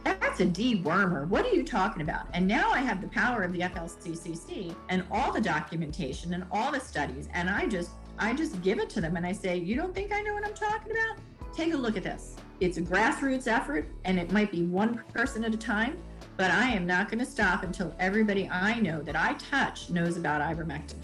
that's 0.03 0.41
a 0.41 0.45
dewormer. 0.47 1.27
What 1.27 1.45
are 1.45 1.53
you 1.53 1.63
talking 1.63 2.01
about? 2.01 2.25
And 2.33 2.47
now 2.47 2.71
I 2.71 2.79
have 2.79 3.01
the 3.01 3.07
power 3.07 3.43
of 3.43 3.53
the 3.53 3.59
FLCCC 3.59 4.75
and 4.89 5.03
all 5.11 5.31
the 5.31 5.39
documentation 5.39 6.33
and 6.33 6.43
all 6.51 6.71
the 6.71 6.79
studies. 6.79 7.29
And 7.33 7.47
I 7.47 7.67
just, 7.67 7.91
I 8.17 8.33
just 8.33 8.59
give 8.63 8.79
it 8.79 8.89
to 8.91 9.01
them 9.01 9.15
and 9.15 9.27
I 9.27 9.31
say, 9.31 9.57
you 9.57 9.75
don't 9.75 9.93
think 9.93 10.11
I 10.11 10.21
know 10.21 10.33
what 10.33 10.43
I'm 10.43 10.55
talking 10.55 10.91
about? 10.91 11.19
Take 11.55 11.75
a 11.75 11.77
look 11.77 11.97
at 11.97 12.03
this. 12.03 12.35
It's 12.61 12.79
a 12.79 12.81
grassroots 12.81 13.45
effort 13.45 13.87
and 14.05 14.17
it 14.17 14.31
might 14.31 14.51
be 14.51 14.63
one 14.63 15.03
person 15.13 15.43
at 15.43 15.53
a 15.53 15.57
time, 15.57 15.97
but 16.35 16.49
I 16.49 16.69
am 16.69 16.87
not 16.87 17.09
going 17.09 17.19
to 17.19 17.29
stop 17.29 17.61
until 17.61 17.93
everybody 17.99 18.49
I 18.49 18.79
know 18.79 19.03
that 19.03 19.15
I 19.15 19.33
touch 19.35 19.91
knows 19.91 20.17
about 20.17 20.41
ivermectin. 20.41 20.97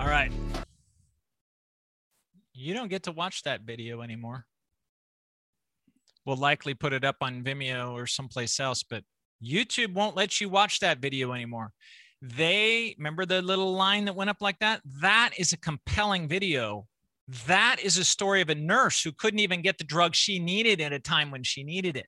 All 0.00 0.08
right. 0.08 0.32
You 2.52 2.74
don't 2.74 2.88
get 2.88 3.04
to 3.04 3.12
watch 3.12 3.44
that 3.44 3.60
video 3.60 4.02
anymore 4.02 4.46
will 6.26 6.36
likely 6.36 6.74
put 6.74 6.92
it 6.92 7.04
up 7.04 7.16
on 7.22 7.42
Vimeo 7.42 7.92
or 7.92 8.06
someplace 8.06 8.60
else, 8.60 8.82
but 8.82 9.04
YouTube 9.42 9.94
won't 9.94 10.16
let 10.16 10.40
you 10.40 10.48
watch 10.48 10.80
that 10.80 10.98
video 10.98 11.32
anymore. 11.32 11.72
They 12.20 12.94
remember 12.98 13.24
the 13.24 13.42
little 13.42 13.72
line 13.72 14.06
that 14.06 14.16
went 14.16 14.30
up 14.30 14.40
like 14.40 14.58
that? 14.58 14.80
That 15.00 15.30
is 15.38 15.52
a 15.52 15.58
compelling 15.58 16.28
video. 16.28 16.86
That 17.46 17.76
is 17.82 17.98
a 17.98 18.04
story 18.04 18.40
of 18.40 18.50
a 18.50 18.54
nurse 18.54 19.02
who 19.02 19.12
couldn't 19.12 19.40
even 19.40 19.62
get 19.62 19.78
the 19.78 19.84
drug 19.84 20.14
she 20.14 20.38
needed 20.38 20.80
at 20.80 20.92
a 20.92 20.98
time 20.98 21.30
when 21.30 21.44
she 21.44 21.62
needed 21.62 21.96
it 21.96 22.06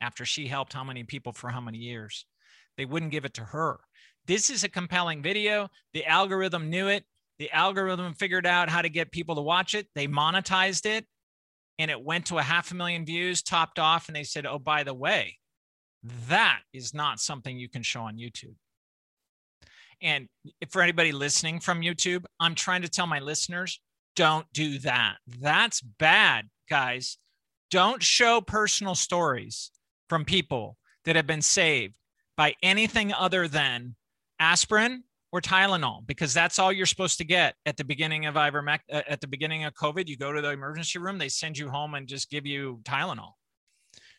after 0.00 0.24
she 0.24 0.46
helped 0.46 0.72
how 0.72 0.84
many 0.84 1.04
people 1.04 1.32
for 1.32 1.48
how 1.48 1.60
many 1.60 1.78
years. 1.78 2.26
They 2.76 2.84
wouldn't 2.84 3.12
give 3.12 3.24
it 3.24 3.34
to 3.34 3.44
her. 3.44 3.78
This 4.26 4.50
is 4.50 4.64
a 4.64 4.68
compelling 4.68 5.22
video. 5.22 5.68
The 5.92 6.04
algorithm 6.06 6.70
knew 6.70 6.88
it. 6.88 7.04
The 7.38 7.50
algorithm 7.50 8.14
figured 8.14 8.46
out 8.46 8.68
how 8.68 8.82
to 8.82 8.88
get 8.88 9.12
people 9.12 9.34
to 9.36 9.42
watch 9.42 9.74
it. 9.74 9.86
They 9.94 10.06
monetized 10.06 10.86
it 10.86 11.06
and 11.78 11.90
it 11.90 12.02
went 12.02 12.26
to 12.26 12.38
a 12.38 12.42
half 12.42 12.70
a 12.70 12.74
million 12.74 13.04
views, 13.04 13.42
topped 13.42 13.78
off, 13.78 14.08
and 14.08 14.16
they 14.16 14.24
said, 14.24 14.46
oh, 14.46 14.58
by 14.58 14.82
the 14.84 14.94
way, 14.94 15.38
that 16.28 16.60
is 16.72 16.94
not 16.94 17.20
something 17.20 17.58
you 17.58 17.68
can 17.68 17.82
show 17.82 18.02
on 18.02 18.16
YouTube. 18.16 18.54
And 20.02 20.28
for 20.70 20.82
anybody 20.82 21.12
listening 21.12 21.60
from 21.60 21.80
YouTube, 21.80 22.24
I'm 22.38 22.54
trying 22.54 22.82
to 22.82 22.88
tell 22.88 23.06
my 23.06 23.20
listeners 23.20 23.80
don't 24.16 24.46
do 24.52 24.78
that. 24.80 25.16
That's 25.40 25.80
bad, 25.80 26.48
guys. 26.68 27.18
Don't 27.70 28.02
show 28.02 28.40
personal 28.40 28.94
stories 28.94 29.70
from 30.08 30.24
people 30.24 30.76
that 31.04 31.16
have 31.16 31.26
been 31.26 31.42
saved 31.42 31.94
by 32.36 32.54
anything 32.62 33.12
other 33.12 33.48
than 33.48 33.96
aspirin 34.38 35.04
or 35.34 35.40
Tylenol 35.40 36.06
because 36.06 36.32
that's 36.32 36.60
all 36.60 36.72
you're 36.72 36.86
supposed 36.86 37.18
to 37.18 37.24
get 37.24 37.56
at 37.66 37.76
the 37.76 37.82
beginning 37.82 38.26
of 38.26 38.36
ivermectin. 38.36 38.78
Uh, 38.92 39.02
at 39.08 39.20
the 39.20 39.26
beginning 39.26 39.64
of 39.64 39.74
COVID, 39.74 40.06
you 40.06 40.16
go 40.16 40.30
to 40.30 40.40
the 40.40 40.52
emergency 40.52 41.00
room, 41.00 41.18
they 41.18 41.28
send 41.28 41.58
you 41.58 41.68
home 41.68 41.94
and 41.94 42.06
just 42.06 42.30
give 42.30 42.46
you 42.46 42.78
Tylenol. 42.84 43.32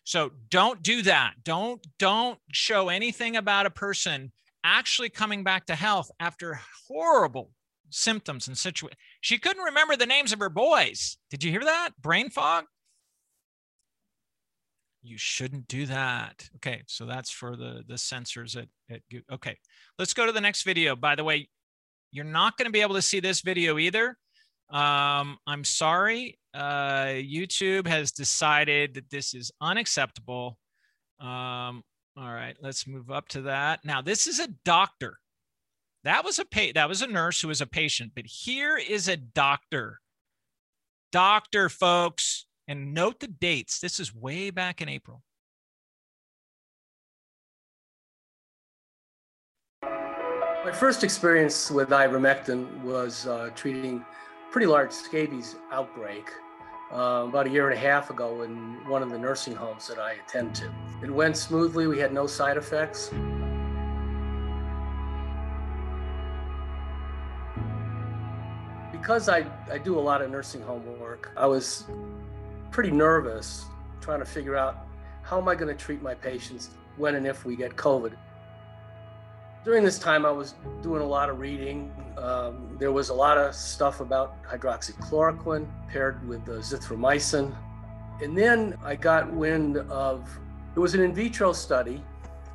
So 0.04 0.32
don't 0.50 0.84
do 0.84 1.02
that. 1.04 1.36
Don't 1.46 1.82
don't 2.00 2.38
show 2.52 2.90
anything 2.90 3.38
about 3.38 3.66
a 3.66 3.70
person 3.70 4.34
actually 4.66 5.10
coming 5.10 5.42
back 5.42 5.68
to 5.68 5.76
health 5.76 6.12
after 6.20 6.60
horrible 6.90 7.52
symptoms 7.92 8.50
and 8.50 8.58
situation. 8.58 8.98
She 9.22 9.38
couldn't 9.38 9.64
remember 9.64 9.96
the 9.96 10.06
names 10.06 10.34
of 10.34 10.40
her 10.40 10.50
boys. 10.50 11.18
Did 11.30 11.46
you 11.46 11.50
hear 11.50 11.64
that? 11.64 11.92
Brain 12.02 12.30
fog 12.30 12.66
you 15.06 15.18
shouldn't 15.18 15.68
do 15.68 15.86
that. 15.86 16.50
Okay, 16.58 16.84
so 16.88 17.06
that's 17.06 17.32
for 17.32 17.56
the 17.56 17.84
the 17.88 17.98
censors 17.98 18.56
at, 18.56 18.68
at 18.90 19.02
okay. 19.32 19.58
Let's 20.00 20.14
go 20.14 20.26
to 20.26 20.32
the 20.32 20.42
next 20.42 20.64
video. 20.64 20.96
By 20.96 21.16
the 21.16 21.24
way, 21.24 21.48
you're 22.12 22.26
not 22.26 22.58
going 22.58 22.66
to 22.66 22.72
be 22.72 22.82
able 22.82 22.96
to 22.96 23.02
see 23.02 23.20
this 23.20 23.42
video 23.42 23.78
either. 23.78 24.18
Um, 24.70 25.38
I'm 25.46 25.64
sorry. 25.64 26.40
Uh, 26.54 27.14
YouTube 27.22 27.88
has 27.88 28.12
decided 28.12 28.96
that 28.96 29.10
this 29.10 29.34
is 29.34 29.52
unacceptable. 29.62 30.58
Um, 31.20 31.84
all 32.18 32.34
right, 32.34 32.56
let's 32.62 32.88
move 32.88 33.12
up 33.12 33.28
to 33.30 33.42
that. 33.44 33.82
Now, 33.84 34.02
this 34.02 34.26
is 34.26 34.40
a 34.40 34.48
doctor. 34.64 35.20
That 36.04 36.24
was 36.24 36.40
a 36.40 36.46
pa- 36.46 36.72
that 36.74 36.90
was 36.90 37.02
a 37.02 37.08
nurse 37.08 37.42
who 37.42 37.50
was 37.50 37.62
a 37.62 37.68
patient, 37.68 38.14
but 38.16 38.26
here 38.26 38.78
is 38.78 39.08
a 39.08 39.18
doctor. 39.18 40.00
Doctor, 41.12 41.70
folks. 41.70 42.45
And 42.68 42.94
note 42.94 43.20
the 43.20 43.28
dates. 43.28 43.80
This 43.80 44.00
is 44.00 44.14
way 44.14 44.50
back 44.50 44.82
in 44.82 44.90
April. 44.90 45.22
My 49.84 50.72
first 50.72 51.04
experience 51.04 51.70
with 51.70 51.90
ivermectin 51.90 52.82
was 52.82 53.28
uh, 53.28 53.52
treating 53.56 54.04
pretty 54.50 54.66
large 54.66 54.92
scabies 54.92 55.58
outbreak 55.72 56.32
uh, 56.92 57.26
about 57.28 57.46
a 57.46 57.50
year 57.52 57.70
and 57.70 57.78
a 57.78 57.80
half 57.80 58.10
ago 58.10 58.42
in 58.42 58.88
one 58.90 59.04
of 59.04 59.12
the 59.12 59.18
nursing 59.20 59.54
homes 59.54 59.88
that 59.88 60.00
I 60.00 60.14
attend 60.14 60.56
to. 60.56 60.74
It 61.04 61.12
went 61.12 61.38
smoothly. 61.38 61.86
We 61.86 62.00
had 62.00 62.14
no 62.14 62.26
side 62.26 62.58
effects. 62.58 63.12
Because 68.92 69.30
I, 69.30 69.46
I 69.72 69.78
do 69.78 70.00
a 70.00 70.02
lot 70.02 70.24
of 70.24 70.32
nursing 70.32 70.62
home 70.62 70.84
work, 71.00 71.32
I 71.38 71.46
was 71.46 71.86
pretty 72.76 72.92
nervous 72.92 73.68
trying 74.02 74.20
to 74.20 74.26
figure 74.26 74.58
out 74.58 74.86
how 75.22 75.40
am 75.40 75.48
I 75.48 75.56
going 75.56 75.74
to 75.74 75.82
treat 75.82 76.02
my 76.02 76.14
patients 76.14 76.72
when 76.98 77.16
and 77.16 77.26
if 77.26 77.46
we 77.46 77.56
get 77.56 77.78
COVID. 77.78 78.14
During 79.64 79.82
this 79.86 79.98
time, 79.98 80.26
I 80.26 80.32
was 80.32 80.56
doing 80.84 81.02
a 81.02 81.06
lot 81.06 81.30
of 81.30 81.40
reading. 81.40 81.90
Um, 82.18 82.76
there 82.78 82.92
was 82.92 83.08
a 83.08 83.14
lot 83.14 83.38
of 83.38 83.56
stuff 83.56 84.02
about 84.02 84.44
hydroxychloroquine 84.44 85.66
paired 85.90 86.28
with 86.28 86.44
the 86.44 86.58
azithromycin. 86.58 87.56
And 88.22 88.38
then 88.38 88.78
I 88.84 88.98
got 88.98 89.32
wind 89.32 89.78
of 89.78 90.30
it 90.76 90.80
was 90.80 90.96
an 90.96 91.00
in 91.00 91.14
vitro 91.14 91.54
study 91.54 92.04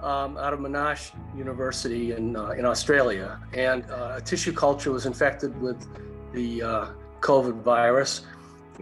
um, 0.03 0.37
out 0.37 0.53
of 0.53 0.61
Monash 0.61 1.13
University 1.35 2.13
in, 2.13 2.37
uh, 2.37 2.51
in 2.51 2.67
Australia. 2.67 3.41
And 3.55 3.91
uh, 3.91 4.17
a 4.17 4.21
tissue 4.21 4.53
culture 4.53 4.93
was 4.93 5.07
infected 5.07 5.59
with 5.63 5.83
the 6.35 6.63
uh, 6.63 6.87
COVID 7.21 7.63
virus. 7.63 8.27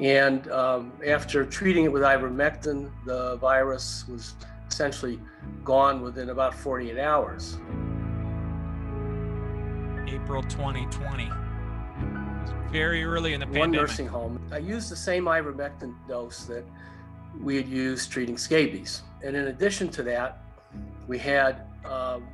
And 0.00 0.48
um, 0.50 0.92
after 1.04 1.44
treating 1.44 1.84
it 1.84 1.92
with 1.92 2.02
ivermectin, 2.02 2.90
the 3.04 3.36
virus 3.36 4.04
was 4.08 4.34
essentially 4.68 5.18
gone 5.64 6.02
within 6.02 6.30
about 6.30 6.54
48 6.54 6.98
hours. 6.98 7.58
April 10.06 10.42
2020. 10.42 11.30
Very 12.70 13.02
early 13.02 13.32
in 13.32 13.40
the 13.40 13.46
pandemic. 13.46 13.60
One 13.60 13.72
nursing 13.72 14.06
home. 14.06 14.40
I 14.52 14.58
used 14.58 14.90
the 14.90 14.96
same 14.96 15.24
ivermectin 15.24 15.94
dose 16.06 16.44
that 16.44 16.64
we 17.40 17.56
had 17.56 17.68
used 17.68 18.12
treating 18.12 18.36
scabies. 18.38 19.02
And 19.24 19.34
in 19.34 19.48
addition 19.48 19.88
to 19.88 20.02
that, 20.04 20.42
we 21.06 21.18
had 21.18 21.62
um, 21.84 22.26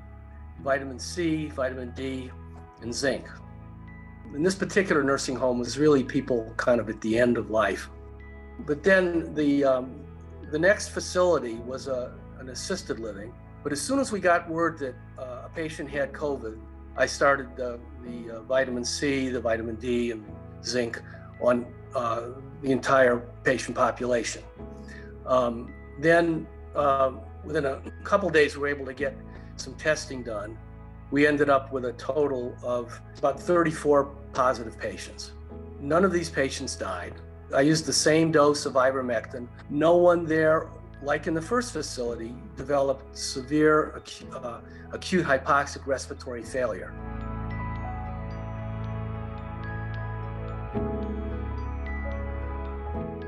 vitamin 0.62 0.98
C, 0.98 1.46
vitamin 1.46 1.92
D, 1.96 2.30
and 2.82 2.92
zinc. 2.92 3.26
In 4.32 4.42
this 4.42 4.54
particular 4.54 5.02
nursing 5.02 5.36
home 5.36 5.58
was 5.58 5.78
really 5.78 6.04
people 6.04 6.52
kind 6.56 6.80
of 6.80 6.88
at 6.88 7.00
the 7.00 7.18
end 7.18 7.36
of 7.36 7.50
life. 7.50 7.90
But 8.60 8.82
then 8.82 9.34
the 9.34 9.64
um, 9.64 10.04
the 10.50 10.58
next 10.58 10.88
facility 10.88 11.56
was 11.56 11.88
a, 11.88 12.12
an 12.38 12.48
assisted 12.50 13.00
living, 13.00 13.32
But 13.64 13.72
as 13.72 13.80
soon 13.80 13.98
as 13.98 14.12
we 14.12 14.20
got 14.20 14.48
word 14.48 14.78
that 14.78 14.94
uh, 15.18 15.46
a 15.46 15.50
patient 15.54 15.88
had 15.88 16.12
COVID, 16.12 16.60
I 16.96 17.06
started 17.06 17.48
uh, 17.58 17.78
the 18.04 18.36
uh, 18.36 18.42
vitamin 18.42 18.84
C, 18.84 19.30
the 19.30 19.40
vitamin 19.40 19.76
D, 19.76 20.10
and 20.10 20.22
zinc 20.62 21.00
on 21.40 21.66
uh, 21.94 22.28
the 22.62 22.70
entire 22.70 23.16
patient 23.42 23.74
population. 23.74 24.42
Um, 25.26 25.72
then, 25.98 26.46
um, 26.76 27.20
within 27.42 27.64
a 27.64 27.80
couple 28.04 28.28
days, 28.28 28.54
we 28.54 28.60
were 28.60 28.68
able 28.68 28.84
to 28.84 28.94
get 28.94 29.16
some 29.56 29.74
testing 29.74 30.22
done. 30.22 30.58
We 31.14 31.28
ended 31.28 31.48
up 31.48 31.70
with 31.70 31.84
a 31.84 31.92
total 31.92 32.56
of 32.64 33.00
about 33.18 33.40
34 33.40 34.06
positive 34.32 34.76
patients. 34.76 35.30
None 35.78 36.04
of 36.04 36.10
these 36.10 36.28
patients 36.28 36.74
died. 36.74 37.14
I 37.54 37.60
used 37.60 37.86
the 37.86 37.92
same 37.92 38.32
dose 38.32 38.66
of 38.66 38.72
ivermectin. 38.72 39.46
No 39.70 39.94
one 39.94 40.26
there, 40.26 40.70
like 41.04 41.28
in 41.28 41.34
the 41.34 41.40
first 41.40 41.72
facility, 41.72 42.34
developed 42.56 43.16
severe 43.16 43.90
acute, 43.90 44.34
uh, 44.34 44.58
acute 44.90 45.24
hypoxic 45.24 45.86
respiratory 45.86 46.42
failure. 46.42 46.92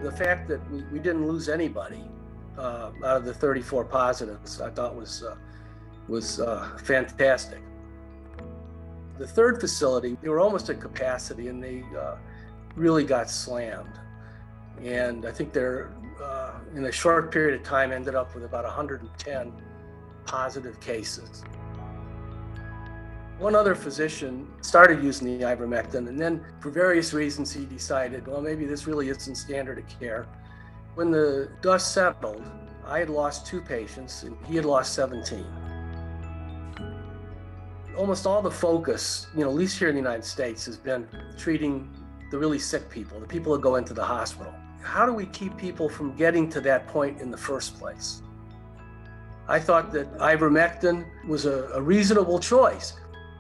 The 0.02 0.10
fact 0.10 0.48
that 0.48 0.60
we, 0.72 0.82
we 0.90 0.98
didn't 0.98 1.28
lose 1.28 1.48
anybody 1.48 2.10
uh, 2.58 2.90
out 3.04 3.18
of 3.18 3.24
the 3.24 3.32
34 3.32 3.84
positives, 3.84 4.60
I 4.60 4.70
thought 4.70 4.96
was 4.96 5.22
uh, 5.22 5.36
was 6.08 6.40
uh, 6.40 6.76
fantastic. 6.82 7.62
The 9.18 9.26
third 9.26 9.60
facility, 9.60 10.16
they 10.20 10.28
were 10.28 10.40
almost 10.40 10.68
at 10.68 10.80
capacity, 10.80 11.48
and 11.48 11.62
they 11.62 11.84
uh, 11.98 12.16
really 12.74 13.04
got 13.04 13.30
slammed. 13.30 13.98
And 14.82 15.24
I 15.24 15.32
think 15.32 15.52
they're 15.52 15.90
uh, 16.22 16.52
in 16.74 16.84
a 16.84 16.92
short 16.92 17.32
period 17.32 17.58
of 17.58 17.66
time 17.66 17.92
ended 17.92 18.14
up 18.14 18.34
with 18.34 18.44
about 18.44 18.64
110 18.64 19.52
positive 20.26 20.78
cases. 20.80 21.44
One 23.38 23.54
other 23.54 23.74
physician 23.74 24.48
started 24.62 25.04
using 25.04 25.38
the 25.38 25.44
ivermectin, 25.44 26.08
and 26.08 26.18
then 26.18 26.42
for 26.60 26.70
various 26.70 27.12
reasons, 27.12 27.52
he 27.52 27.66
decided, 27.66 28.26
well, 28.26 28.40
maybe 28.40 28.64
this 28.64 28.86
really 28.86 29.10
isn't 29.10 29.34
standard 29.34 29.78
of 29.78 30.00
care. 30.00 30.26
When 30.94 31.10
the 31.10 31.50
dust 31.60 31.92
settled, 31.92 32.42
I 32.86 32.98
had 32.98 33.10
lost 33.10 33.46
two 33.46 33.60
patients, 33.60 34.22
and 34.22 34.36
he 34.46 34.56
had 34.56 34.64
lost 34.64 34.94
17. 34.94 35.44
Almost 37.96 38.26
all 38.26 38.42
the 38.42 38.50
focus, 38.50 39.26
you 39.34 39.40
know, 39.40 39.48
at 39.48 39.56
least 39.56 39.78
here 39.78 39.88
in 39.88 39.94
the 39.94 40.00
United 40.00 40.24
States, 40.24 40.66
has 40.66 40.76
been 40.76 41.08
treating 41.38 41.90
the 42.30 42.38
really 42.38 42.58
sick 42.58 42.90
people, 42.90 43.18
the 43.18 43.26
people 43.26 43.52
that 43.54 43.62
go 43.62 43.76
into 43.76 43.94
the 43.94 44.04
hospital. 44.04 44.52
How 44.82 45.06
do 45.06 45.12
we 45.12 45.26
keep 45.26 45.56
people 45.56 45.88
from 45.88 46.14
getting 46.14 46.48
to 46.50 46.60
that 46.60 46.86
point 46.88 47.20
in 47.20 47.30
the 47.30 47.36
first 47.36 47.78
place? 47.78 48.22
I 49.48 49.58
thought 49.58 49.92
that 49.92 50.12
ivermectin 50.18 51.06
was 51.26 51.46
a, 51.46 51.68
a 51.72 51.80
reasonable 51.80 52.38
choice. 52.38 52.94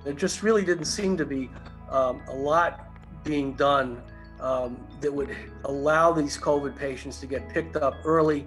There 0.04 0.12
just 0.12 0.42
really 0.42 0.64
didn't 0.64 0.84
seem 0.86 1.16
to 1.16 1.26
be 1.26 1.50
um, 1.90 2.22
a 2.28 2.34
lot 2.34 2.88
being 3.24 3.54
done 3.54 4.00
um, 4.40 4.78
that 5.00 5.12
would 5.12 5.36
allow 5.64 6.12
these 6.12 6.38
COVID 6.38 6.76
patients 6.76 7.18
to 7.20 7.26
get 7.26 7.48
picked 7.48 7.76
up 7.76 7.96
early, 8.04 8.46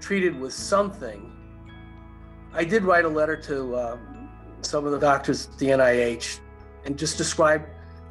treated 0.00 0.38
with 0.38 0.52
something. 0.52 1.32
I 2.52 2.64
did 2.64 2.84
write 2.84 3.04
a 3.04 3.08
letter 3.08 3.36
to 3.36 3.74
uh, 3.74 3.98
some 4.64 4.86
of 4.86 4.92
the 4.92 4.98
doctors 4.98 5.48
at 5.48 5.58
the 5.58 5.66
NIH 5.66 6.40
and 6.84 6.98
just 6.98 7.18
describe 7.18 7.62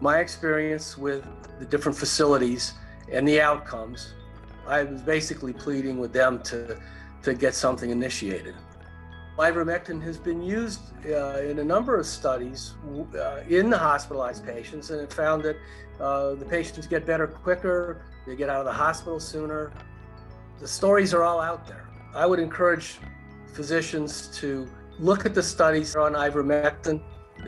my 0.02 0.20
experience 0.20 0.97
with 0.97 1.26
the 1.60 1.66
different 1.66 1.97
facilities 1.97 2.74
and 3.12 3.28
the 3.28 3.41
outcomes. 3.41 4.14
I 4.68 4.84
was 4.84 5.02
basically 5.02 5.54
pleading 5.54 5.97
with 5.97 6.14
them 6.14 6.41
to, 6.43 6.80
to 7.24 7.34
get 7.34 7.56
something 7.56 7.89
initiated. 7.89 8.56
Ivermectin 9.38 10.02
has 10.04 10.18
been 10.18 10.41
used 10.41 10.82
uh, 11.06 11.39
in 11.39 11.60
a 11.60 11.64
number 11.64 11.97
of 11.97 12.06
studies 12.06 12.74
uh, 13.16 13.39
in 13.47 13.70
the 13.70 13.78
hospitalized 13.78 14.45
patients, 14.45 14.89
and 14.89 15.00
it 15.00 15.14
found 15.14 15.43
that 15.43 15.56
uh, 16.00 16.36
the 16.36 16.45
patients 16.45 16.88
get 16.88 17.06
better 17.06 17.26
quicker, 17.26 18.02
they 18.28 18.36
get 18.36 18.50
out 18.50 18.60
of 18.60 18.66
the 18.66 18.74
hospital 18.74 19.20
sooner. 19.20 19.72
The 20.60 20.68
stories 20.68 21.14
are 21.14 21.24
all 21.24 21.39
out 21.39 21.68
there. 21.68 21.88
I 22.14 22.26
would 22.26 22.39
encourage 22.39 22.97
physicians 23.54 24.28
to 24.39 24.68
look 25.00 25.26
at 25.26 25.34
the 25.34 25.43
studies 25.43 25.95
on 25.95 26.14
ivermectin. 26.14 27.02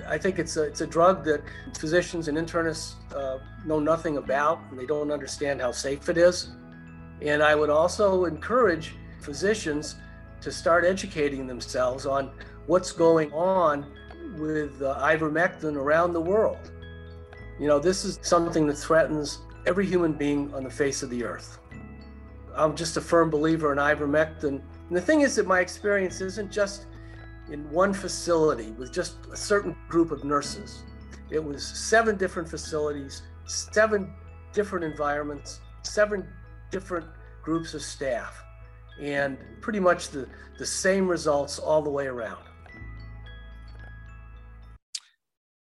I 0.07 0.17
think 0.17 0.39
it's 0.39 0.55
a, 0.55 0.63
it's 0.63 0.81
a 0.81 0.87
drug 0.87 1.25
that 1.25 1.41
physicians 1.77 2.27
and 2.29 2.37
internists 2.37 2.93
uh, 3.13 3.39
know 3.65 3.79
nothing 3.79 4.17
about, 4.17 4.61
and 4.69 4.79
they 4.79 4.85
don't 4.85 5.11
understand 5.11 5.61
how 5.61 5.71
safe 5.71 6.07
it 6.07 6.17
is. 6.17 6.49
And 7.21 7.43
I 7.43 7.55
would 7.55 7.69
also 7.69 8.25
encourage 8.25 8.95
physicians 9.19 9.95
to 10.39 10.51
start 10.51 10.85
educating 10.85 11.45
themselves 11.45 12.05
on 12.05 12.31
what's 12.67 12.91
going 12.91 13.31
on 13.33 13.85
with 14.37 14.81
uh, 14.81 14.97
ivermectin 15.01 15.75
around 15.75 16.13
the 16.13 16.21
world. 16.21 16.71
You 17.59 17.67
know, 17.67 17.79
this 17.79 18.05
is 18.05 18.17
something 18.21 18.65
that 18.67 18.75
threatens 18.75 19.39
every 19.67 19.85
human 19.85 20.13
being 20.13 20.53
on 20.53 20.63
the 20.63 20.69
face 20.69 21.03
of 21.03 21.09
the 21.09 21.23
earth. 21.23 21.59
I'm 22.55 22.75
just 22.75 22.97
a 22.97 23.01
firm 23.01 23.29
believer 23.29 23.71
in 23.71 23.77
ivermectin. 23.77 24.61
And 24.87 24.97
the 24.97 25.01
thing 25.01 25.21
is 25.21 25.35
that 25.35 25.45
my 25.45 25.59
experience 25.59 26.21
isn't 26.21 26.51
just 26.51 26.87
in 27.49 27.69
one 27.71 27.93
facility 27.93 28.71
with 28.71 28.91
just 28.91 29.15
a 29.31 29.37
certain 29.37 29.75
group 29.89 30.11
of 30.11 30.23
nurses. 30.23 30.83
It 31.29 31.43
was 31.43 31.65
seven 31.65 32.17
different 32.17 32.49
facilities, 32.49 33.23
seven 33.45 34.13
different 34.53 34.85
environments, 34.85 35.61
seven 35.83 36.27
different 36.71 37.05
groups 37.43 37.73
of 37.73 37.81
staff 37.81 38.43
and 39.01 39.37
pretty 39.61 39.79
much 39.79 40.09
the, 40.09 40.27
the 40.57 40.65
same 40.65 41.07
results 41.07 41.59
all 41.59 41.81
the 41.81 41.89
way 41.89 42.07
around. 42.07 42.43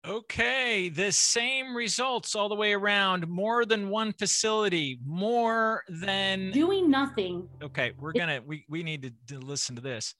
Okay, 0.05 0.89
the 0.89 1.13
same 1.13 1.77
results 1.77 2.35
all 2.35 2.49
the 2.49 2.57
way 2.57 2.73
around, 2.73 3.29
more 3.29 3.65
than 3.65 3.89
one 3.89 4.13
facility, 4.13 4.99
more 5.07 5.85
than 5.89 6.51
doing 6.51 6.91
nothing. 6.91 7.49
Okay, 7.63 7.93
we're 8.01 8.13
gonna 8.13 8.41
we 8.45 8.65
we 8.69 8.83
need 8.83 9.03
to, 9.03 9.13
to 9.29 9.39
listen 9.39 9.77
to 9.77 9.81
this. 9.81 10.17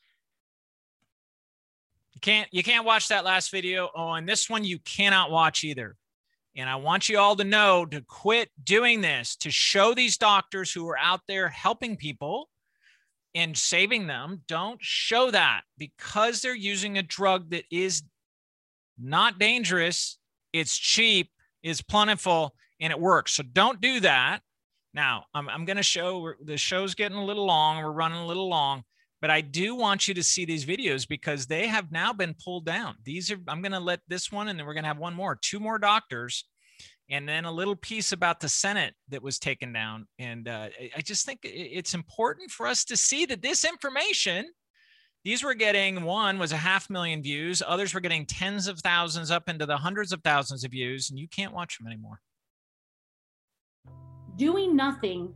Can't 2.23 2.49
you 2.53 2.63
can't 2.63 2.87
watch 2.87 3.09
that 3.09 3.25
last 3.25 3.51
video. 3.51 3.91
Oh, 3.95 4.13
and 4.13 4.29
this 4.29 4.49
one 4.49 4.65
you 4.65 4.79
cannot 4.81 5.31
watch 5.31 5.65
either. 5.65 5.97
And 6.57 6.69
I 6.69 6.77
want 6.77 7.09
you 7.09 7.19
all 7.19 7.35
to 7.37 7.45
know 7.45 7.87
to 7.87 8.03
quit 8.03 8.51
doing 8.63 9.01
this, 9.01 9.37
to 9.37 9.51
show 9.51 9.95
these 9.95 10.19
doctors 10.19 10.73
who 10.73 10.89
are 10.89 10.99
out 10.99 11.21
there 11.27 11.49
helping 11.49 11.97
people 11.97 12.49
and 13.35 13.57
saving 13.57 14.07
them, 14.07 14.43
don't 14.47 14.79
show 14.83 15.31
that 15.31 15.63
because 15.79 16.43
they're 16.43 16.55
using 16.55 16.99
a 16.99 17.03
drug 17.03 17.51
that 17.51 17.65
is 17.71 18.03
not 19.01 19.39
dangerous, 19.39 20.19
it's 20.53 20.77
cheap, 20.77 21.31
it's 21.63 21.81
plentiful, 21.81 22.55
and 22.81 22.91
it 22.93 23.01
works. 23.01 23.33
So 23.33 23.43
don't 23.43 23.81
do 23.81 24.01
that. 24.01 24.41
Now, 24.93 25.25
I'm, 25.33 25.49
I'm 25.49 25.65
going 25.65 25.79
to 25.79 25.83
show 25.83 26.35
the 26.45 26.59
show's 26.59 26.95
getting 26.95 27.17
a 27.17 27.25
little 27.25 27.47
long. 27.47 27.83
We're 27.83 27.93
running 27.93 28.19
a 28.19 28.27
little 28.27 28.51
long, 28.51 28.83
but 29.23 29.31
I 29.31 29.41
do 29.41 29.77
want 29.77 30.09
you 30.09 30.15
to 30.15 30.23
see 30.23 30.45
these 30.45 30.67
videos 30.67 31.07
because 31.09 31.47
they 31.47 31.69
have 31.69 31.93
now 31.93 32.13
been 32.13 32.35
pulled 32.45 32.67
down. 32.67 32.97
These 33.05 33.31
are, 33.31 33.39
I'm 33.47 33.63
going 33.63 33.73
to 33.73 33.81
let 33.81 34.01
this 34.09 34.33
one 34.33 34.49
and 34.49 34.59
then 34.59 34.67
we're 34.67 34.75
going 34.75 34.83
to 34.83 34.89
have 34.89 34.99
one 34.99 35.15
more, 35.15 35.39
two 35.41 35.61
more 35.61 35.79
doctors 35.79 36.45
and 37.09 37.29
then 37.29 37.45
a 37.45 37.53
little 37.53 37.77
piece 37.77 38.11
about 38.11 38.41
the 38.41 38.49
Senate 38.49 38.95
that 39.11 39.23
was 39.23 39.39
taken 39.39 39.73
down. 39.73 40.09
And 40.19 40.49
uh, 40.49 40.69
I 40.97 41.01
just 41.03 41.25
think 41.25 41.39
it's 41.45 41.95
important 41.95 42.51
for 42.51 42.67
us 42.67 42.85
to 42.87 42.97
see 42.97 43.25
that 43.27 43.43
this 43.43 43.65
information, 43.65 44.51
these 45.25 45.45
were 45.45 45.55
getting 45.55 46.03
one 46.03 46.39
was 46.41 46.51
a 46.51 46.57
half 46.57 46.91
million 46.91 47.23
views, 47.23 47.63
others 47.65 47.95
were 47.95 48.01
getting 48.01 48.27
tens 48.27 48.67
of 48.67 48.81
thousands 48.81 49.31
up 49.31 49.49
into 49.49 49.67
the 49.67 49.77
hundreds 49.77 50.13
of 50.13 50.21
thousands 50.25 50.65
of 50.65 50.73
views, 50.73 51.11
and 51.11 51.19
you 51.19 51.29
can't 51.29 51.55
watch 51.55 51.79
them 51.79 51.87
anymore. 51.87 52.21
Doing 54.37 54.75
nothing 54.75 55.33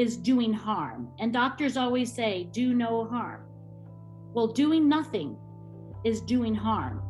is 0.00 0.16
doing 0.16 0.50
harm. 0.50 1.10
And 1.18 1.30
doctors 1.30 1.76
always 1.76 2.10
say, 2.10 2.44
do 2.52 2.72
no 2.72 3.04
harm. 3.04 3.42
Well, 4.32 4.46
doing 4.46 4.88
nothing 4.88 5.36
is 6.04 6.22
doing 6.22 6.54
harm. 6.54 7.02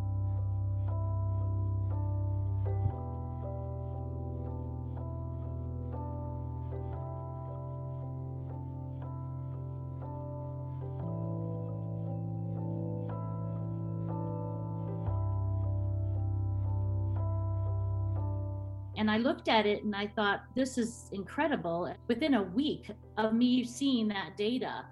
And 19.11 19.19
I 19.19 19.29
looked 19.29 19.49
at 19.49 19.67
it 19.67 19.83
and 19.83 19.97
I 19.97 20.07
thought, 20.07 20.45
this 20.55 20.79
is 20.79 21.09
incredible. 21.11 21.93
Within 22.07 22.35
a 22.35 22.45
week 22.45 22.93
of 23.17 23.33
me 23.33 23.65
seeing 23.65 24.07
that 24.07 24.37
data, 24.37 24.85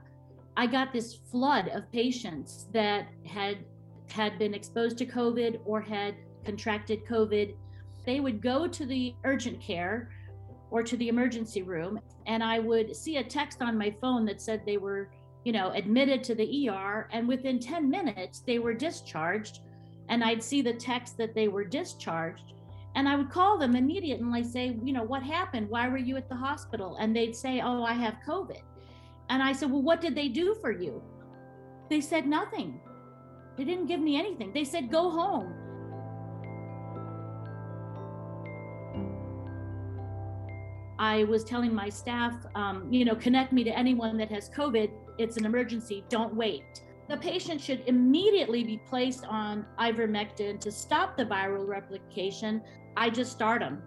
I 0.56 0.66
got 0.66 0.92
this 0.92 1.14
flood 1.30 1.68
of 1.68 1.88
patients 1.92 2.66
that 2.72 3.06
had 3.24 3.58
had 4.10 4.36
been 4.36 4.54
exposed 4.54 4.98
to 4.98 5.06
COVID 5.06 5.60
or 5.64 5.80
had 5.80 6.16
contracted 6.44 7.06
COVID. 7.06 7.54
They 8.04 8.18
would 8.18 8.42
go 8.42 8.66
to 8.66 8.84
the 8.84 9.14
urgent 9.22 9.60
care 9.60 10.10
or 10.72 10.82
to 10.82 10.96
the 10.96 11.08
emergency 11.08 11.62
room, 11.62 12.00
and 12.26 12.42
I 12.42 12.58
would 12.58 12.96
see 12.96 13.18
a 13.18 13.22
text 13.24 13.62
on 13.62 13.78
my 13.78 13.94
phone 14.00 14.24
that 14.24 14.40
said 14.42 14.62
they 14.66 14.78
were 14.78 15.10
you 15.44 15.52
know, 15.52 15.70
admitted 15.70 16.24
to 16.24 16.34
the 16.34 16.68
ER, 16.68 17.08
and 17.12 17.28
within 17.28 17.60
10 17.60 17.88
minutes, 17.88 18.40
they 18.40 18.58
were 18.58 18.74
discharged. 18.74 19.60
And 20.08 20.24
I'd 20.24 20.42
see 20.42 20.60
the 20.60 20.74
text 20.74 21.16
that 21.18 21.36
they 21.36 21.46
were 21.46 21.64
discharged. 21.64 22.54
And 22.99 23.09
I 23.09 23.14
would 23.14 23.30
call 23.30 23.59
them 23.59 23.76
immediately 23.76 24.40
and 24.40 24.44
say, 24.44 24.76
you 24.82 24.92
know, 24.92 25.05
what 25.05 25.22
happened? 25.22 25.70
Why 25.70 25.86
were 25.86 25.99
you 25.99 26.16
at 26.16 26.28
the 26.28 26.34
hospital? 26.34 26.96
And 26.99 27.14
they'd 27.14 27.36
say, 27.36 27.61
oh, 27.61 27.84
I 27.84 27.92
have 27.92 28.16
COVID. 28.26 28.61
And 29.30 29.40
I 29.40 29.53
said, 29.53 29.70
well, 29.70 29.82
what 29.82 30.01
did 30.01 30.16
they 30.16 30.26
do 30.26 30.57
for 30.61 30.72
you? 30.72 31.01
They 31.88 32.01
said 32.01 32.26
nothing. 32.26 32.80
They 33.57 33.62
didn't 33.62 33.86
give 33.86 34.01
me 34.01 34.18
anything. 34.18 34.53
They 34.53 34.64
said, 34.64 34.90
go 34.90 35.11
home. 35.11 35.55
I 40.99 41.22
was 41.22 41.44
telling 41.44 41.72
my 41.72 41.88
staff, 41.88 42.34
um, 42.57 42.92
you 42.92 43.05
know, 43.05 43.14
connect 43.14 43.53
me 43.53 43.62
to 43.62 43.78
anyone 43.78 44.16
that 44.16 44.32
has 44.32 44.51
COVID. 44.51 44.90
It's 45.18 45.36
an 45.36 45.46
emergency. 45.46 46.05
Don't 46.09 46.34
wait. 46.34 46.82
The 47.09 47.16
patient 47.16 47.61
should 47.61 47.84
immediately 47.86 48.62
be 48.64 48.78
placed 48.86 49.24
on 49.24 49.64
ivermectin 49.78 50.61
to 50.61 50.70
stop 50.70 51.16
the 51.16 51.24
viral 51.24 51.66
replication. 51.66 52.61
I 52.99 53.11
just 53.11 53.32
start 53.32 53.61
them. 53.61 53.80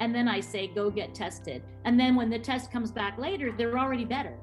And 0.00 0.14
then 0.14 0.28
I 0.28 0.40
say, 0.40 0.66
go 0.66 0.90
get 0.90 1.14
tested. 1.14 1.62
And 1.84 1.98
then 1.98 2.16
when 2.16 2.28
the 2.28 2.38
test 2.38 2.70
comes 2.70 2.90
back 2.90 3.16
later, 3.16 3.52
they're 3.56 3.78
already 3.78 4.04
better 4.04 4.36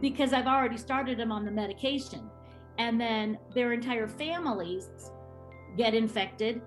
because 0.00 0.32
I've 0.32 0.46
already 0.46 0.76
started 0.76 1.18
them 1.18 1.32
on 1.32 1.44
the 1.44 1.50
medication. 1.50 2.28
And 2.78 3.00
then 3.00 3.38
their 3.54 3.72
entire 3.72 4.08
families 4.08 4.90
get 5.76 5.94
infected, 5.94 6.60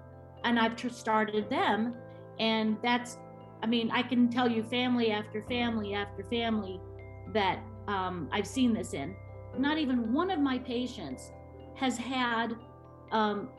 and 0.43 0.59
I've 0.59 0.79
started 0.91 1.49
them. 1.49 1.93
And 2.39 2.77
that's 2.81 3.17
I 3.63 3.67
mean, 3.67 3.89
I 3.91 4.03
can 4.03 4.29
tell 4.29 4.49
you 4.49 4.63
family 4.63 5.11
after 5.11 5.41
family 5.43 5.95
after 5.95 6.23
family 6.23 6.79
that 7.33 7.59
um, 7.87 8.29
I've 8.31 8.45
seen 8.45 8.73
this 8.73 8.93
in. 8.93 9.15
Not 9.57 9.77
even 9.77 10.13
one 10.13 10.29
of 10.29 10.39
my 10.39 10.59
patients 10.59 11.31
has 11.75 11.97
had 11.97 12.55
um, 13.11 13.49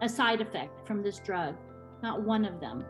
a 0.00 0.08
side 0.08 0.40
effect 0.40 0.86
from 0.86 1.02
this 1.02 1.18
drug, 1.18 1.56
not 2.02 2.22
one 2.22 2.44
of 2.44 2.60
them. 2.60 2.84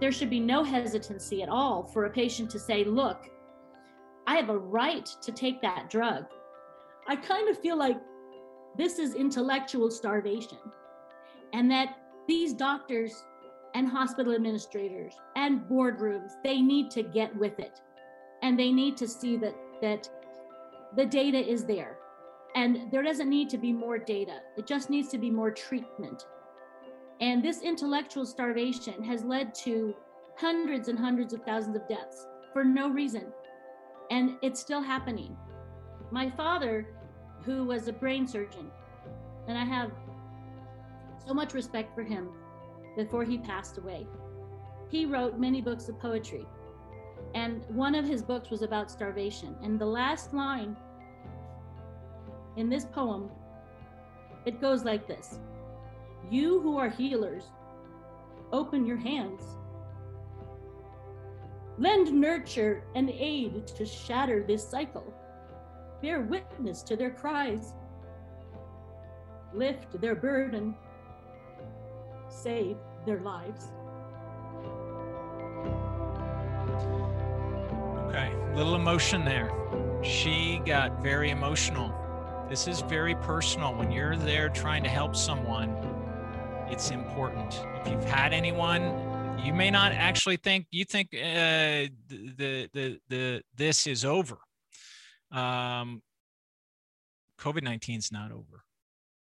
There 0.00 0.12
should 0.12 0.30
be 0.30 0.40
no 0.40 0.64
hesitancy 0.64 1.42
at 1.42 1.50
all 1.50 1.84
for 1.84 2.06
a 2.06 2.10
patient 2.10 2.50
to 2.50 2.58
say, 2.58 2.84
Look, 2.84 3.28
I 4.26 4.36
have 4.36 4.48
a 4.48 4.58
right 4.58 5.06
to 5.22 5.32
take 5.32 5.60
that 5.60 5.90
drug. 5.90 6.24
I 7.06 7.16
kind 7.16 7.48
of 7.48 7.58
feel 7.58 7.76
like 7.76 7.98
this 8.78 8.98
is 8.98 9.14
intellectual 9.14 9.90
starvation 9.90 10.58
and 11.52 11.70
that 11.70 11.98
these 12.28 12.54
doctors 12.54 13.24
and 13.74 13.88
hospital 13.88 14.34
administrators 14.34 15.14
and 15.36 15.62
boardrooms 15.62 16.32
they 16.44 16.60
need 16.60 16.90
to 16.92 17.02
get 17.02 17.34
with 17.36 17.58
it 17.58 17.80
and 18.42 18.58
they 18.58 18.72
need 18.72 18.96
to 18.96 19.08
see 19.08 19.36
that 19.36 19.54
that 19.80 20.08
the 20.96 21.06
data 21.06 21.38
is 21.38 21.64
there 21.64 21.98
and 22.54 22.90
there 22.90 23.02
doesn't 23.02 23.30
need 23.30 23.48
to 23.48 23.58
be 23.58 23.72
more 23.72 23.98
data 23.98 24.40
it 24.56 24.66
just 24.66 24.90
needs 24.90 25.08
to 25.08 25.18
be 25.18 25.30
more 25.30 25.50
treatment 25.50 26.26
and 27.20 27.44
this 27.44 27.62
intellectual 27.62 28.26
starvation 28.26 29.02
has 29.02 29.24
led 29.24 29.54
to 29.54 29.94
hundreds 30.36 30.88
and 30.88 30.98
hundreds 30.98 31.32
of 31.32 31.42
thousands 31.44 31.76
of 31.76 31.86
deaths 31.88 32.26
for 32.52 32.64
no 32.64 32.88
reason 32.88 33.26
and 34.10 34.36
it's 34.42 34.60
still 34.60 34.82
happening 34.82 35.36
my 36.10 36.28
father 36.30 36.86
who 37.44 37.64
was 37.64 37.88
a 37.88 37.92
brain 37.92 38.26
surgeon. 38.26 38.70
And 39.48 39.56
I 39.56 39.64
have 39.64 39.90
so 41.26 41.34
much 41.34 41.54
respect 41.54 41.94
for 41.94 42.02
him 42.02 42.28
before 42.96 43.24
he 43.24 43.38
passed 43.38 43.78
away. 43.78 44.06
He 44.88 45.06
wrote 45.06 45.38
many 45.38 45.60
books 45.60 45.88
of 45.88 45.98
poetry. 45.98 46.46
And 47.34 47.64
one 47.68 47.94
of 47.94 48.04
his 48.04 48.22
books 48.22 48.50
was 48.50 48.62
about 48.62 48.90
starvation. 48.90 49.56
And 49.62 49.78
the 49.78 49.86
last 49.86 50.32
line 50.34 50.76
in 52.56 52.68
this 52.68 52.84
poem, 52.84 53.30
it 54.44 54.60
goes 54.60 54.84
like 54.84 55.06
this 55.06 55.38
You 56.30 56.60
who 56.60 56.76
are 56.76 56.88
healers, 56.88 57.44
open 58.52 58.86
your 58.86 58.96
hands. 58.96 59.42
Lend 61.78 62.12
nurture 62.12 62.84
and 62.94 63.08
aid 63.10 63.66
to 63.68 63.86
shatter 63.86 64.44
this 64.46 64.68
cycle 64.68 65.14
bear 66.00 66.22
witness 66.22 66.82
to 66.82 66.96
their 66.96 67.10
cries, 67.10 67.74
lift 69.52 70.00
their 70.00 70.14
burden, 70.14 70.74
save 72.28 72.76
their 73.04 73.20
lives. 73.20 73.68
Okay, 78.10 78.34
little 78.56 78.74
emotion 78.74 79.24
there. 79.24 79.52
She 80.02 80.60
got 80.66 81.00
very 81.00 81.30
emotional. 81.30 81.94
This 82.48 82.66
is 82.66 82.80
very 82.80 83.14
personal. 83.14 83.72
When 83.72 83.92
you're 83.92 84.16
there 84.16 84.48
trying 84.48 84.82
to 84.82 84.88
help 84.88 85.14
someone, 85.14 85.70
it's 86.68 86.90
important. 86.90 87.62
If 87.80 87.88
you've 87.88 88.04
had 88.04 88.32
anyone, 88.32 89.38
you 89.44 89.54
may 89.54 89.70
not 89.70 89.92
actually 89.92 90.38
think 90.38 90.66
you 90.72 90.84
think 90.84 91.10
uh, 91.14 91.86
the, 92.08 92.68
the 92.72 92.98
the 93.08 93.42
this 93.56 93.86
is 93.86 94.04
over 94.04 94.38
um, 95.30 96.02
COVID 97.38 97.62
19 97.62 97.98
is 97.98 98.10
not 98.10 98.32
over. 98.32 98.64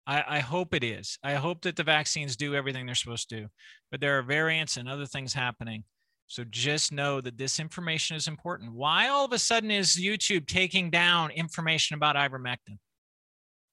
I, 0.04 0.24
I, 0.26 0.38
hope 0.40 0.74
it 0.74 0.82
is. 0.82 1.16
I 1.22 1.34
hope 1.34 1.62
that 1.62 1.76
the 1.76 1.84
vaccines 1.84 2.36
do 2.36 2.56
everything 2.56 2.86
they're 2.86 2.96
supposed 2.96 3.28
to, 3.30 3.46
but 3.92 4.00
there 4.00 4.18
are 4.18 4.22
variants 4.22 4.76
and 4.76 4.88
other 4.88 5.06
things 5.06 5.32
happening. 5.32 5.84
So 6.32 6.44
just 6.44 6.92
know 6.92 7.20
that 7.20 7.36
this 7.36 7.60
information 7.60 8.16
is 8.16 8.26
important. 8.26 8.72
Why 8.72 9.08
all 9.08 9.26
of 9.26 9.34
a 9.34 9.38
sudden 9.38 9.70
is 9.70 10.00
YouTube 10.00 10.46
taking 10.46 10.88
down 10.88 11.30
information 11.30 11.94
about 11.94 12.16
ivermectin? 12.16 12.78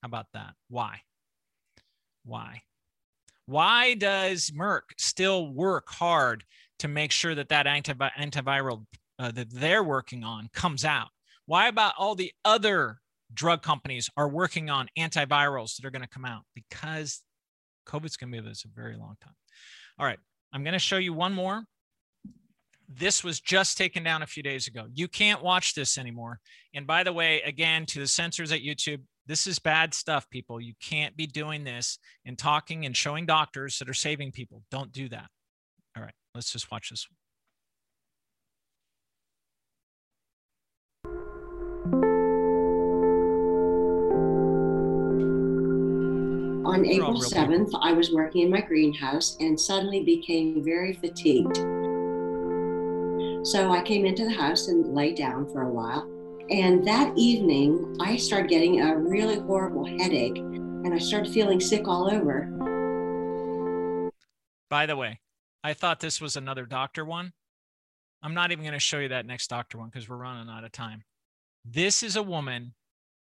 How 0.03 0.07
about 0.07 0.25
that? 0.33 0.55
Why? 0.67 0.99
Why? 2.25 2.63
Why 3.45 3.93
does 3.93 4.51
Merck 4.51 4.81
still 4.97 5.47
work 5.53 5.87
hard 5.89 6.43
to 6.79 6.89
make 6.89 7.13
sure 7.13 7.33
that 7.33 7.47
that 7.47 7.65
antivi- 7.65 8.11
antiviral 8.19 8.85
uh, 9.17 9.31
that 9.31 9.53
they're 9.53 9.81
working 9.81 10.25
on 10.25 10.49
comes 10.53 10.83
out? 10.83 11.07
Why 11.45 11.69
about 11.69 11.93
all 11.97 12.13
the 12.13 12.33
other 12.43 12.97
drug 13.33 13.61
companies 13.61 14.09
are 14.17 14.27
working 14.27 14.69
on 14.69 14.89
antivirals 14.97 15.77
that 15.77 15.85
are 15.85 15.91
going 15.91 16.01
to 16.01 16.09
come 16.09 16.25
out? 16.25 16.41
Because 16.53 17.21
COVID's 17.87 18.17
going 18.17 18.33
to 18.33 18.37
be 18.37 18.41
with 18.41 18.51
us 18.51 18.65
a 18.65 18.67
very 18.75 18.97
long 18.97 19.15
time. 19.23 19.35
All 19.97 20.05
right, 20.05 20.19
I'm 20.51 20.63
going 20.63 20.73
to 20.73 20.79
show 20.79 20.97
you 20.97 21.13
one 21.13 21.31
more. 21.31 21.63
This 22.91 23.23
was 23.23 23.39
just 23.39 23.77
taken 23.77 24.03
down 24.03 24.23
a 24.23 24.27
few 24.27 24.41
days 24.41 24.65
ago. 24.65 24.87
You 24.91 25.07
can't 25.07 25.43
watch 25.43 25.75
this 25.75 25.99
anymore. 25.99 26.39
And 26.73 26.87
by 26.87 27.03
the 27.03 27.13
way, 27.13 27.39
again, 27.43 27.85
to 27.87 27.99
the 27.99 28.07
censors 28.07 28.51
at 28.51 28.61
YouTube, 28.61 29.01
this 29.27 29.45
is 29.45 29.59
bad 29.59 29.93
stuff, 29.93 30.27
people. 30.31 30.59
You 30.59 30.73
can't 30.81 31.15
be 31.15 31.27
doing 31.27 31.63
this 31.63 31.99
and 32.25 32.35
talking 32.35 32.87
and 32.87 32.97
showing 32.97 33.27
doctors 33.27 33.77
that 33.77 33.87
are 33.87 33.93
saving 33.93 34.31
people. 34.31 34.63
Don't 34.71 34.91
do 34.91 35.07
that. 35.09 35.27
All 35.95 36.01
right, 36.01 36.15
let's 36.33 36.51
just 36.51 36.71
watch 36.71 36.89
this. 36.89 37.07
On 46.65 46.85
April 46.85 47.21
7th, 47.21 47.69
I 47.81 47.93
was 47.93 48.11
working 48.11 48.43
in 48.43 48.49
my 48.49 48.61
greenhouse 48.61 49.37
and 49.39 49.59
suddenly 49.59 50.03
became 50.03 50.63
very 50.63 50.93
fatigued. 50.93 51.78
So 53.43 53.71
I 53.71 53.81
came 53.81 54.05
into 54.05 54.25
the 54.25 54.33
house 54.33 54.67
and 54.67 54.93
lay 54.93 55.13
down 55.13 55.47
for 55.51 55.61
a 55.61 55.71
while. 55.71 56.09
And 56.49 56.85
that 56.87 57.17
evening, 57.17 57.97
I 57.99 58.17
started 58.17 58.49
getting 58.49 58.81
a 58.81 58.97
really 58.97 59.39
horrible 59.39 59.85
headache 59.85 60.37
and 60.37 60.93
I 60.93 60.97
started 60.97 61.33
feeling 61.33 61.59
sick 61.59 61.87
all 61.87 62.11
over. 62.11 62.49
By 64.69 64.85
the 64.85 64.95
way, 64.95 65.19
I 65.63 65.73
thought 65.73 65.99
this 65.99 66.19
was 66.19 66.35
another 66.35 66.65
doctor 66.65 67.05
one. 67.05 67.33
I'm 68.21 68.33
not 68.33 68.51
even 68.51 68.63
going 68.63 68.73
to 68.73 68.79
show 68.79 68.99
you 68.99 69.09
that 69.09 69.25
next 69.25 69.47
doctor 69.47 69.77
one 69.77 69.89
because 69.89 70.09
we're 70.09 70.17
running 70.17 70.49
out 70.49 70.63
of 70.63 70.71
time. 70.71 71.03
This 71.63 72.03
is 72.03 72.15
a 72.15 72.23
woman 72.23 72.73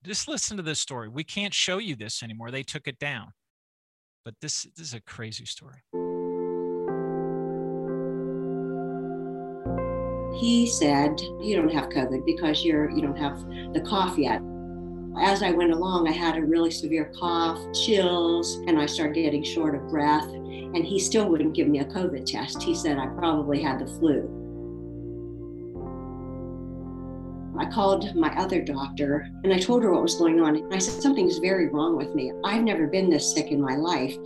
just 0.05 0.27
listen 0.27 0.57
to 0.57 0.63
this 0.63 0.81
story. 0.81 1.09
We 1.09 1.25
can't 1.25 1.55
show 1.55 1.79
you 1.79 1.95
this 1.95 2.23
anymore. 2.23 2.51
They 2.51 2.63
took 2.63 2.89
it 2.89 2.99
down. 2.99 3.33
But 4.25 4.35
this, 4.41 4.67
this 4.77 4.89
is 4.89 4.95
a 4.95 5.01
crazy 5.01 5.45
story. 5.45 5.83
He 10.43 10.67
said, 10.67 11.21
"You 11.41 11.55
don't 11.55 11.73
have 11.73 11.89
COVID 11.91 12.27
because 12.27 12.65
you're 12.65 12.91
you 12.91 13.01
don't 13.01 13.17
have 13.17 13.39
the 13.75 13.81
cough 13.81 14.19
yet." 14.19 14.43
As 15.21 15.41
I 15.41 15.53
went 15.53 15.71
along, 15.71 16.09
I 16.09 16.11
had 16.11 16.37
a 16.37 16.45
really 16.45 16.73
severe 16.73 17.13
cough, 17.17 17.61
chills, 17.73 18.57
and 18.67 18.77
I 18.77 18.87
started 18.87 19.15
getting 19.15 19.45
short 19.45 19.77
of 19.77 19.89
breath. 19.89 20.27
And 20.27 20.85
he 20.85 20.99
still 20.99 21.29
wouldn't 21.29 21.55
give 21.55 21.69
me 21.69 21.79
a 21.79 21.85
COVID 21.85 22.27
test. 22.27 22.61
He 22.61 22.75
said 22.75 22.99
I 22.99 23.07
probably 23.07 23.63
had 23.63 23.79
the 23.79 23.87
flu. 23.87 24.29
I 27.57 27.67
called 27.67 28.13
my 28.17 28.37
other 28.37 28.63
doctor 28.63 29.29
and 29.45 29.53
I 29.53 29.61
told 29.61 29.85
her 29.85 29.93
what 29.93 30.03
was 30.03 30.17
going 30.17 30.41
on. 30.41 30.73
I 30.73 30.79
said, 30.79 31.01
Something's 31.01 31.39
very 31.39 31.69
wrong 31.69 31.97
with 31.97 32.17
me. 32.17 32.33
I've 32.43 32.65
never 32.65 32.89
been 32.89 33.09
this 33.09 33.33
sick 33.33 33.53
in 33.53 33.61
my 33.61 33.77
life. 33.77 34.17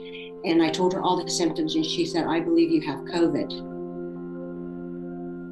And 0.46 0.62
I 0.62 0.70
told 0.70 0.94
her 0.94 1.02
all 1.02 1.22
the 1.22 1.30
symptoms, 1.30 1.74
and 1.74 1.84
she 1.84 2.06
said, 2.06 2.24
I 2.26 2.40
believe 2.40 2.70
you 2.70 2.80
have 2.86 3.00
COVID. 3.00 3.75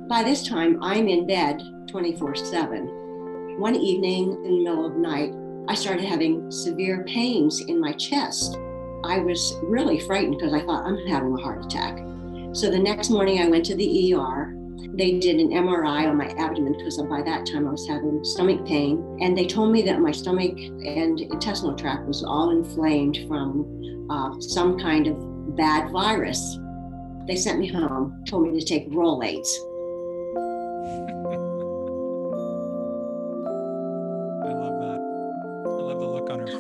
By 0.09 0.23
this 0.23 0.47
time, 0.47 0.83
I'm 0.83 1.09
in 1.09 1.27
bed 1.27 1.63
24 1.89 2.35
7. 2.35 3.57
One 3.59 3.75
evening 3.75 4.33
in 4.45 4.59
the 4.59 4.65
middle 4.65 4.85
of 4.85 4.97
night, 4.97 5.33
I 5.67 5.75
started 5.75 6.05
having 6.05 6.51
severe 6.51 7.05
pains 7.05 7.63
in 7.69 7.81
my 7.81 7.93
chest. 7.93 8.59
I 9.07 9.21
was 9.21 9.55
really 9.63 9.99
frightened 9.99 10.37
because 10.37 10.53
I 10.53 10.61
thought 10.61 10.85
I'm 10.85 10.99
having 11.07 11.33
a 11.33 11.41
heart 11.41 11.65
attack. 11.65 11.97
So 12.53 12.71
the 12.71 12.79
next 12.79 13.09
morning, 13.09 13.41
I 13.41 13.49
went 13.49 13.65
to 13.65 13.75
the 13.77 14.15
ER. 14.15 14.55
They 14.93 15.19
did 15.19 15.41
an 15.41 15.49
MRI 15.49 16.07
on 16.07 16.19
my 16.19 16.29
abdomen 16.37 16.75
because 16.77 17.01
by 17.09 17.23
that 17.23 17.47
time 17.47 17.67
I 17.67 17.71
was 17.71 17.89
having 17.89 18.23
stomach 18.25 18.67
pain. 18.67 19.19
And 19.23 19.37
they 19.37 19.47
told 19.47 19.73
me 19.73 19.81
that 19.83 20.01
my 20.01 20.13
stomach 20.13 20.59
and 20.59 21.19
intestinal 21.19 21.77
tract 21.77 22.07
was 22.07 22.23
all 22.23 22.51
inflamed 22.51 23.21
from 23.27 24.07
uh, 24.11 24.39
some 24.39 24.79
kind 24.79 25.07
of 25.07 25.57
bad 25.57 25.91
virus. 25.93 26.59
They 27.27 27.37
sent 27.37 27.59
me 27.59 27.69
home, 27.69 28.23
told 28.29 28.47
me 28.53 28.61
to 28.61 28.67
take 28.67 28.91
Rolaids. 28.91 29.49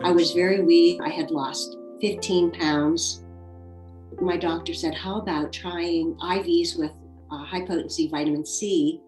I 0.03 0.11
was 0.11 0.33
very 0.33 0.63
weak. 0.63 1.01
I 1.03 1.09
had 1.09 1.31
lost 1.31 1.77
15 2.01 2.53
pounds. 2.53 3.25
My 4.21 4.37
doctor 4.37 4.73
said, 4.73 4.95
How 4.95 5.19
about 5.19 5.53
trying 5.53 6.15
IVs 6.17 6.79
with 6.79 6.93
uh, 7.31 7.45
high 7.45 7.67
potency 7.67 8.09
vitamin 8.09 8.47
C 8.47 9.01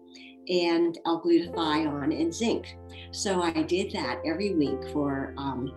and 0.49 0.97
L 1.05 1.21
glutathione 1.21 2.19
and 2.21 2.33
zinc? 2.33 2.77
So 3.11 3.41
I 3.41 3.63
did 3.63 3.91
that 3.93 4.21
every 4.25 4.53
week 4.53 4.91
for, 4.91 5.33
um, 5.37 5.73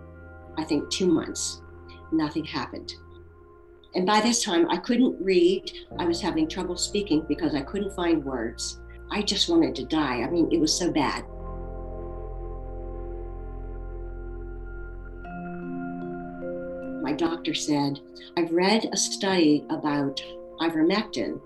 I 0.59 0.65
think, 0.65 0.91
two 0.91 1.07
months. 1.07 1.63
Nothing 2.13 2.45
happened. 2.45 2.93
And 3.95 4.07
by 4.07 4.21
this 4.21 4.45
time, 4.45 4.69
I 4.71 4.77
couldn't 4.77 5.21
read. 5.21 5.71
I 5.99 6.05
was 6.05 6.21
having 6.21 6.49
trouble 6.49 6.77
speaking 6.77 7.25
because 7.29 7.55
I 7.55 7.63
couldn't 7.63 7.97
find 7.97 8.25
words. 8.25 8.81
I 9.11 9.23
just 9.23 9.49
wanted 9.49 9.75
to 9.77 9.87
die. 9.87 10.23
I 10.23 10.31
mean, 10.31 10.49
it 10.53 10.61
was 10.61 10.77
so 10.77 10.93
bad. 10.93 11.25
My 17.11 17.17
doctor 17.17 17.55
said, 17.55 17.99
I've 18.37 18.53
read 18.53 18.89
a 18.93 18.97
study 18.97 19.65
about 19.69 20.23
ivermectin. 20.61 21.41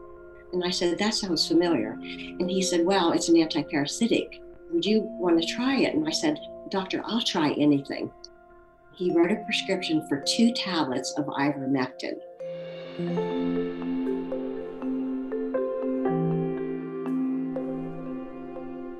And 0.53 0.63
I 0.63 0.69
said, 0.69 0.99
That 0.99 1.15
sounds 1.15 1.49
familiar. 1.49 1.93
And 1.93 2.51
he 2.51 2.61
said, 2.61 2.85
Well, 2.85 3.13
it's 3.13 3.31
an 3.31 3.37
antiparasitic. 3.37 4.41
Would 4.73 4.85
you 4.85 5.01
want 5.19 5.41
to 5.41 5.55
try 5.55 5.77
it? 5.77 5.95
And 5.95 6.07
I 6.07 6.11
said, 6.11 6.39
Doctor, 6.69 7.01
I'll 7.07 7.23
try 7.23 7.53
anything. 7.53 8.13
He 8.93 9.11
wrote 9.15 9.33
a 9.33 9.43
prescription 9.47 10.07
for 10.07 10.23
two 10.29 10.53
tablets 10.53 11.15
of 11.17 11.25
ivermectin. 11.29 12.19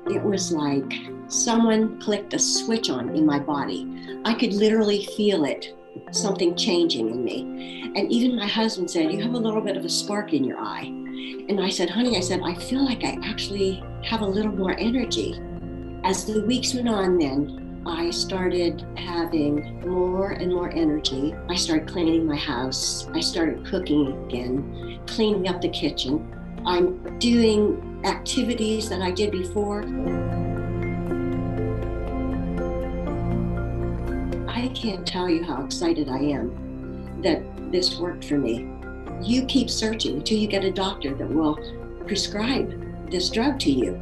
It 0.09 0.23
was 0.23 0.51
like 0.51 0.91
someone 1.27 2.01
clicked 2.01 2.33
a 2.33 2.39
switch 2.39 2.89
on 2.89 3.15
in 3.15 3.23
my 3.23 3.37
body. 3.37 3.87
I 4.25 4.33
could 4.33 4.53
literally 4.53 5.05
feel 5.05 5.45
it 5.45 5.75
something 6.11 6.55
changing 6.55 7.09
in 7.09 7.23
me. 7.23 7.91
And 7.95 8.11
even 8.11 8.35
my 8.35 8.47
husband 8.47 8.89
said, 8.89 9.11
You 9.11 9.21
have 9.21 9.33
a 9.33 9.37
little 9.37 9.61
bit 9.61 9.77
of 9.77 9.85
a 9.85 9.89
spark 9.89 10.33
in 10.33 10.43
your 10.43 10.59
eye. 10.59 10.85
And 10.85 11.61
I 11.61 11.69
said, 11.69 11.89
Honey, 11.89 12.17
I 12.17 12.21
said, 12.21 12.41
I 12.43 12.55
feel 12.55 12.83
like 12.83 13.03
I 13.03 13.17
actually 13.23 13.83
have 14.03 14.21
a 14.21 14.25
little 14.25 14.51
more 14.51 14.77
energy. 14.77 15.39
As 16.03 16.25
the 16.25 16.45
weeks 16.45 16.73
went 16.73 16.89
on, 16.89 17.17
then 17.17 17.83
I 17.85 18.09
started 18.09 18.85
having 18.97 19.79
more 19.87 20.31
and 20.31 20.51
more 20.51 20.71
energy. 20.71 21.35
I 21.49 21.55
started 21.55 21.87
cleaning 21.87 22.25
my 22.25 22.35
house. 22.35 23.07
I 23.13 23.19
started 23.19 23.65
cooking 23.65 24.25
again, 24.25 24.99
cleaning 25.05 25.47
up 25.47 25.61
the 25.61 25.69
kitchen. 25.69 26.31
I'm 26.65 27.19
doing 27.19 28.01
activities 28.05 28.89
that 28.89 29.01
I 29.01 29.11
did 29.11 29.31
before. 29.31 29.83
Can't 34.75 35.07
tell 35.07 35.29
you 35.29 35.43
how 35.43 35.63
excited 35.63 36.09
I 36.09 36.19
am 36.19 37.21
that 37.21 37.41
this 37.71 37.97
worked 37.97 38.25
for 38.25 38.37
me. 38.37 38.69
You 39.21 39.45
keep 39.45 39.69
searching 39.69 40.17
until 40.17 40.37
you 40.37 40.47
get 40.47 40.63
a 40.63 40.71
doctor 40.71 41.15
that 41.15 41.29
will 41.29 41.57
prescribe 42.05 43.09
this 43.09 43.29
drug 43.29 43.59
to 43.61 43.71
you. 43.71 43.95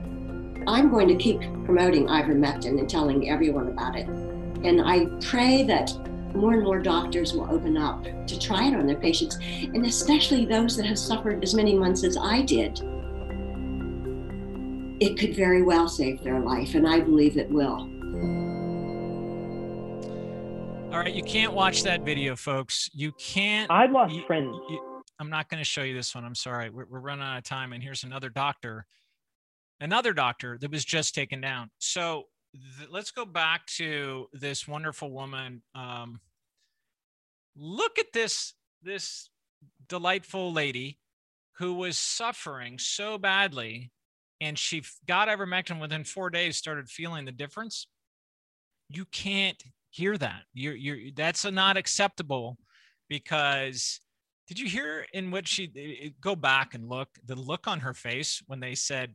I'm 0.68 0.90
going 0.90 1.08
to 1.08 1.16
keep 1.16 1.40
promoting 1.66 2.08
ivermectin 2.08 2.80
and 2.80 2.90
telling 2.90 3.30
everyone 3.30 3.68
about 3.68 3.96
it. 3.96 4.08
And 4.08 4.82
I 4.82 5.06
pray 5.22 5.64
that 5.64 5.94
more 6.36 6.54
and 6.54 6.64
more 6.64 6.80
doctors 6.80 7.34
will 7.34 7.50
open 7.52 7.78
up 7.78 8.04
to 8.04 8.40
try 8.40 8.68
it 8.68 8.74
on 8.74 8.88
their 8.88 8.98
patients, 8.98 9.38
and 9.62 9.86
especially 9.86 10.46
those 10.46 10.76
that 10.78 10.86
have 10.86 10.98
suffered 10.98 11.44
as 11.44 11.54
many 11.54 11.78
months 11.78 12.04
as 12.04 12.18
I 12.18 12.42
did. 12.42 12.80
It 15.00 15.18
could 15.20 15.36
very 15.36 15.62
well 15.62 15.88
save 15.88 16.24
their 16.24 16.40
life, 16.40 16.76
and 16.76 16.88
I 16.88 17.02
believe 17.02 17.38
it 17.38 17.50
will. 17.50 17.90
All 20.94 21.00
right, 21.00 21.16
you 21.16 21.24
can't 21.24 21.54
watch 21.54 21.82
that 21.82 22.02
video, 22.02 22.36
folks. 22.36 22.88
You 22.94 23.14
can't. 23.14 23.72
I 23.72 23.88
lost 23.88 24.14
you, 24.14 24.22
friends. 24.28 24.56
You, 24.70 25.04
I'm 25.20 25.28
not 25.32 25.50
going 25.50 25.58
to 25.58 25.66
show 25.66 25.82
you 25.82 25.96
this 25.96 26.14
one. 26.14 26.24
I'm 26.24 26.36
sorry. 26.36 26.70
We're, 26.70 26.86
we're 26.86 27.00
running 27.00 27.26
out 27.26 27.40
of 27.40 27.44
time. 27.44 27.74
And 27.74 27.82
here's 27.82 28.04
another 28.04 28.30
doctor, 28.30 28.86
another 29.82 30.14
doctor 30.14 30.56
that 30.62 30.70
was 30.70 30.86
just 30.86 31.16
taken 31.16 31.42
down. 31.42 31.72
So 31.80 32.26
th- 32.78 32.90
let's 32.92 33.10
go 33.10 33.26
back 33.26 33.66
to 33.78 34.28
this 34.34 34.68
wonderful 34.68 35.12
woman. 35.12 35.64
Um, 35.74 36.20
look 37.56 37.98
at 37.98 38.14
this 38.14 38.54
this 38.84 39.32
delightful 39.90 40.54
lady 40.54 41.00
who 41.54 41.74
was 41.74 41.98
suffering 41.98 42.78
so 42.78 43.18
badly 43.18 43.92
and 44.40 44.60
she 44.60 44.84
got 45.08 45.28
ivermectin 45.28 45.82
within 45.82 46.04
four 46.04 46.30
days 46.30 46.56
started 46.56 46.88
feeling 46.88 47.26
the 47.26 47.32
difference 47.32 47.88
you 48.90 49.06
can't 49.06 49.64
hear 49.94 50.18
that. 50.18 50.42
You're, 50.54 50.76
you're, 50.76 51.12
that's 51.16 51.46
not 51.46 51.78
acceptable 51.78 52.58
because 53.10 54.00
did 54.48 54.60
you 54.60 54.68
hear 54.68 55.06
in 55.14 55.30
what 55.30 55.48
she 55.48 56.14
go 56.20 56.36
back 56.36 56.74
and 56.74 56.90
look 56.90 57.10
the 57.26 57.36
look 57.36 57.68
on 57.68 57.82
her 57.82 57.94
face 57.94 58.42
when 58.48 58.60
they 58.60 58.76
said, 58.76 59.14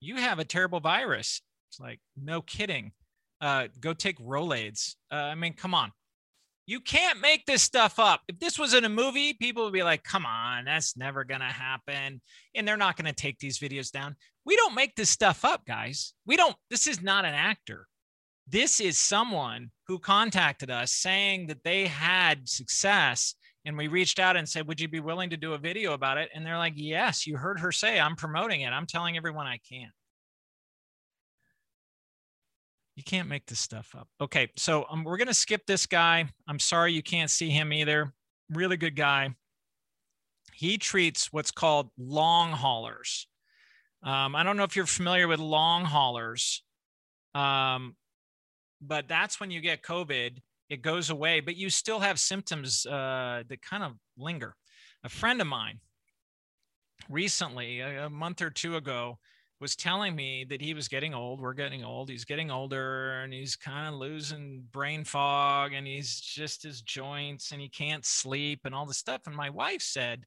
you 0.00 0.16
have 0.16 0.38
a 0.38 0.44
terrible 0.44 0.80
virus. 0.80 1.40
It's 1.70 1.80
like, 1.80 2.00
no 2.22 2.42
kidding. 2.42 2.92
Uh, 3.40 3.68
go 3.80 3.94
take 3.94 4.18
Rolaids. 4.18 4.94
Uh, 5.10 5.16
I 5.16 5.34
mean, 5.34 5.54
come 5.54 5.74
on. 5.74 5.90
You 6.66 6.80
can't 6.80 7.20
make 7.20 7.46
this 7.46 7.62
stuff 7.62 7.98
up. 7.98 8.20
If 8.28 8.38
this 8.38 8.58
was 8.58 8.74
in 8.74 8.84
a 8.84 8.88
movie, 8.90 9.34
people 9.34 9.64
would 9.64 9.72
be 9.72 9.82
like, 9.82 10.02
come 10.02 10.26
on, 10.26 10.66
that's 10.66 10.96
never 10.96 11.24
going 11.24 11.40
to 11.40 11.46
happen. 11.46 12.20
And 12.54 12.68
they're 12.68 12.76
not 12.76 12.96
going 12.96 13.06
to 13.06 13.14
take 13.14 13.38
these 13.38 13.58
videos 13.58 13.90
down. 13.90 14.16
We 14.44 14.56
don't 14.56 14.74
make 14.74 14.94
this 14.94 15.10
stuff 15.10 15.44
up, 15.44 15.64
guys. 15.66 16.14
We 16.26 16.36
don't, 16.36 16.56
this 16.70 16.86
is 16.86 17.02
not 17.02 17.24
an 17.24 17.34
actor. 17.34 17.86
This 18.46 18.80
is 18.80 18.98
someone 18.98 19.70
who 19.86 19.98
contacted 19.98 20.70
us 20.70 20.92
saying 20.92 21.46
that 21.46 21.64
they 21.64 21.86
had 21.86 22.48
success. 22.48 23.34
And 23.64 23.78
we 23.78 23.88
reached 23.88 24.18
out 24.18 24.36
and 24.36 24.46
said 24.46 24.68
would 24.68 24.80
you 24.80 24.88
be 24.88 25.00
willing 25.00 25.30
to 25.30 25.36
do 25.36 25.54
a 25.54 25.58
video 25.58 25.94
about 25.94 26.18
it? 26.18 26.28
And 26.34 26.44
they're 26.44 26.58
like 26.58 26.74
yes 26.76 27.26
you 27.26 27.36
heard 27.36 27.60
her 27.60 27.72
say 27.72 27.98
i'm 27.98 28.16
promoting 28.16 28.60
it. 28.60 28.70
I'm 28.70 28.86
telling 28.86 29.16
everyone 29.16 29.46
i 29.46 29.58
can't 29.68 29.92
you 32.96 33.02
can't 33.02 33.28
make 33.28 33.46
this 33.46 33.58
stuff 33.58 33.94
up. 33.98 34.08
Okay 34.20 34.48
so 34.56 34.84
um, 34.90 35.04
we're 35.04 35.16
going 35.16 35.28
to 35.28 35.34
skip 35.34 35.64
this 35.66 35.86
guy. 35.86 36.26
I'm 36.46 36.58
sorry 36.58 36.92
you 36.92 37.02
can't 37.02 37.30
see 37.30 37.50
him 37.50 37.72
either. 37.72 38.12
Really 38.50 38.76
good 38.76 38.94
guy. 38.94 39.30
He 40.52 40.76
treats 40.76 41.32
what's 41.32 41.50
called 41.50 41.90
long 41.98 42.52
haulers. 42.52 43.26
Um, 44.02 44.36
i 44.36 44.42
don't 44.42 44.58
know 44.58 44.64
if 44.64 44.76
you're 44.76 44.84
familiar 44.84 45.26
with 45.26 45.40
long 45.40 45.86
haulers. 45.86 46.62
Um, 47.34 47.96
but 48.86 49.08
that's 49.08 49.40
when 49.40 49.50
you 49.50 49.60
get 49.60 49.82
COVID, 49.82 50.38
it 50.70 50.82
goes 50.82 51.10
away, 51.10 51.40
but 51.40 51.56
you 51.56 51.70
still 51.70 52.00
have 52.00 52.18
symptoms 52.18 52.86
uh, 52.86 53.42
that 53.48 53.62
kind 53.62 53.82
of 53.82 53.92
linger. 54.16 54.54
A 55.04 55.08
friend 55.08 55.40
of 55.40 55.46
mine 55.46 55.80
recently, 57.08 57.80
a, 57.80 58.06
a 58.06 58.10
month 58.10 58.40
or 58.40 58.50
two 58.50 58.76
ago, 58.76 59.18
was 59.60 59.76
telling 59.76 60.14
me 60.14 60.44
that 60.48 60.60
he 60.60 60.74
was 60.74 60.88
getting 60.88 61.14
old. 61.14 61.40
We're 61.40 61.54
getting 61.54 61.84
old. 61.84 62.10
He's 62.10 62.24
getting 62.24 62.50
older 62.50 63.20
and 63.20 63.32
he's 63.32 63.56
kind 63.56 63.88
of 63.88 63.94
losing 63.94 64.64
brain 64.72 65.04
fog 65.04 65.72
and 65.72 65.86
he's 65.86 66.20
just 66.20 66.62
his 66.62 66.82
joints 66.82 67.52
and 67.52 67.60
he 67.60 67.68
can't 67.68 68.04
sleep 68.04 68.60
and 68.64 68.74
all 68.74 68.84
this 68.84 68.98
stuff. 68.98 69.22
And 69.26 69.34
my 69.34 69.50
wife 69.50 69.80
said, 69.80 70.24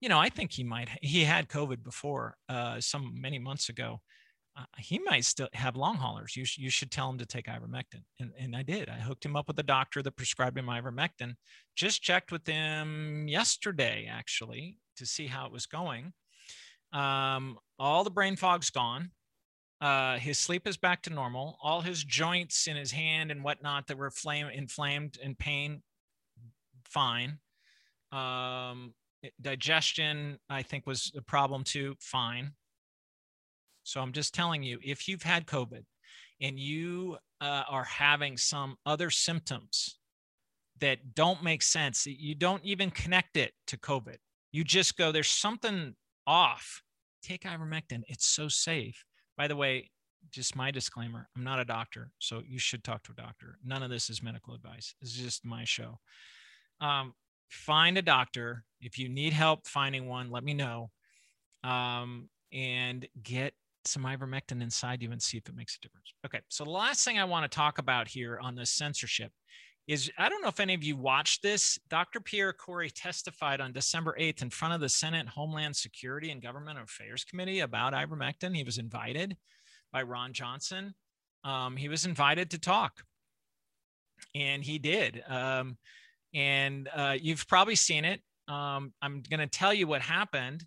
you 0.00 0.08
know, 0.08 0.18
I 0.18 0.28
think 0.28 0.52
he 0.52 0.62
might, 0.62 0.88
he 1.02 1.24
had 1.24 1.48
COVID 1.48 1.82
before, 1.82 2.36
uh, 2.48 2.80
some 2.80 3.20
many 3.20 3.38
months 3.38 3.68
ago 3.68 4.00
he 4.78 4.98
might 4.98 5.24
still 5.24 5.48
have 5.52 5.76
long 5.76 5.96
haulers. 5.96 6.36
You, 6.36 6.44
sh- 6.44 6.58
you 6.58 6.70
should 6.70 6.90
tell 6.90 7.08
him 7.08 7.18
to 7.18 7.26
take 7.26 7.46
ivermectin. 7.46 8.02
And, 8.18 8.32
and 8.38 8.56
I 8.56 8.62
did. 8.62 8.88
I 8.88 8.94
hooked 8.94 9.24
him 9.24 9.36
up 9.36 9.48
with 9.48 9.58
a 9.58 9.62
doctor 9.64 10.02
that 10.02 10.16
prescribed 10.16 10.58
him 10.58 10.66
ivermectin. 10.66 11.34
Just 11.76 12.02
checked 12.02 12.32
with 12.32 12.46
him 12.46 13.28
yesterday, 13.28 14.08
actually, 14.10 14.78
to 14.96 15.06
see 15.06 15.26
how 15.26 15.46
it 15.46 15.52
was 15.52 15.66
going. 15.66 16.12
Um, 16.92 17.58
all 17.78 18.04
the 18.04 18.10
brain 18.10 18.36
fog's 18.36 18.70
gone. 18.70 19.10
Uh, 19.80 20.18
his 20.18 20.38
sleep 20.38 20.66
is 20.66 20.76
back 20.76 21.02
to 21.02 21.10
normal. 21.10 21.56
All 21.62 21.80
his 21.80 22.02
joints 22.02 22.66
in 22.66 22.76
his 22.76 22.90
hand 22.90 23.30
and 23.30 23.44
whatnot 23.44 23.86
that 23.86 23.98
were 23.98 24.10
flame 24.10 24.48
inflamed 24.48 25.18
and 25.22 25.38
pain, 25.38 25.82
fine. 26.84 27.38
Um, 28.10 28.94
digestion, 29.40 30.38
I 30.48 30.62
think, 30.62 30.86
was 30.86 31.12
a 31.16 31.22
problem 31.22 31.62
too. 31.62 31.94
Fine. 32.00 32.52
So 33.88 34.02
I'm 34.02 34.12
just 34.12 34.34
telling 34.34 34.62
you, 34.62 34.78
if 34.84 35.08
you've 35.08 35.22
had 35.22 35.46
COVID 35.46 35.82
and 36.42 36.60
you 36.60 37.16
uh, 37.40 37.62
are 37.70 37.84
having 37.84 38.36
some 38.36 38.76
other 38.84 39.08
symptoms 39.08 39.98
that 40.78 41.14
don't 41.14 41.42
make 41.42 41.62
sense, 41.62 42.04
you 42.06 42.34
don't 42.34 42.62
even 42.66 42.90
connect 42.90 43.38
it 43.38 43.52
to 43.68 43.78
COVID. 43.78 44.16
You 44.52 44.62
just 44.62 44.98
go, 44.98 45.10
there's 45.10 45.28
something 45.28 45.94
off. 46.26 46.82
Take 47.22 47.44
ivermectin. 47.44 48.02
It's 48.08 48.26
so 48.26 48.46
safe. 48.48 49.02
By 49.38 49.48
the 49.48 49.56
way, 49.56 49.90
just 50.30 50.54
my 50.54 50.70
disclaimer 50.70 51.26
I'm 51.34 51.42
not 51.42 51.58
a 51.58 51.64
doctor, 51.64 52.10
so 52.18 52.42
you 52.46 52.58
should 52.58 52.84
talk 52.84 53.02
to 53.04 53.12
a 53.12 53.22
doctor. 53.22 53.56
None 53.64 53.82
of 53.82 53.88
this 53.88 54.10
is 54.10 54.22
medical 54.22 54.52
advice. 54.52 54.94
This 55.00 55.12
is 55.12 55.22
just 55.22 55.46
my 55.46 55.64
show. 55.64 55.98
Um, 56.82 57.14
find 57.48 57.96
a 57.96 58.02
doctor. 58.02 58.64
If 58.82 58.98
you 58.98 59.08
need 59.08 59.32
help 59.32 59.66
finding 59.66 60.06
one, 60.06 60.30
let 60.30 60.44
me 60.44 60.52
know. 60.52 60.90
Um, 61.64 62.28
and 62.52 63.06
get 63.22 63.54
some 63.84 64.04
ivermectin 64.04 64.62
inside 64.62 65.02
you 65.02 65.10
and 65.12 65.22
see 65.22 65.38
if 65.38 65.48
it 65.48 65.54
makes 65.54 65.76
a 65.76 65.80
difference. 65.80 66.12
Okay, 66.26 66.40
so 66.48 66.64
the 66.64 66.70
last 66.70 67.04
thing 67.04 67.18
I 67.18 67.24
want 67.24 67.50
to 67.50 67.54
talk 67.54 67.78
about 67.78 68.08
here 68.08 68.38
on 68.42 68.54
this 68.54 68.70
censorship 68.70 69.32
is 69.88 70.10
I 70.18 70.28
don't 70.28 70.42
know 70.42 70.48
if 70.48 70.60
any 70.60 70.74
of 70.74 70.84
you 70.84 70.96
watched 70.96 71.42
this. 71.42 71.78
Dr. 71.88 72.20
Pierre 72.20 72.52
Kory 72.52 72.90
testified 72.90 73.60
on 73.60 73.72
December 73.72 74.14
8th 74.20 74.42
in 74.42 74.50
front 74.50 74.74
of 74.74 74.80
the 74.80 74.88
Senate 74.88 75.26
Homeland 75.26 75.74
Security 75.74 76.30
and 76.30 76.42
Government 76.42 76.78
Affairs 76.78 77.24
Committee 77.24 77.60
about 77.60 77.94
ivermectin. 77.94 78.54
He 78.54 78.64
was 78.64 78.76
invited 78.76 79.36
by 79.90 80.02
Ron 80.02 80.34
Johnson. 80.34 80.94
Um, 81.42 81.76
he 81.76 81.88
was 81.88 82.04
invited 82.04 82.50
to 82.50 82.58
talk, 82.58 83.02
and 84.34 84.62
he 84.62 84.78
did. 84.78 85.22
Um, 85.26 85.78
and 86.34 86.88
uh, 86.94 87.16
you've 87.18 87.48
probably 87.48 87.74
seen 87.74 88.04
it. 88.04 88.20
Um, 88.46 88.92
I'm 89.00 89.22
going 89.30 89.40
to 89.40 89.46
tell 89.46 89.72
you 89.72 89.86
what 89.86 90.02
happened, 90.02 90.64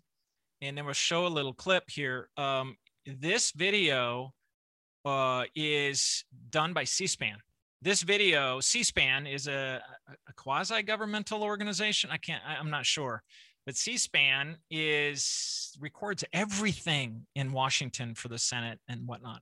and 0.60 0.76
then 0.76 0.84
we'll 0.84 0.94
show 0.94 1.26
a 1.26 1.28
little 1.28 1.54
clip 1.54 1.84
here. 1.88 2.28
This 3.06 3.52
video 3.52 4.32
uh, 5.04 5.44
is 5.54 6.24
done 6.50 6.72
by 6.72 6.84
C-SPAN. 6.84 7.38
This 7.80 8.02
video, 8.02 8.60
C-SPAN 8.60 9.26
is 9.26 9.48
a, 9.48 9.82
a 10.28 10.32
quasi-governmental 10.34 11.42
organization. 11.42 12.10
I 12.12 12.18
can't. 12.18 12.42
I, 12.46 12.54
I'm 12.54 12.70
not 12.70 12.86
sure 12.86 13.22
but 13.64 13.76
c-span 13.76 14.56
is 14.70 15.76
records 15.80 16.24
everything 16.32 17.26
in 17.34 17.52
washington 17.52 18.14
for 18.14 18.28
the 18.28 18.38
senate 18.38 18.78
and 18.88 19.06
whatnot 19.06 19.40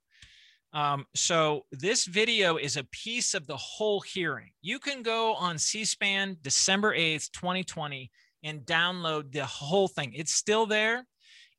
um, 0.73 1.05
so 1.17 1.67
this 1.73 2.05
video 2.05 2.57
is 2.57 2.77
a 2.77 2.85
piece 2.85 3.35
of 3.35 3.47
the 3.47 3.57
whole 3.57 4.01
hearing 4.01 4.51
you 4.63 4.79
can 4.79 5.03
go 5.03 5.35
on 5.35 5.59
c-span 5.59 6.37
december 6.43 6.95
8th 6.95 7.31
2020 7.33 8.11
and 8.43 8.61
download 8.63 9.33
the 9.33 9.45
whole 9.45 9.89
thing 9.89 10.13
it's 10.15 10.33
still 10.33 10.67
there 10.67 11.07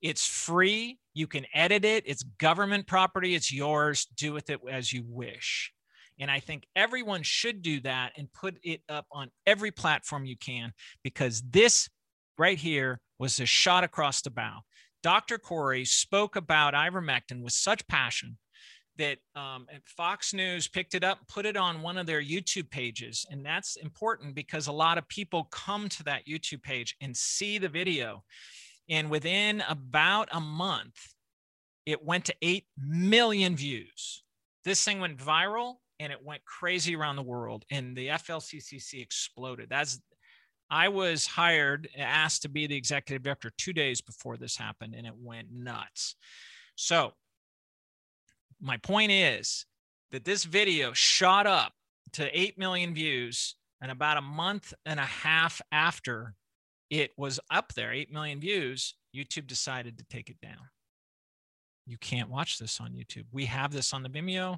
it's 0.02 0.26
free 0.26 0.98
you 1.14 1.28
can 1.28 1.46
edit 1.54 1.86
it 1.86 2.04
it's 2.08 2.24
government 2.24 2.88
property 2.88 3.36
it's 3.36 3.52
yours 3.52 4.08
do 4.18 4.34
with 4.34 4.50
it 4.50 4.60
as 4.70 4.92
you 4.92 5.04
wish 5.08 5.72
and 6.22 6.30
I 6.30 6.40
think 6.40 6.68
everyone 6.76 7.24
should 7.24 7.64
do 7.64 7.80
that 7.82 8.12
and 8.16 8.32
put 8.32 8.58
it 8.64 8.82
up 8.88 9.08
on 9.12 9.32
every 9.48 9.72
platform 9.72 10.24
you 10.24 10.38
can 10.38 10.72
because 11.04 11.42
this 11.50 11.90
right 12.38 12.60
here 12.60 13.00
was 13.18 13.40
a 13.40 13.46
shot 13.46 13.84
across 13.84 14.22
the 14.22 14.30
bow. 14.30 14.60
Dr. 15.02 15.40
Kory 15.40 15.84
spoke 15.84 16.36
about 16.36 16.76
ivermectin 16.76 17.42
with 17.42 17.54
such 17.54 17.88
passion 17.88 18.38
that 18.98 19.18
um, 19.36 19.66
Fox 19.86 20.32
News 20.32 20.68
picked 20.68 20.94
it 20.94 21.04
up, 21.04 21.20
put 21.28 21.48
it 21.48 21.58
on 21.58 21.82
one 21.82 21.98
of 21.98 22.06
their 22.06 22.22
YouTube 22.22 22.70
pages. 22.70 23.26
And 23.32 23.44
that's 23.44 23.78
important 23.78 24.36
because 24.36 24.68
a 24.68 24.72
lot 24.72 25.00
of 25.00 25.08
people 25.08 25.46
come 25.46 25.90
to 25.90 26.04
that 26.04 26.28
YouTube 26.28 26.62
page 26.62 26.96
and 27.02 27.18
see 27.18 27.58
the 27.58 27.70
video. 27.70 28.24
And 28.92 29.10
within 29.10 29.64
about 29.68 30.30
a 30.32 30.42
month, 30.42 31.14
it 31.86 32.06
went 32.06 32.26
to 32.26 32.36
8 32.42 32.66
million 32.78 33.56
views. 33.56 34.22
This 34.66 34.84
thing 34.84 35.00
went 35.00 35.18
viral 35.18 35.78
and 36.00 36.12
it 36.12 36.24
went 36.24 36.46
crazy 36.46 36.96
around 36.96 37.16
the 37.16 37.24
world. 37.24 37.66
And 37.72 37.96
the 37.96 38.10
FLCCC 38.10 39.02
exploded. 39.02 39.70
That's 39.70 40.00
I 40.70 40.88
was 40.88 41.28
hired, 41.28 41.90
asked 41.98 42.44
to 42.44 42.50
be 42.50 42.66
the 42.66 42.78
executive 42.78 43.24
director 43.24 43.52
two 43.58 43.74
days 43.74 44.00
before 44.00 44.38
this 44.38 44.56
happened, 44.56 44.96
and 44.96 45.06
it 45.06 45.14
went 45.18 45.50
nuts. 45.52 46.16
So, 46.76 47.12
my 48.62 48.78
point 48.78 49.12
is 49.12 49.66
that 50.12 50.24
this 50.24 50.46
video 50.46 50.94
shot 50.94 51.46
up 51.46 51.74
to 52.14 52.40
8 52.40 52.58
million 52.58 52.94
views, 52.94 53.58
and 53.82 53.92
about 53.92 54.16
a 54.16 54.22
month 54.22 54.74
and 54.86 54.98
a 54.98 55.06
half 55.06 55.62
after 55.74 56.36
it 56.92 57.12
was 57.18 57.40
up 57.50 57.74
there, 57.74 57.92
8 57.92 58.12
million 58.12 58.40
views, 58.40 58.94
YouTube 59.16 59.48
decided 59.48 59.98
to 59.98 60.06
take 60.12 60.30
it 60.30 60.40
down 60.40 60.70
you 61.92 61.98
can't 61.98 62.30
watch 62.30 62.58
this 62.58 62.80
on 62.80 62.94
YouTube. 62.94 63.26
We 63.32 63.46
have 63.46 63.72
this 63.72 63.94
on 63.94 64.04
the 64.04 64.10
Vimeo. 64.10 64.58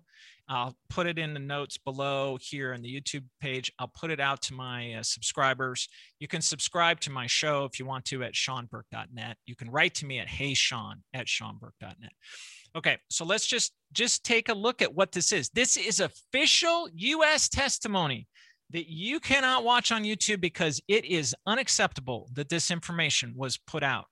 I'll 0.49 0.75
put 0.89 1.07
it 1.07 1.17
in 1.17 1.33
the 1.33 1.39
notes 1.39 1.77
below 1.77 2.37
here 2.39 2.73
in 2.73 2.81
the 2.81 2.93
YouTube 2.93 3.23
page. 3.39 3.71
I'll 3.79 3.91
put 3.99 4.11
it 4.11 4.19
out 4.19 4.41
to 4.43 4.53
my 4.53 4.93
uh, 4.93 5.03
subscribers. 5.03 5.87
You 6.19 6.27
can 6.27 6.41
subscribe 6.41 6.99
to 7.01 7.11
my 7.11 7.27
show 7.27 7.65
if 7.65 7.79
you 7.79 7.85
want 7.85 8.05
to 8.05 8.23
at 8.23 8.33
seanburke.net. 8.33 9.37
You 9.45 9.55
can 9.55 9.71
write 9.71 9.95
to 9.95 10.05
me 10.05 10.19
at 10.19 10.27
heysean 10.27 10.95
at 11.13 11.27
seanburke.net. 11.27 12.11
Okay, 12.75 12.97
so 13.09 13.23
let's 13.23 13.47
just 13.47 13.73
just 13.93 14.23
take 14.23 14.49
a 14.49 14.53
look 14.53 14.81
at 14.81 14.93
what 14.93 15.11
this 15.11 15.31
is. 15.31 15.49
This 15.49 15.77
is 15.77 15.99
official 15.99 16.89
U.S. 16.93 17.47
testimony 17.47 18.27
that 18.73 18.89
you 18.89 19.19
cannot 19.19 19.63
watch 19.63 19.91
on 19.91 20.03
YouTube 20.03 20.41
because 20.41 20.81
it 20.87 21.05
is 21.05 21.35
unacceptable 21.45 22.29
that 22.33 22.49
this 22.49 22.69
information 22.69 23.33
was 23.35 23.57
put 23.57 23.83
out 23.83 24.07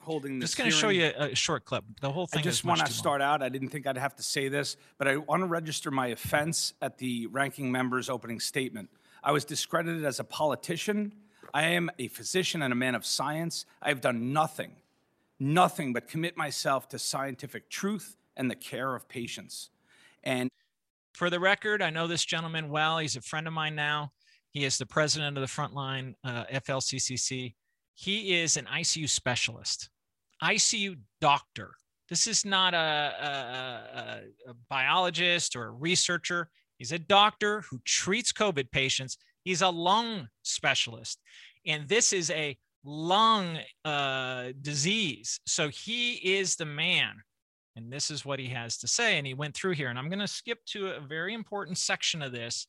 holding 0.00 0.38
this. 0.38 0.50
Just 0.50 0.58
going 0.58 0.70
to 0.70 0.76
show 0.76 0.88
you 0.88 1.12
a 1.16 1.34
short 1.34 1.64
clip. 1.64 1.84
The 2.00 2.10
whole 2.10 2.26
thing. 2.26 2.40
I 2.40 2.42
just 2.42 2.64
want 2.64 2.84
to 2.84 2.92
start 2.92 3.20
out. 3.20 3.42
I 3.42 3.48
didn't 3.48 3.68
think 3.68 3.86
I'd 3.86 3.98
have 3.98 4.16
to 4.16 4.22
say 4.22 4.48
this, 4.48 4.76
but 4.96 5.06
I 5.06 5.16
want 5.18 5.42
to 5.42 5.46
register 5.46 5.90
my 5.90 6.08
offense 6.08 6.72
at 6.80 6.98
the 6.98 7.26
ranking 7.28 7.70
member's 7.70 8.08
opening 8.08 8.40
statement. 8.40 8.90
I 9.22 9.32
was 9.32 9.44
discredited 9.44 10.04
as 10.04 10.18
a 10.18 10.24
politician. 10.24 11.12
I 11.52 11.64
am 11.66 11.90
a 11.98 12.08
physician 12.08 12.62
and 12.62 12.72
a 12.72 12.76
man 12.76 12.94
of 12.94 13.04
science. 13.04 13.66
I 13.82 13.88
have 13.88 14.00
done 14.00 14.32
nothing, 14.32 14.72
nothing 15.38 15.92
but 15.92 16.08
commit 16.08 16.36
myself 16.36 16.88
to 16.90 16.98
scientific 16.98 17.68
truth 17.68 18.16
and 18.36 18.50
the 18.50 18.56
care 18.56 18.94
of 18.94 19.08
patients. 19.08 19.70
And 20.24 20.50
for 21.14 21.30
the 21.30 21.40
record, 21.40 21.82
I 21.82 21.90
know 21.90 22.06
this 22.06 22.24
gentleman 22.24 22.68
well. 22.68 22.98
He's 22.98 23.16
a 23.16 23.20
friend 23.20 23.46
of 23.46 23.52
mine 23.52 23.74
now. 23.74 24.12
He 24.50 24.64
is 24.64 24.78
the 24.78 24.86
president 24.86 25.36
of 25.36 25.40
the 25.40 25.46
Frontline 25.46 26.14
uh, 26.24 26.44
FLCCC. 26.46 27.54
He 27.94 28.38
is 28.38 28.56
an 28.56 28.66
ICU 28.66 29.08
specialist. 29.08 29.90
ICU 30.42 30.96
doctor. 31.20 31.72
This 32.08 32.26
is 32.26 32.44
not 32.44 32.72
a, 32.72 32.78
a, 32.78 34.50
a, 34.50 34.54
biologist 34.70 35.56
or 35.56 35.66
a 35.66 35.70
researcher. 35.70 36.48
He's 36.78 36.92
a 36.92 36.98
doctor 36.98 37.62
who 37.62 37.80
treats 37.84 38.32
COVID 38.32 38.70
patients. 38.70 39.18
He's 39.44 39.62
a 39.62 39.68
lung 39.68 40.28
specialist. 40.42 41.20
And 41.66 41.88
this 41.88 42.12
is 42.12 42.30
a 42.30 42.56
lung 42.84 43.58
uh, 43.84 44.52
disease. 44.62 45.40
So 45.46 45.68
he 45.68 46.14
is 46.14 46.56
the 46.56 46.64
man. 46.64 47.16
And 47.78 47.92
this 47.92 48.10
is 48.10 48.24
what 48.24 48.38
he 48.38 48.48
has 48.48 48.76
to 48.78 48.88
say. 48.88 49.18
And 49.18 49.26
he 49.26 49.34
went 49.34 49.54
through 49.54 49.72
here. 49.72 49.88
And 49.88 49.98
I'm 49.98 50.08
going 50.08 50.18
to 50.18 50.28
skip 50.28 50.58
to 50.66 50.88
a 50.88 51.00
very 51.00 51.32
important 51.32 51.78
section 51.78 52.22
of 52.22 52.32
this 52.32 52.66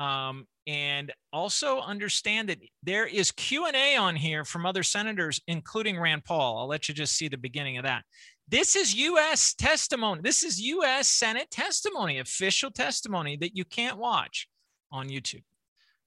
um, 0.00 0.46
and 0.66 1.12
also 1.32 1.80
understand 1.80 2.48
that 2.48 2.58
there 2.82 3.06
is 3.06 3.30
q&a 3.32 3.96
on 3.96 4.16
here 4.16 4.44
from 4.44 4.64
other 4.64 4.82
senators 4.82 5.40
including 5.46 6.00
rand 6.00 6.24
paul 6.24 6.58
i'll 6.58 6.66
let 6.66 6.88
you 6.88 6.94
just 6.94 7.16
see 7.16 7.28
the 7.28 7.36
beginning 7.36 7.76
of 7.76 7.84
that 7.84 8.04
this 8.48 8.76
is 8.76 8.94
us 8.94 9.54
testimony 9.54 10.20
this 10.22 10.42
is 10.42 10.58
us 10.58 11.08
senate 11.08 11.50
testimony 11.50 12.18
official 12.18 12.70
testimony 12.70 13.36
that 13.36 13.54
you 13.56 13.64
can't 13.64 13.98
watch 13.98 14.48
on 14.90 15.08
youtube 15.08 15.44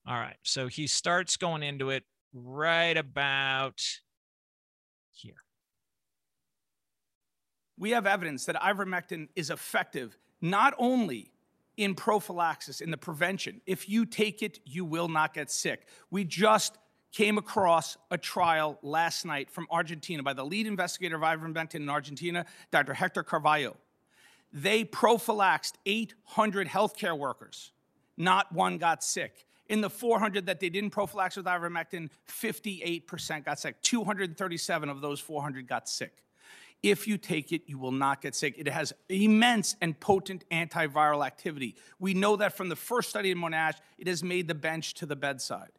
all 0.08 0.18
right 0.18 0.38
so 0.44 0.68
he 0.68 0.88
starts 0.88 1.38
going 1.38 1.62
into 1.62 1.90
it 1.90 2.04
right 2.34 2.98
about 2.98 3.80
here 5.12 5.44
we 7.78 7.92
have 7.92 8.06
evidence 8.06 8.46
that 8.46 8.56
ivermectin 8.56 9.28
is 9.36 9.50
effective 9.50 10.18
not 10.42 10.74
only 10.78 11.32
in 11.78 11.96
prophylaxis, 11.96 12.82
in 12.82 12.92
the 12.92 12.98
prevention. 12.98 13.62
If 13.66 13.90
you 13.90 14.06
take 14.06 14.44
it, 14.44 14.60
you 14.66 14.86
will 14.86 15.08
not 15.08 15.34
get 15.34 15.50
sick. 15.50 15.88
We 16.12 16.24
just 16.24 16.78
came 17.12 17.38
across 17.38 17.98
a 18.12 18.18
trial 18.18 18.78
last 18.82 19.26
night 19.26 19.50
from 19.50 19.68
Argentina 19.72 20.22
by 20.22 20.34
the 20.34 20.44
lead 20.44 20.68
investigator 20.68 21.16
of 21.16 21.22
ivermectin 21.22 21.76
in 21.76 21.90
Argentina, 21.90 22.46
Dr. 22.72 22.94
Hector 22.94 23.24
Carvallo. 23.24 23.78
They 24.52 24.84
prophylaxed 24.84 25.78
800 25.86 26.68
healthcare 26.68 27.18
workers. 27.18 27.72
Not 28.18 28.52
one 28.52 28.78
got 28.78 29.04
sick. 29.04 29.46
In 29.70 29.82
the 29.82 29.90
400 29.90 30.46
that 30.48 30.60
they 30.60 30.70
didn't 30.70 30.92
prophylax 30.92 31.38
with 31.38 31.46
ivermectin, 31.46 32.10
58% 32.28 33.46
got 33.46 33.60
sick. 33.60 33.82
237 33.82 34.90
of 34.90 35.02
those 35.02 35.20
400 35.20 35.68
got 35.68 35.90
sick. 35.90 36.14
If 36.84 37.08
you 37.08 37.18
take 37.18 37.54
it, 37.54 37.64
you 37.66 37.80
will 37.80 37.94
not 37.94 38.22
get 38.22 38.36
sick. 38.36 38.56
It 38.58 38.68
has 38.68 38.92
immense 39.08 39.78
and 39.82 39.98
potent 39.98 40.44
antiviral 40.52 41.26
activity. 41.26 41.76
We 41.98 42.14
know 42.14 42.36
that 42.36 42.58
from 42.58 42.68
the 42.68 42.76
first 42.76 43.10
study 43.10 43.32
in 43.32 43.38
Monash, 43.38 43.76
it 43.98 44.08
has 44.08 44.22
made 44.22 44.50
the 44.50 44.54
bench 44.54 44.94
to 44.96 45.06
the 45.06 45.16
bedside. 45.16 45.72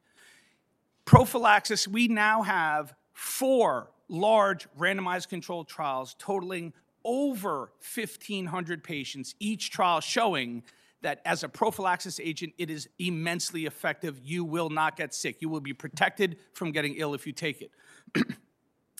Prophylaxis, 1.04 1.86
we 1.86 2.08
now 2.08 2.40
have 2.42 2.94
four 3.12 3.90
large 4.08 4.66
randomized 4.78 5.28
controlled 5.28 5.68
trials 5.68 6.16
totaling 6.18 6.72
over 7.04 7.70
1,500 7.94 8.82
patients, 8.82 9.34
each 9.38 9.70
trial 9.70 10.00
showing 10.00 10.62
that 11.02 11.20
as 11.26 11.44
a 11.44 11.48
prophylaxis 11.48 12.18
agent, 12.18 12.54
it 12.56 12.70
is 12.70 12.88
immensely 12.98 13.66
effective. 13.66 14.18
You 14.22 14.42
will 14.42 14.70
not 14.70 14.96
get 14.96 15.12
sick. 15.12 15.42
You 15.42 15.50
will 15.50 15.60
be 15.60 15.74
protected 15.74 16.38
from 16.54 16.72
getting 16.72 16.94
ill 16.94 17.12
if 17.12 17.26
you 17.26 17.32
take 17.32 17.60
it. 17.60 17.70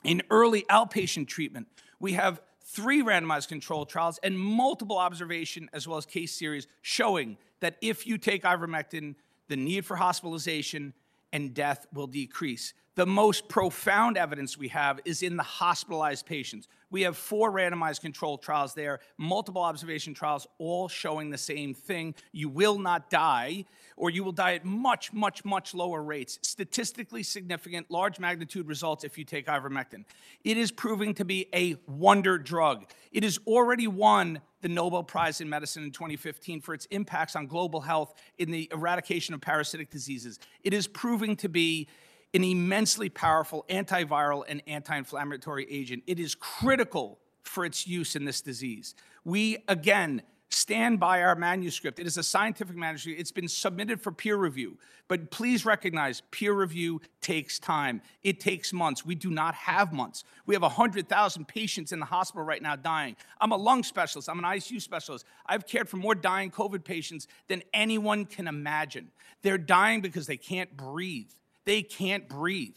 In 0.05 0.21
early 0.29 0.67
outpatient 0.69 1.29
treatment, 1.29 1.67
we 2.01 2.13
have 2.13 2.41
three 2.65 3.03
randomized 3.03 3.49
controlled 3.49 3.89
trials 3.89 4.19
and 4.23 4.39
multiple 4.39 4.99
observation 4.99 5.69
as 5.73 5.87
well 5.87 5.99
as 5.99 6.07
case 6.07 6.33
series 6.33 6.67
showing 6.83 7.37
that 7.61 7.77
if 7.81 8.07
you 8.07 8.19
take 8.19 8.43
ivermectin, 8.43 9.15
the 9.49 9.57
need 9.57 9.85
for 9.85 9.97
hospitalization 9.97 10.95
and 11.33 11.55
death 11.55 11.87
will 11.93 12.07
decrease. 12.07 12.73
The 12.97 13.07
most 13.07 13.49
profound 13.49 14.17
evidence 14.17 14.57
we 14.57 14.69
have 14.69 15.01
is 15.05 15.25
in 15.25 15.37
the 15.37 15.43
hospitalized 15.43 16.27
patients. 16.27 16.69
We 16.91 17.03
have 17.03 17.17
four 17.17 17.51
randomized 17.51 18.03
controlled 18.03 18.41
trials 18.41 18.75
there, 18.75 19.01
multiple 19.19 19.63
observation 19.63 20.15
trials, 20.15 20.47
all 20.59 20.87
showing 20.89 21.31
the 21.31 21.39
same 21.39 21.75
thing. 21.75 22.15
You 22.31 22.49
will 22.49 22.79
not 22.79 23.11
die, 23.11 23.65
or 23.97 24.11
you 24.11 24.23
will 24.23 24.31
die 24.31 24.55
at 24.55 24.65
much, 24.65 25.13
much, 25.13 25.45
much 25.45 25.75
lower 25.75 26.05
rates. 26.05 26.39
Statistically 26.43 27.25
significant, 27.25 27.91
large 27.91 28.21
magnitude 28.21 28.69
results 28.69 29.03
if 29.03 29.19
you 29.19 29.25
take 29.25 29.49
ivermectin. 29.49 30.05
It 30.45 30.57
is 30.57 30.71
proving 30.71 31.15
to 31.15 31.25
be 31.25 31.49
a 31.53 31.75
wonder 31.89 32.39
drug. 32.39 32.85
It 33.11 33.25
has 33.25 33.41
already 33.45 33.89
won 33.89 34.41
the 34.61 34.69
Nobel 34.69 35.03
Prize 35.03 35.41
in 35.41 35.49
Medicine 35.49 35.83
in 35.83 35.91
2015 35.91 36.61
for 36.61 36.75
its 36.75 36.87
impacts 36.87 37.35
on 37.35 37.49
global 37.49 37.81
health 37.81 38.15
in 38.39 38.53
the 38.53 38.69
eradication 38.73 39.35
of 39.35 39.41
parasitic 39.41 39.91
diseases. 39.91 40.39
It 40.63 40.73
is 40.73 40.87
proving 40.87 41.35
to 41.37 41.49
be 41.49 41.89
an 42.35 42.45
immensely 42.45 43.09
powerful 43.09 43.65
antiviral 43.71 44.45
and 44.49 44.61
anti 44.67 44.97
inflammatory 44.97 45.67
agent. 45.71 46.03
It 46.07 46.19
is 46.19 46.35
critical 46.35 47.19
for 47.43 47.65
its 47.65 47.87
use 47.87 48.17
in 48.17 48.25
this 48.25 48.41
disease. 48.41 48.95
We, 49.25 49.59
again, 49.69 50.23
stand 50.51 51.01
by 51.01 51.23
our 51.23 51.35
manuscript. 51.35 51.99
It 51.99 52.07
is 52.07 52.17
a 52.17 52.23
scientific 52.23 52.77
manuscript. 52.77 53.21
It's 53.21 53.33
been 53.33 53.49
submitted 53.49 54.01
for 54.01 54.13
peer 54.13 54.37
review. 54.37 54.79
But 55.07 55.31
please 55.31 55.65
recognize 55.65 56.23
peer 56.31 56.53
review 56.53 57.01
takes 57.21 57.59
time. 57.59 58.01
It 58.23 58.41
takes 58.41 58.73
months. 58.73 59.05
We 59.05 59.15
do 59.15 59.31
not 59.31 59.55
have 59.55 59.93
months. 59.93 60.25
We 60.47 60.55
have 60.55 60.63
100,000 60.63 61.47
patients 61.47 61.93
in 61.93 62.01
the 62.01 62.07
hospital 62.07 62.45
right 62.45 62.63
now 62.63 62.77
dying. 62.77 63.17
I'm 63.41 63.53
a 63.53 63.57
lung 63.57 63.83
specialist, 63.83 64.29
I'm 64.29 64.39
an 64.39 64.45
ICU 64.45 64.81
specialist. 64.81 65.25
I've 65.47 65.67
cared 65.67 65.89
for 65.89 65.99
more 65.99 66.15
dying 66.15 66.51
COVID 66.51 66.85
patients 66.85 67.27
than 67.49 67.63
anyone 67.73 68.25
can 68.25 68.49
imagine. 68.49 69.11
They're 69.43 69.59
dying 69.59 70.01
because 70.01 70.27
they 70.27 70.39
can't 70.39 70.75
breathe. 70.77 71.31
They 71.65 71.83
can't 71.83 72.29
breathe. 72.29 72.77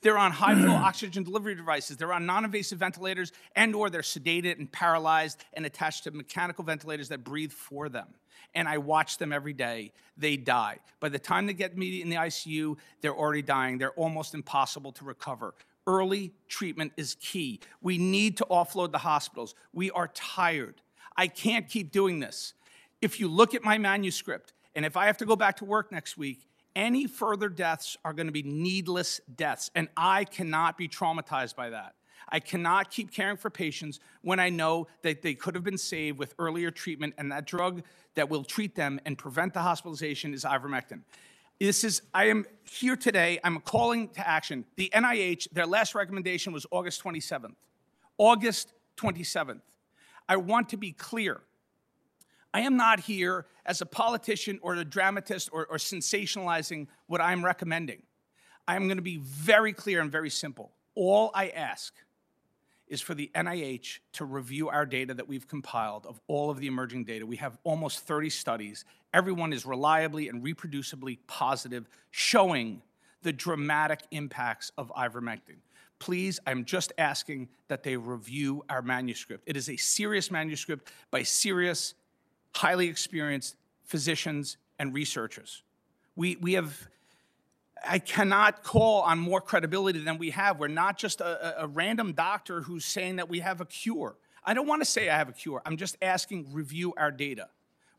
They're 0.00 0.18
on 0.18 0.30
high 0.30 0.54
flow 0.54 0.74
oxygen 0.74 1.24
delivery 1.24 1.54
devices. 1.54 1.96
They're 1.96 2.12
on 2.12 2.24
non-invasive 2.24 2.78
ventilators 2.78 3.32
and 3.56 3.74
or 3.74 3.90
they're 3.90 4.02
sedated 4.02 4.58
and 4.58 4.70
paralyzed 4.70 5.42
and 5.54 5.66
attached 5.66 6.04
to 6.04 6.12
mechanical 6.12 6.62
ventilators 6.62 7.08
that 7.08 7.24
breathe 7.24 7.52
for 7.52 7.88
them. 7.88 8.06
And 8.54 8.68
I 8.68 8.78
watch 8.78 9.18
them 9.18 9.32
every 9.32 9.52
day. 9.52 9.92
They 10.16 10.36
die. 10.36 10.78
By 11.00 11.08
the 11.08 11.18
time 11.18 11.46
they 11.46 11.52
get 11.52 11.76
me 11.76 12.00
in 12.00 12.10
the 12.10 12.16
ICU, 12.16 12.76
they're 13.00 13.14
already 13.14 13.42
dying. 13.42 13.78
They're 13.78 13.90
almost 13.92 14.34
impossible 14.34 14.92
to 14.92 15.04
recover. 15.04 15.54
Early 15.86 16.32
treatment 16.48 16.92
is 16.96 17.16
key. 17.20 17.60
We 17.80 17.98
need 17.98 18.36
to 18.36 18.46
offload 18.50 18.92
the 18.92 18.98
hospitals. 18.98 19.54
We 19.72 19.90
are 19.90 20.08
tired. 20.08 20.80
I 21.16 21.26
can't 21.26 21.68
keep 21.68 21.90
doing 21.90 22.20
this. 22.20 22.54
If 23.00 23.18
you 23.18 23.26
look 23.26 23.54
at 23.54 23.64
my 23.64 23.78
manuscript, 23.78 24.52
and 24.74 24.84
if 24.84 24.96
I 24.96 25.06
have 25.06 25.18
to 25.18 25.26
go 25.26 25.34
back 25.34 25.56
to 25.56 25.64
work 25.64 25.90
next 25.90 26.16
week, 26.16 26.47
any 26.78 27.08
further 27.08 27.48
deaths 27.48 27.96
are 28.04 28.12
going 28.12 28.28
to 28.28 28.32
be 28.32 28.44
needless 28.44 29.20
deaths, 29.34 29.70
and 29.74 29.88
I 29.96 30.24
cannot 30.24 30.78
be 30.78 30.88
traumatized 30.88 31.56
by 31.56 31.70
that. 31.70 31.96
I 32.30 32.38
cannot 32.40 32.90
keep 32.90 33.10
caring 33.10 33.36
for 33.36 33.50
patients 33.50 33.98
when 34.22 34.38
I 34.38 34.48
know 34.48 34.86
that 35.02 35.22
they 35.22 35.34
could 35.34 35.56
have 35.56 35.64
been 35.64 35.78
saved 35.78 36.18
with 36.18 36.34
earlier 36.38 36.70
treatment, 36.70 37.14
and 37.18 37.32
that 37.32 37.46
drug 37.46 37.82
that 38.14 38.30
will 38.30 38.44
treat 38.44 38.76
them 38.76 39.00
and 39.04 39.18
prevent 39.18 39.54
the 39.54 39.60
hospitalization 39.60 40.32
is 40.32 40.44
ivermectin. 40.44 41.02
This 41.58 41.82
is, 41.82 42.02
I 42.14 42.26
am 42.26 42.46
here 42.70 42.94
today, 42.94 43.40
I'm 43.42 43.58
calling 43.58 44.10
to 44.10 44.28
action. 44.28 44.64
The 44.76 44.92
NIH, 44.94 45.48
their 45.50 45.66
last 45.66 45.96
recommendation 45.96 46.52
was 46.52 46.64
August 46.70 47.02
27th. 47.02 47.56
August 48.18 48.72
27th. 48.98 49.62
I 50.28 50.36
want 50.36 50.68
to 50.68 50.76
be 50.76 50.92
clear. 50.92 51.40
I 52.54 52.60
am 52.60 52.76
not 52.76 53.00
here 53.00 53.46
as 53.66 53.80
a 53.80 53.86
politician 53.86 54.58
or 54.62 54.74
a 54.74 54.84
dramatist 54.84 55.50
or, 55.52 55.66
or 55.66 55.76
sensationalizing 55.76 56.86
what 57.06 57.20
I'm 57.20 57.44
recommending. 57.44 58.02
I'm 58.66 58.86
going 58.86 58.96
to 58.96 59.02
be 59.02 59.18
very 59.18 59.72
clear 59.72 60.00
and 60.00 60.10
very 60.10 60.30
simple. 60.30 60.72
All 60.94 61.30
I 61.34 61.48
ask 61.48 61.94
is 62.88 63.00
for 63.00 63.14
the 63.14 63.30
NIH 63.34 63.98
to 64.12 64.24
review 64.24 64.68
our 64.68 64.86
data 64.86 65.14
that 65.14 65.28
we've 65.28 65.46
compiled 65.46 66.06
of 66.06 66.20
all 66.26 66.50
of 66.50 66.58
the 66.58 66.66
emerging 66.66 67.04
data. 67.04 67.26
We 67.26 67.36
have 67.36 67.58
almost 67.64 68.00
30 68.00 68.30
studies. 68.30 68.84
Everyone 69.12 69.52
is 69.52 69.66
reliably 69.66 70.28
and 70.28 70.42
reproducibly 70.42 71.18
positive, 71.26 71.88
showing 72.10 72.82
the 73.22 73.32
dramatic 73.32 74.00
impacts 74.10 74.72
of 74.78 74.92
ivermectin. 74.96 75.56
Please, 75.98 76.38
I'm 76.46 76.64
just 76.64 76.92
asking 76.96 77.48
that 77.66 77.82
they 77.82 77.96
review 77.96 78.64
our 78.68 78.82
manuscript. 78.82 79.44
It 79.46 79.56
is 79.56 79.68
a 79.68 79.76
serious 79.76 80.30
manuscript 80.30 80.90
by 81.10 81.24
serious 81.24 81.94
highly 82.54 82.88
experienced 82.88 83.56
physicians 83.84 84.56
and 84.78 84.94
researchers. 84.94 85.62
We, 86.16 86.36
we 86.36 86.54
have, 86.54 86.88
I 87.86 87.98
cannot 87.98 88.62
call 88.62 89.02
on 89.02 89.18
more 89.18 89.40
credibility 89.40 90.00
than 90.00 90.18
we 90.18 90.30
have. 90.30 90.58
We're 90.58 90.68
not 90.68 90.98
just 90.98 91.20
a, 91.20 91.62
a, 91.62 91.66
random 91.66 92.12
doctor 92.12 92.62
who's 92.62 92.84
saying 92.84 93.16
that 93.16 93.28
we 93.28 93.40
have 93.40 93.60
a 93.60 93.64
cure. 93.64 94.16
I 94.44 94.54
don't 94.54 94.66
want 94.66 94.82
to 94.82 94.86
say 94.86 95.08
I 95.08 95.16
have 95.16 95.28
a 95.28 95.32
cure. 95.32 95.62
I'm 95.64 95.76
just 95.76 95.96
asking 96.02 96.52
review 96.52 96.94
our 96.96 97.10
data. 97.10 97.48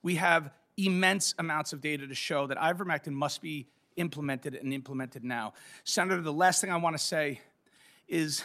We 0.02 0.16
have 0.16 0.52
immense 0.78 1.36
amounts 1.38 1.74
of 1.74 1.82
data 1.82 2.08
to 2.08 2.16
show 2.16 2.48
that 2.48 2.58
ivermectin 2.58 3.12
must 3.12 3.42
be 3.42 3.68
implemented 3.96 4.56
and 4.56 4.74
implemented 4.74 5.24
now. 5.24 5.54
Senator, 5.84 6.22
the 6.22 6.34
last 6.34 6.62
thing 6.62 6.72
I 6.72 6.78
want 6.78 6.98
to 6.98 7.04
say 7.04 7.42
is 8.08 8.44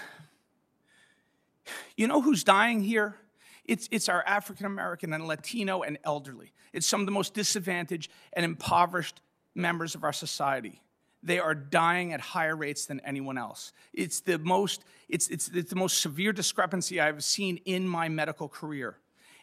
you 1.96 2.06
know 2.06 2.20
who's 2.20 2.44
dying 2.44 2.82
here? 2.82 3.16
It's, 3.64 3.88
it's 3.90 4.08
our 4.08 4.22
African 4.26 4.66
American 4.66 5.12
and 5.12 5.26
Latino 5.26 5.82
and 5.82 5.98
elderly. 6.04 6.52
It's 6.72 6.86
some 6.86 7.00
of 7.00 7.06
the 7.06 7.12
most 7.12 7.34
disadvantaged 7.34 8.10
and 8.32 8.44
impoverished 8.44 9.20
members 9.54 9.94
of 9.94 10.04
our 10.04 10.12
society. 10.12 10.80
They 11.22 11.38
are 11.38 11.54
dying 11.54 12.12
at 12.12 12.20
higher 12.20 12.54
rates 12.54 12.84
than 12.84 13.00
anyone 13.00 13.38
else. 13.38 13.72
It's 13.94 14.20
the 14.20 14.38
most, 14.38 14.84
it's, 15.08 15.28
it's, 15.28 15.48
it's 15.48 15.70
the 15.70 15.76
most 15.76 16.02
severe 16.02 16.32
discrepancy 16.32 17.00
I've 17.00 17.24
seen 17.24 17.58
in 17.64 17.88
my 17.88 18.10
medical 18.10 18.48
career. 18.48 18.98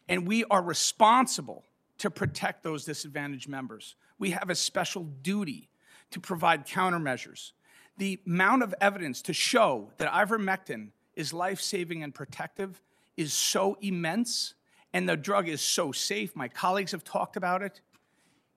And 0.07 0.27
we 0.27 0.43
are 0.45 0.61
responsible 0.61 1.63
to 1.97 2.11
protect 2.11 2.63
those 2.63 2.85
disadvantaged 2.85 3.49
members. 3.49 3.95
We 4.19 4.31
have 4.31 4.49
a 4.49 4.55
special 4.55 5.03
duty 5.03 5.69
to 6.11 6.19
provide 6.19 6.67
countermeasures. 6.67 7.51
The 7.97 8.19
amount 8.27 8.63
of 8.63 8.75
evidence 8.79 9.21
to 9.23 9.33
show 9.33 9.91
that 9.97 10.11
ivermectin 10.11 10.89
is 11.15 11.33
life 11.33 11.61
saving 11.61 12.03
and 12.03 12.13
protective 12.13 12.81
is 13.17 13.33
so 13.33 13.77
immense 13.81 14.55
and 14.93 15.07
the 15.07 15.15
drug 15.15 15.47
is 15.47 15.61
so 15.61 15.91
safe, 15.91 16.35
my 16.35 16.47
colleagues 16.47 16.91
have 16.91 17.03
talked 17.03 17.37
about 17.37 17.61
it, 17.61 17.81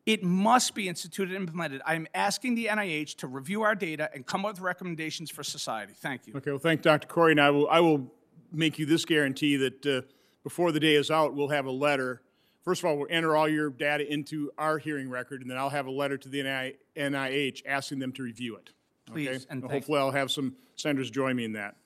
it 0.07 0.23
must 0.23 0.75
be 0.75 0.89
instituted 0.89 1.35
and 1.35 1.43
implemented. 1.43 1.81
I'm 1.87 2.07
asking 2.15 2.57
the 2.57 2.67
NIH 2.67 3.17
to 3.17 3.27
review 3.27 3.63
our 3.63 3.75
data 3.75 4.11
and 4.13 4.27
come 4.27 4.45
up 4.45 4.53
with 4.53 4.61
recommendations 4.61 5.31
for 5.31 5.43
society. 5.43 5.95
Thank 5.97 6.27
you. 6.27 6.35
Okay, 6.37 6.51
well, 6.51 6.59
thank 6.59 6.83
Dr. 6.83 7.09
Kory. 7.09 7.33
And 7.33 7.41
I 7.41 7.51
will, 7.51 7.69
I 7.71 7.81
will 7.81 8.13
make 8.53 8.79
you 8.79 8.85
this 8.85 9.05
guarantee 9.05 9.57
that 9.57 9.87
uh, 9.87 10.03
before 10.43 10.73
the 10.73 10.81
day 10.81 10.95
is 10.95 11.11
out, 11.11 11.35
we'll 11.35 11.49
have 11.49 11.67
a 11.67 11.71
letter. 11.71 12.23
First 12.63 12.83
of 12.83 12.87
all, 12.87 12.99
we'll 12.99 13.09
enter 13.11 13.35
all 13.35 13.49
your 13.49 13.71
data 13.71 14.11
into 14.11 14.51
our 14.59 14.79
hearing 14.79 15.09
record, 15.09 15.43
and 15.43 15.51
then 15.51 15.57
I'll 15.57 15.71
have 15.71 15.87
a 15.87 15.91
letter 15.91 16.17
to 16.19 16.29
the 16.29 16.71
NIH 16.97 17.63
asking 17.67 17.99
them 17.99 18.13
to 18.13 18.23
review 18.23 18.57
it. 18.57 18.71
Please, 19.07 19.29
okay? 19.29 19.45
and 19.51 19.63
hopefully 19.63 19.99
I'll 19.99 20.11
have 20.11 20.31
some 20.31 20.57
senators 20.77 21.11
join 21.11 21.37
me 21.37 21.45
in 21.45 21.53
that. 21.53 21.77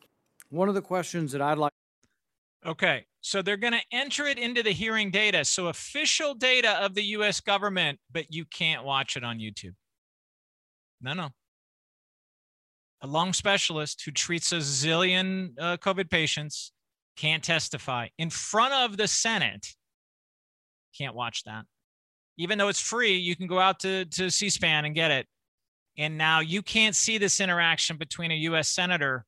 One 0.50 0.68
of 0.68 0.74
the 0.74 0.82
questions 0.82 1.32
that 1.32 1.42
I'd 1.42 1.58
like 1.58 1.72
Okay, 2.66 3.04
so 3.20 3.40
they're 3.40 3.56
going 3.56 3.72
to 3.72 3.82
enter 3.92 4.26
it 4.26 4.38
into 4.38 4.62
the 4.62 4.72
hearing 4.72 5.10
data. 5.10 5.44
So 5.44 5.68
official 5.68 6.34
data 6.34 6.82
of 6.84 6.94
the 6.94 7.02
US 7.02 7.40
government, 7.40 7.98
but 8.10 8.32
you 8.32 8.44
can't 8.44 8.84
watch 8.84 9.16
it 9.16 9.24
on 9.24 9.38
YouTube. 9.38 9.74
No, 11.00 11.12
no. 11.12 11.28
A 13.00 13.06
lung 13.06 13.32
specialist 13.32 14.02
who 14.04 14.10
treats 14.10 14.50
a 14.50 14.56
zillion 14.56 15.50
uh, 15.60 15.76
COVID 15.76 16.10
patients 16.10 16.72
can't 17.16 17.44
testify 17.44 18.08
in 18.18 18.30
front 18.30 18.74
of 18.74 18.96
the 18.96 19.06
Senate. 19.06 19.74
Can't 20.96 21.14
watch 21.14 21.44
that. 21.44 21.64
Even 22.38 22.58
though 22.58 22.68
it's 22.68 22.80
free, 22.80 23.16
you 23.16 23.36
can 23.36 23.46
go 23.46 23.60
out 23.60 23.80
to, 23.80 24.04
to 24.06 24.30
C 24.30 24.48
SPAN 24.48 24.84
and 24.84 24.94
get 24.96 25.12
it. 25.12 25.26
And 25.96 26.18
now 26.18 26.40
you 26.40 26.62
can't 26.62 26.94
see 26.94 27.18
this 27.18 27.40
interaction 27.40 27.98
between 27.98 28.32
a 28.32 28.36
US 28.36 28.68
senator 28.68 29.24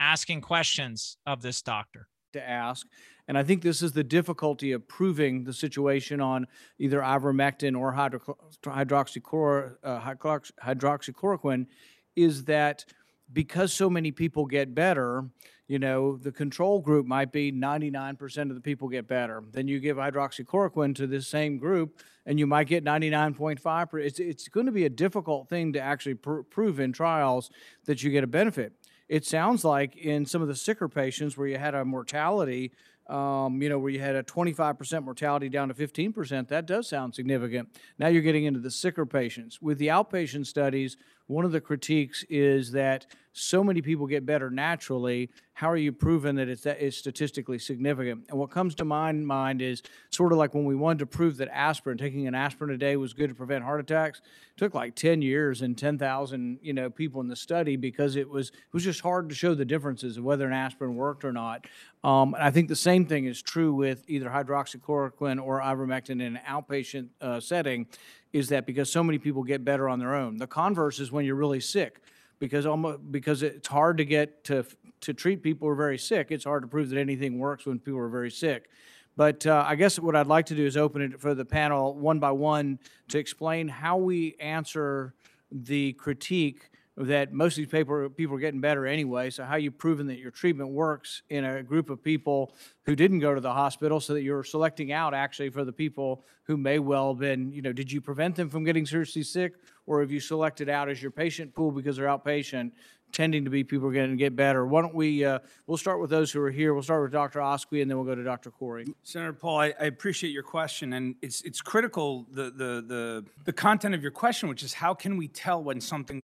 asking 0.00 0.40
questions 0.40 1.16
of 1.24 1.40
this 1.40 1.62
doctor 1.62 2.08
to 2.34 2.48
ask. 2.48 2.86
And 3.26 3.38
I 3.38 3.42
think 3.42 3.62
this 3.62 3.82
is 3.82 3.92
the 3.92 4.04
difficulty 4.04 4.72
of 4.72 4.86
proving 4.86 5.44
the 5.44 5.52
situation 5.52 6.20
on 6.20 6.46
either 6.78 7.00
ivermectin 7.00 7.78
or 7.78 7.92
hydro, 7.92 8.20
hydroxychlor, 8.62 9.76
uh, 9.82 10.00
hydroxychloroquine 10.00 11.66
is 12.14 12.44
that 12.44 12.84
because 13.32 13.72
so 13.72 13.88
many 13.88 14.12
people 14.12 14.44
get 14.44 14.74
better, 14.74 15.24
you 15.66 15.78
know, 15.78 16.16
the 16.16 16.30
control 16.30 16.80
group 16.80 17.06
might 17.06 17.32
be 17.32 17.50
99% 17.50 18.50
of 18.50 18.54
the 18.54 18.60
people 18.60 18.88
get 18.88 19.08
better. 19.08 19.42
Then 19.50 19.66
you 19.66 19.80
give 19.80 19.96
hydroxychloroquine 19.96 20.94
to 20.96 21.06
this 21.06 21.26
same 21.26 21.56
group 21.56 21.98
and 22.26 22.38
you 22.38 22.46
might 22.46 22.68
get 22.68 22.84
99.5. 22.84 24.04
It's, 24.04 24.18
it's 24.18 24.48
going 24.48 24.66
to 24.66 24.72
be 24.72 24.84
a 24.84 24.90
difficult 24.90 25.48
thing 25.48 25.72
to 25.72 25.80
actually 25.80 26.16
pr- 26.16 26.40
prove 26.42 26.80
in 26.80 26.92
trials 26.92 27.50
that 27.86 28.02
you 28.02 28.10
get 28.10 28.24
a 28.24 28.28
benefit. 28.28 28.74
It 29.08 29.24
sounds 29.26 29.64
like 29.64 29.96
in 29.96 30.26
some 30.26 30.42
of 30.42 30.48
the 30.48 30.56
sicker 30.56 30.88
patients 30.88 31.36
where 31.36 31.46
you 31.46 31.58
had 31.58 31.74
a 31.74 31.84
mortality 31.84 32.72
um, 33.08 33.60
you 33.60 33.68
know, 33.68 33.78
where 33.78 33.90
you 33.90 34.00
had 34.00 34.16
a 34.16 34.22
25% 34.22 35.04
mortality 35.04 35.48
down 35.48 35.68
to 35.68 35.74
15%, 35.74 36.48
that 36.48 36.66
does 36.66 36.88
sound 36.88 37.14
significant. 37.14 37.68
Now 37.98 38.08
you're 38.08 38.22
getting 38.22 38.44
into 38.44 38.60
the 38.60 38.70
sicker 38.70 39.04
patients. 39.04 39.60
With 39.60 39.78
the 39.78 39.88
outpatient 39.88 40.46
studies, 40.46 40.96
one 41.26 41.44
of 41.44 41.52
the 41.52 41.60
critiques 41.60 42.24
is 42.28 42.72
that 42.72 43.06
so 43.36 43.64
many 43.64 43.82
people 43.82 44.06
get 44.06 44.24
better 44.24 44.48
naturally. 44.48 45.28
How 45.54 45.68
are 45.68 45.76
you 45.76 45.90
proving 45.90 46.36
that 46.36 46.48
it's 46.48 46.62
that 46.62 46.80
is 46.80 46.96
statistically 46.96 47.58
significant? 47.58 48.26
And 48.28 48.38
what 48.38 48.50
comes 48.50 48.76
to 48.76 48.84
my 48.84 49.10
mind 49.10 49.60
is 49.60 49.82
sort 50.10 50.30
of 50.32 50.38
like 50.38 50.54
when 50.54 50.64
we 50.64 50.76
wanted 50.76 51.00
to 51.00 51.06
prove 51.06 51.38
that 51.38 51.48
aspirin, 51.52 51.98
taking 51.98 52.28
an 52.28 52.34
aspirin 52.34 52.70
a 52.70 52.76
day 52.76 52.96
was 52.96 53.12
good 53.12 53.30
to 53.30 53.34
prevent 53.34 53.64
heart 53.64 53.80
attacks. 53.80 54.18
It 54.18 54.58
took 54.58 54.74
like 54.74 54.94
10 54.94 55.20
years 55.20 55.62
and 55.62 55.76
10,000, 55.76 56.60
you 56.62 56.72
know, 56.72 56.88
people 56.88 57.20
in 57.20 57.28
the 57.28 57.36
study 57.36 57.76
because 57.76 58.14
it 58.14 58.28
was 58.28 58.50
it 58.50 58.72
was 58.72 58.84
just 58.84 59.00
hard 59.00 59.28
to 59.30 59.34
show 59.34 59.54
the 59.54 59.64
differences 59.64 60.16
of 60.16 60.24
whether 60.24 60.46
an 60.46 60.52
aspirin 60.52 60.94
worked 60.94 61.24
or 61.24 61.32
not. 61.32 61.66
Um, 62.04 62.34
and 62.34 62.42
I 62.42 62.50
think 62.50 62.68
the 62.68 62.76
same 62.76 63.06
thing 63.06 63.24
is 63.24 63.42
true 63.42 63.74
with 63.74 64.04
either 64.06 64.28
hydroxychloroquine 64.28 65.42
or 65.42 65.60
ivermectin 65.60 66.22
in 66.22 66.36
an 66.36 66.40
outpatient 66.46 67.08
uh, 67.20 67.40
setting 67.40 67.86
is 68.34 68.48
that 68.48 68.66
because 68.66 68.90
so 68.90 69.02
many 69.02 69.16
people 69.16 69.44
get 69.44 69.64
better 69.64 69.88
on 69.88 70.00
their 70.00 70.12
own. 70.12 70.36
The 70.36 70.48
converse 70.48 70.98
is 70.98 71.12
when 71.12 71.24
you're 71.24 71.36
really 71.36 71.60
sick, 71.60 72.02
because 72.40 72.66
almost 72.66 73.12
because 73.12 73.44
it's 73.44 73.68
hard 73.68 73.96
to 73.98 74.04
get 74.04 74.42
to 74.44 74.66
to 75.02 75.14
treat 75.14 75.40
people 75.40 75.68
who 75.68 75.72
are 75.72 75.76
very 75.76 75.96
sick. 75.96 76.26
It's 76.30 76.44
hard 76.44 76.62
to 76.64 76.66
prove 76.66 76.90
that 76.90 76.98
anything 76.98 77.38
works 77.38 77.64
when 77.64 77.78
people 77.78 78.00
are 78.00 78.08
very 78.08 78.32
sick. 78.32 78.68
But 79.16 79.46
uh, 79.46 79.64
I 79.64 79.76
guess 79.76 80.00
what 80.00 80.16
I'd 80.16 80.26
like 80.26 80.46
to 80.46 80.56
do 80.56 80.66
is 80.66 80.76
open 80.76 81.00
it 81.00 81.20
for 81.20 81.32
the 81.34 81.44
panel 81.44 81.94
one 81.94 82.18
by 82.18 82.32
one 82.32 82.80
to 83.08 83.18
explain 83.18 83.68
how 83.68 83.98
we 83.98 84.34
answer 84.40 85.14
the 85.52 85.92
critique 85.92 86.70
that 86.96 87.32
most 87.32 87.54
of 87.54 87.56
these 87.56 87.68
people, 87.68 88.08
people 88.10 88.36
are 88.36 88.40
getting 88.40 88.60
better 88.60 88.86
anyway. 88.86 89.30
So 89.30 89.44
how 89.44 89.52
are 89.52 89.58
you 89.58 89.72
proving 89.72 90.06
that 90.06 90.18
your 90.18 90.30
treatment 90.30 90.70
works 90.70 91.22
in 91.28 91.44
a 91.44 91.62
group 91.62 91.90
of 91.90 92.02
people 92.02 92.54
who 92.84 92.94
didn't 92.94 93.18
go 93.18 93.34
to 93.34 93.40
the 93.40 93.52
hospital 93.52 93.98
so 93.98 94.14
that 94.14 94.22
you're 94.22 94.44
selecting 94.44 94.92
out 94.92 95.12
actually 95.12 95.50
for 95.50 95.64
the 95.64 95.72
people 95.72 96.24
who 96.44 96.56
may 96.56 96.78
well 96.78 97.12
have 97.12 97.18
been, 97.18 97.50
you 97.52 97.62
know, 97.62 97.72
did 97.72 97.90
you 97.90 98.00
prevent 98.00 98.36
them 98.36 98.48
from 98.48 98.62
getting 98.62 98.86
seriously 98.86 99.22
sick 99.22 99.54
or 99.86 100.00
have 100.00 100.12
you 100.12 100.20
selected 100.20 100.68
out 100.68 100.88
as 100.88 101.02
your 101.02 101.10
patient 101.10 101.52
pool 101.54 101.72
because 101.72 101.96
they're 101.96 102.06
outpatient 102.06 102.70
tending 103.14 103.44
to 103.44 103.50
be 103.50 103.64
people 103.64 103.88
are 103.88 103.92
going 103.92 104.10
to 104.10 104.16
get 104.16 104.34
better. 104.34 104.66
Why 104.66 104.82
don't 104.82 104.94
we, 104.94 105.24
uh, 105.24 105.38
we'll 105.66 105.78
start 105.78 106.00
with 106.00 106.10
those 106.10 106.32
who 106.32 106.40
are 106.40 106.50
here. 106.50 106.74
We'll 106.74 106.82
start 106.82 107.02
with 107.02 107.12
Dr. 107.12 107.38
Oskoui 107.38 107.80
and 107.80 107.90
then 107.90 107.96
we'll 107.96 108.06
go 108.06 108.16
to 108.16 108.24
Dr. 108.24 108.50
Kory. 108.50 108.86
Senator 109.04 109.32
Paul, 109.32 109.60
I, 109.60 109.74
I 109.80 109.84
appreciate 109.84 110.30
your 110.30 110.42
question, 110.42 110.92
and 110.94 111.14
it's 111.22 111.40
it's 111.42 111.60
critical 111.60 112.26
the, 112.32 112.44
the 112.50 112.84
the 112.86 113.24
the 113.44 113.52
content 113.52 113.94
of 113.94 114.02
your 114.02 114.10
question, 114.10 114.48
which 114.48 114.62
is 114.62 114.74
how 114.74 114.94
can 114.94 115.16
we 115.16 115.28
tell 115.28 115.62
when 115.62 115.80
something 115.80 116.20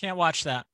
Can't 0.00 0.16
watch 0.16 0.44
that. 0.44 0.66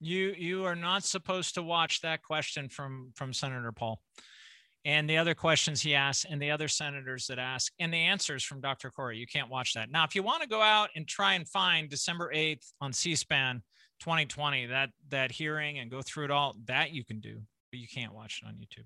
You 0.00 0.34
you 0.36 0.64
are 0.64 0.76
not 0.76 1.04
supposed 1.04 1.54
to 1.54 1.62
watch 1.62 2.00
that 2.02 2.22
question 2.22 2.68
from 2.68 3.12
from 3.14 3.32
Senator 3.32 3.72
Paul. 3.72 4.00
And 4.84 5.08
the 5.08 5.16
other 5.16 5.34
questions 5.34 5.80
he 5.80 5.94
asks 5.94 6.26
and 6.28 6.40
the 6.42 6.50
other 6.50 6.68
senators 6.68 7.26
that 7.28 7.38
ask, 7.38 7.72
and 7.78 7.92
the 7.92 7.96
answers 7.96 8.44
from 8.44 8.60
Dr. 8.60 8.90
Kory. 8.90 9.16
You 9.16 9.26
can't 9.26 9.48
watch 9.48 9.72
that. 9.72 9.90
Now, 9.90 10.04
if 10.04 10.14
you 10.14 10.22
want 10.22 10.42
to 10.42 10.48
go 10.48 10.60
out 10.60 10.90
and 10.94 11.08
try 11.08 11.34
and 11.34 11.48
find 11.48 11.88
December 11.88 12.30
8th 12.34 12.70
on 12.82 12.92
C-SPAN 12.92 13.62
2020, 14.00 14.66
that 14.66 14.90
that 15.08 15.32
hearing 15.32 15.78
and 15.78 15.90
go 15.90 16.02
through 16.02 16.26
it 16.26 16.30
all, 16.30 16.54
that 16.66 16.92
you 16.92 17.02
can 17.02 17.20
do, 17.20 17.40
but 17.70 17.80
you 17.80 17.88
can't 17.88 18.12
watch 18.12 18.42
it 18.42 18.46
on 18.46 18.56
YouTube. 18.56 18.84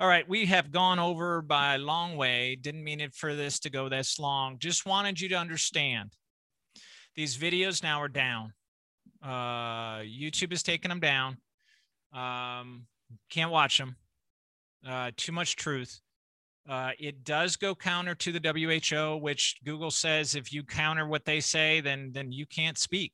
All 0.00 0.08
right, 0.08 0.28
we 0.28 0.46
have 0.46 0.72
gone 0.72 0.98
over 0.98 1.42
by 1.42 1.76
a 1.76 1.78
long 1.78 2.16
way. 2.16 2.56
Didn't 2.56 2.82
mean 2.82 3.00
it 3.00 3.14
for 3.14 3.36
this 3.36 3.60
to 3.60 3.70
go 3.70 3.88
this 3.88 4.18
long. 4.18 4.58
Just 4.58 4.84
wanted 4.84 5.20
you 5.20 5.28
to 5.28 5.36
understand 5.36 6.10
these 7.16 7.36
videos 7.36 7.82
now 7.82 8.00
are 8.00 8.08
down. 8.08 8.52
Uh, 9.22 10.00
YouTube 10.00 10.52
is 10.52 10.62
taking 10.62 10.90
them 10.90 11.00
down. 11.00 11.38
Um, 12.12 12.86
can't 13.30 13.50
watch 13.50 13.78
them. 13.78 13.96
Uh, 14.86 15.10
too 15.16 15.32
much 15.32 15.56
truth. 15.56 16.00
Uh, 16.68 16.90
it 16.98 17.24
does 17.24 17.56
go 17.56 17.74
counter 17.74 18.14
to 18.14 18.32
the 18.32 18.40
WHO, 18.40 19.16
which 19.16 19.56
Google 19.64 19.90
says 19.90 20.34
if 20.34 20.52
you 20.52 20.62
counter 20.62 21.06
what 21.06 21.24
they 21.24 21.40
say, 21.40 21.80
then 21.80 22.10
then 22.12 22.32
you 22.32 22.44
can't 22.44 22.76
speak. 22.76 23.12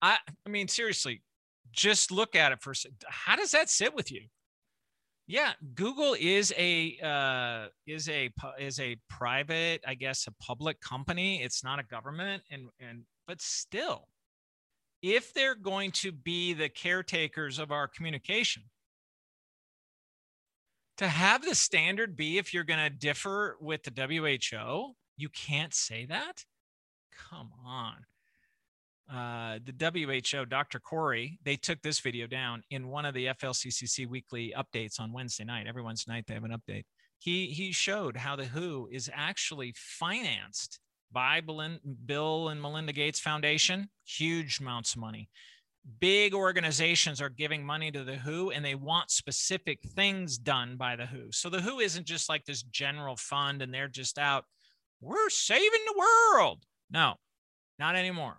I 0.00 0.18
I 0.46 0.48
mean 0.48 0.68
seriously, 0.68 1.22
just 1.72 2.12
look 2.12 2.36
at 2.36 2.52
it 2.52 2.62
for 2.62 2.70
a 2.70 2.76
second. 2.76 2.98
How 3.08 3.34
does 3.36 3.50
that 3.50 3.68
sit 3.68 3.94
with 3.94 4.12
you? 4.12 4.22
Yeah, 5.30 5.52
Google 5.74 6.16
is 6.18 6.54
a 6.56 6.98
uh, 7.02 7.68
is 7.86 8.08
a 8.08 8.30
is 8.58 8.80
a 8.80 8.96
private, 9.10 9.82
I 9.86 9.94
guess, 9.94 10.26
a 10.26 10.32
public 10.42 10.80
company. 10.80 11.42
It's 11.42 11.62
not 11.62 11.78
a 11.78 11.82
government, 11.82 12.42
and 12.50 12.70
and 12.80 13.02
but 13.26 13.42
still, 13.42 14.08
if 15.02 15.34
they're 15.34 15.54
going 15.54 15.90
to 15.92 16.12
be 16.12 16.54
the 16.54 16.70
caretakers 16.70 17.58
of 17.58 17.70
our 17.70 17.86
communication, 17.86 18.62
to 20.96 21.06
have 21.06 21.44
the 21.44 21.54
standard 21.54 22.16
be 22.16 22.38
if 22.38 22.54
you're 22.54 22.64
going 22.64 22.90
to 22.90 22.90
differ 22.90 23.58
with 23.60 23.82
the 23.82 23.92
WHO, 23.92 24.94
you 25.18 25.28
can't 25.28 25.74
say 25.74 26.06
that. 26.06 26.46
Come 27.30 27.50
on 27.66 28.06
uh, 29.12 29.58
the 29.64 29.72
WHO, 29.72 30.44
Dr. 30.44 30.78
Kory, 30.78 31.38
they 31.42 31.56
took 31.56 31.80
this 31.80 32.00
video 32.00 32.26
down 32.26 32.62
in 32.70 32.88
one 32.88 33.06
of 33.06 33.14
the 33.14 33.26
FLCCC 33.26 34.06
weekly 34.06 34.52
updates 34.56 35.00
on 35.00 35.12
Wednesday 35.12 35.44
night. 35.44 35.66
Every 35.66 35.82
Wednesday 35.82 36.12
night 36.12 36.24
they 36.26 36.34
have 36.34 36.44
an 36.44 36.50
update. 36.56 36.84
He 37.18 37.46
he 37.46 37.72
showed 37.72 38.16
how 38.16 38.36
the 38.36 38.44
WHO 38.44 38.88
is 38.92 39.10
actually 39.12 39.74
financed 39.76 40.78
by 41.10 41.40
Bill 41.40 42.48
and 42.48 42.60
Melinda 42.60 42.92
Gates 42.92 43.18
Foundation, 43.18 43.88
huge 44.04 44.60
amounts 44.60 44.94
of 44.94 45.00
money. 45.00 45.30
Big 46.00 46.34
organizations 46.34 47.22
are 47.22 47.30
giving 47.30 47.64
money 47.64 47.90
to 47.90 48.04
the 48.04 48.16
WHO 48.16 48.50
and 48.50 48.62
they 48.62 48.74
want 48.74 49.10
specific 49.10 49.80
things 49.82 50.36
done 50.36 50.76
by 50.76 50.96
the 50.96 51.06
WHO. 51.06 51.28
So 51.32 51.48
the 51.48 51.62
WHO 51.62 51.80
isn't 51.80 52.06
just 52.06 52.28
like 52.28 52.44
this 52.44 52.62
general 52.62 53.16
fund 53.16 53.62
and 53.62 53.72
they're 53.72 53.88
just 53.88 54.18
out, 54.18 54.44
we're 55.00 55.30
saving 55.30 55.80
the 55.86 55.98
world. 55.98 56.64
No, 56.90 57.14
not 57.78 57.96
anymore 57.96 58.38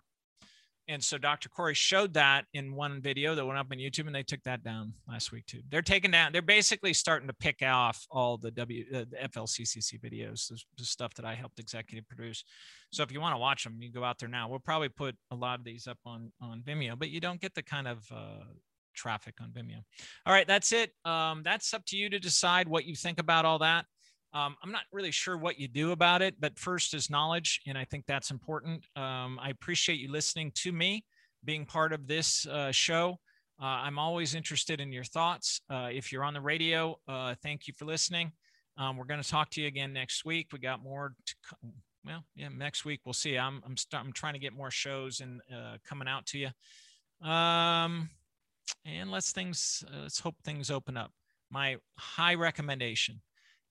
and 0.88 1.02
so 1.02 1.18
Dr. 1.18 1.48
Kory 1.48 1.74
showed 1.74 2.14
that 2.14 2.46
in 2.54 2.74
one 2.74 3.00
video 3.00 3.34
that 3.34 3.44
went 3.44 3.58
up 3.58 3.68
on 3.70 3.78
YouTube, 3.78 4.06
and 4.06 4.14
they 4.14 4.22
took 4.22 4.42
that 4.42 4.62
down 4.62 4.92
last 5.08 5.32
week 5.32 5.46
too. 5.46 5.60
They're 5.68 5.82
taking 5.82 6.10
down. 6.10 6.32
They're 6.32 6.42
basically 6.42 6.92
starting 6.94 7.28
to 7.28 7.34
pick 7.34 7.62
off 7.62 8.04
all 8.10 8.36
the 8.36 8.50
W 8.50 8.84
uh, 8.94 9.04
the 9.10 9.28
FLCCC 9.28 10.00
videos, 10.00 10.48
the, 10.48 10.60
the 10.78 10.84
stuff 10.84 11.14
that 11.14 11.24
I 11.24 11.34
helped 11.34 11.60
executive 11.60 12.08
produce. 12.08 12.44
So 12.92 13.02
if 13.02 13.12
you 13.12 13.20
want 13.20 13.34
to 13.34 13.38
watch 13.38 13.64
them, 13.64 13.76
you 13.80 13.90
go 13.90 14.04
out 14.04 14.18
there 14.18 14.28
now. 14.28 14.48
We'll 14.48 14.58
probably 14.58 14.88
put 14.88 15.14
a 15.30 15.36
lot 15.36 15.58
of 15.58 15.64
these 15.64 15.86
up 15.86 15.98
on 16.04 16.32
on 16.40 16.62
Vimeo, 16.62 16.98
but 16.98 17.10
you 17.10 17.20
don't 17.20 17.40
get 17.40 17.54
the 17.54 17.62
kind 17.62 17.86
of 17.86 18.04
uh, 18.10 18.44
traffic 18.94 19.34
on 19.40 19.50
Vimeo. 19.50 19.82
All 20.26 20.32
right, 20.32 20.46
that's 20.46 20.72
it. 20.72 20.92
Um, 21.04 21.42
that's 21.44 21.72
up 21.72 21.84
to 21.86 21.96
you 21.96 22.10
to 22.10 22.18
decide 22.18 22.68
what 22.68 22.84
you 22.84 22.96
think 22.96 23.20
about 23.20 23.44
all 23.44 23.58
that. 23.60 23.86
Um, 24.32 24.56
I'm 24.62 24.70
not 24.70 24.82
really 24.92 25.10
sure 25.10 25.36
what 25.36 25.58
you 25.58 25.66
do 25.68 25.92
about 25.92 26.22
it, 26.22 26.40
but 26.40 26.58
first 26.58 26.94
is 26.94 27.10
knowledge. 27.10 27.60
And 27.66 27.76
I 27.76 27.84
think 27.84 28.06
that's 28.06 28.30
important. 28.30 28.86
Um, 28.96 29.38
I 29.42 29.50
appreciate 29.50 29.98
you 29.98 30.10
listening 30.10 30.52
to 30.56 30.72
me, 30.72 31.04
being 31.44 31.66
part 31.66 31.92
of 31.92 32.06
this 32.06 32.46
uh, 32.46 32.70
show. 32.70 33.18
Uh, 33.60 33.66
I'm 33.84 33.98
always 33.98 34.34
interested 34.34 34.80
in 34.80 34.92
your 34.92 35.04
thoughts. 35.04 35.60
Uh, 35.68 35.88
if 35.92 36.12
you're 36.12 36.24
on 36.24 36.34
the 36.34 36.40
radio, 36.40 36.98
uh, 37.08 37.34
thank 37.42 37.66
you 37.66 37.74
for 37.74 37.84
listening. 37.84 38.32
Um, 38.78 38.96
we're 38.96 39.04
going 39.04 39.22
to 39.22 39.28
talk 39.28 39.50
to 39.50 39.60
you 39.60 39.66
again 39.66 39.92
next 39.92 40.24
week. 40.24 40.48
We 40.52 40.58
got 40.58 40.82
more 40.82 41.12
to 41.26 41.34
come. 41.48 41.72
Well, 42.04 42.24
yeah, 42.34 42.48
next 42.48 42.86
week 42.86 43.00
we'll 43.04 43.12
see. 43.12 43.36
I'm 43.36 43.60
I'm, 43.66 43.76
start, 43.76 44.02
I'm 44.02 44.12
trying 44.12 44.32
to 44.32 44.38
get 44.38 44.54
more 44.54 44.70
shows 44.70 45.20
and 45.20 45.42
uh, 45.54 45.76
coming 45.86 46.08
out 46.08 46.24
to 46.26 46.38
you. 46.38 47.28
Um, 47.28 48.08
and 48.86 49.10
let's 49.10 49.32
things 49.32 49.84
uh, 49.92 50.02
let's 50.02 50.20
hope 50.20 50.36
things 50.42 50.70
open 50.70 50.96
up. 50.96 51.12
My 51.50 51.76
high 51.98 52.34
recommendation 52.34 53.20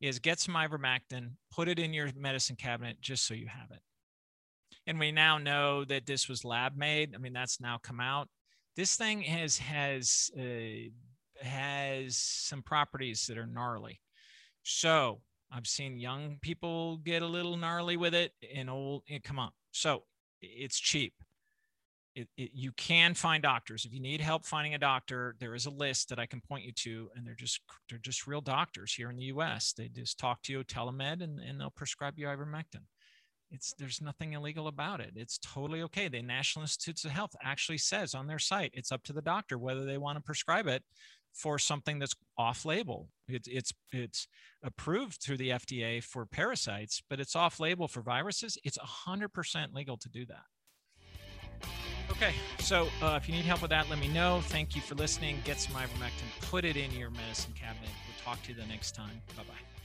is 0.02 0.20
get 0.20 0.40
some 0.40 0.56
ivermectin, 0.56 1.32
put 1.52 1.68
it 1.68 1.80
in 1.80 1.94
your 1.94 2.10
medicine 2.16 2.56
cabinet 2.56 2.98
just 3.02 3.26
so 3.26 3.34
you 3.34 3.48
have 3.48 3.72
it. 3.72 3.82
And 4.88 5.00
we 5.00 5.12
now 5.12 5.38
know 5.38 5.86
that 5.86 6.06
this 6.06 6.28
was 6.28 6.46
lab 6.46 6.76
made. 6.76 7.14
I 7.14 7.18
mean, 7.18 7.34
that's 7.34 7.60
now 7.60 7.80
come 7.82 8.00
out. 8.00 8.28
This 8.76 8.96
thing 8.96 9.22
has 9.22 9.58
has 9.58 10.32
uh, 10.40 10.90
has 11.42 12.18
some 12.18 12.62
properties 12.62 13.26
that 13.28 13.38
are 13.38 13.46
gnarly. 13.46 14.00
So 14.64 15.22
I've 15.52 15.68
seen 15.68 16.00
young 16.00 16.38
people 16.42 16.98
get 16.98 17.22
a 17.22 17.28
little 17.28 17.58
gnarly 17.58 17.98
with 17.98 18.14
it, 18.14 18.32
and 18.56 18.70
old. 18.70 19.04
And 19.10 19.24
come 19.24 19.38
on, 19.40 19.52
so 19.72 20.04
it's 20.42 20.80
cheap. 20.80 21.14
It, 22.20 22.28
it, 22.38 22.52
you 22.54 22.72
can 22.74 23.14
find 23.14 23.41
doctors. 23.41 23.86
If 23.86 23.94
you 23.94 24.00
need 24.00 24.22
help 24.22 24.46
finding 24.46 24.76
a 24.76 24.78
doctor 24.78 25.36
there 25.40 25.56
is 25.56 25.66
a 25.66 25.70
list 25.70 26.10
that 26.10 26.20
i 26.20 26.26
can 26.26 26.41
point 26.41 26.64
you 26.64 26.72
to 26.72 27.10
and 27.16 27.26
they're 27.26 27.36
just 27.36 27.62
they're 27.90 28.00
just 28.00 28.28
real 28.28 28.41
doctors 28.41 28.94
here 28.94 29.10
in 29.10 29.18
the 29.18 29.26
us 29.26 29.74
they 29.74 29.88
just 29.88 30.20
talk 30.20 30.41
to 30.44 30.52
you 30.52 30.64
telemed 30.64 31.22
and, 31.22 31.40
and 31.40 31.60
they'll 31.60 31.70
prescribe 31.70 32.18
you 32.18 32.28
ivermectin. 32.28 32.84
It's 33.52 33.74
there's 33.80 34.02
nothing 34.02 34.34
illegal 34.34 34.68
about 34.68 35.00
it. 35.00 35.14
It's 35.16 35.40
totally 35.40 35.82
okay. 35.84 36.08
The 36.08 36.22
national 36.22 36.64
institutes 36.64 37.04
of 37.04 37.12
health 37.12 37.36
actually 37.44 37.80
says 37.80 38.14
on 38.14 38.28
their 38.28 38.40
site 38.40 38.72
it's 38.74 38.91
up 38.91 39.04
to 39.04 39.14
the 39.14 39.22
doctor 39.22 39.58
whether 39.58 39.86
they 39.86 39.98
want 39.98 40.18
to 40.18 40.24
prescribe 40.24 40.68
it 40.68 40.84
for 41.34 41.60
something 41.60 42.00
that's 42.00 42.16
off 42.40 42.66
label 42.66 43.08
it's 43.28 43.48
it's 43.48 43.72
it's 43.94 44.28
approved 44.64 45.22
through 45.22 45.38
the 45.38 45.50
fda 45.50 46.04
for 46.04 46.26
parasites 46.26 47.04
but 47.08 47.20
it's 47.20 47.36
off 47.36 47.60
label 47.60 47.88
for 47.88 48.02
viruses. 48.02 48.58
It's 48.64 48.78
100% 48.78 49.74
legal 49.74 49.98
to 49.98 50.10
do 50.10 50.26
that 50.26 50.46
Okay, 52.11 52.34
so 52.60 52.88
uh, 53.02 53.18
if 53.22 53.30
you 53.30 53.36
need 53.36 53.45
help 53.45 53.61
with 53.61 53.69
that, 53.69 53.90
let 53.90 53.99
me 53.99 54.07
know. 54.07 54.41
Thank 54.44 54.76
you 54.76 54.81
for 54.81 54.95
listening. 54.95 55.38
Get 55.45 55.60
some 55.60 55.76
ivermectin, 55.76 56.49
put 56.49 56.65
it 56.65 56.76
in 56.76 56.91
your 56.91 57.10
medicine 57.11 57.53
cabinet. 57.53 57.90
We'll 58.07 58.26
talk 58.26 58.44
to 58.44 58.49
you 58.49 58.60
the 58.60 58.68
next 58.68 58.95
time. 58.95 59.22
Bye 59.38 59.44
bye. 59.44 59.78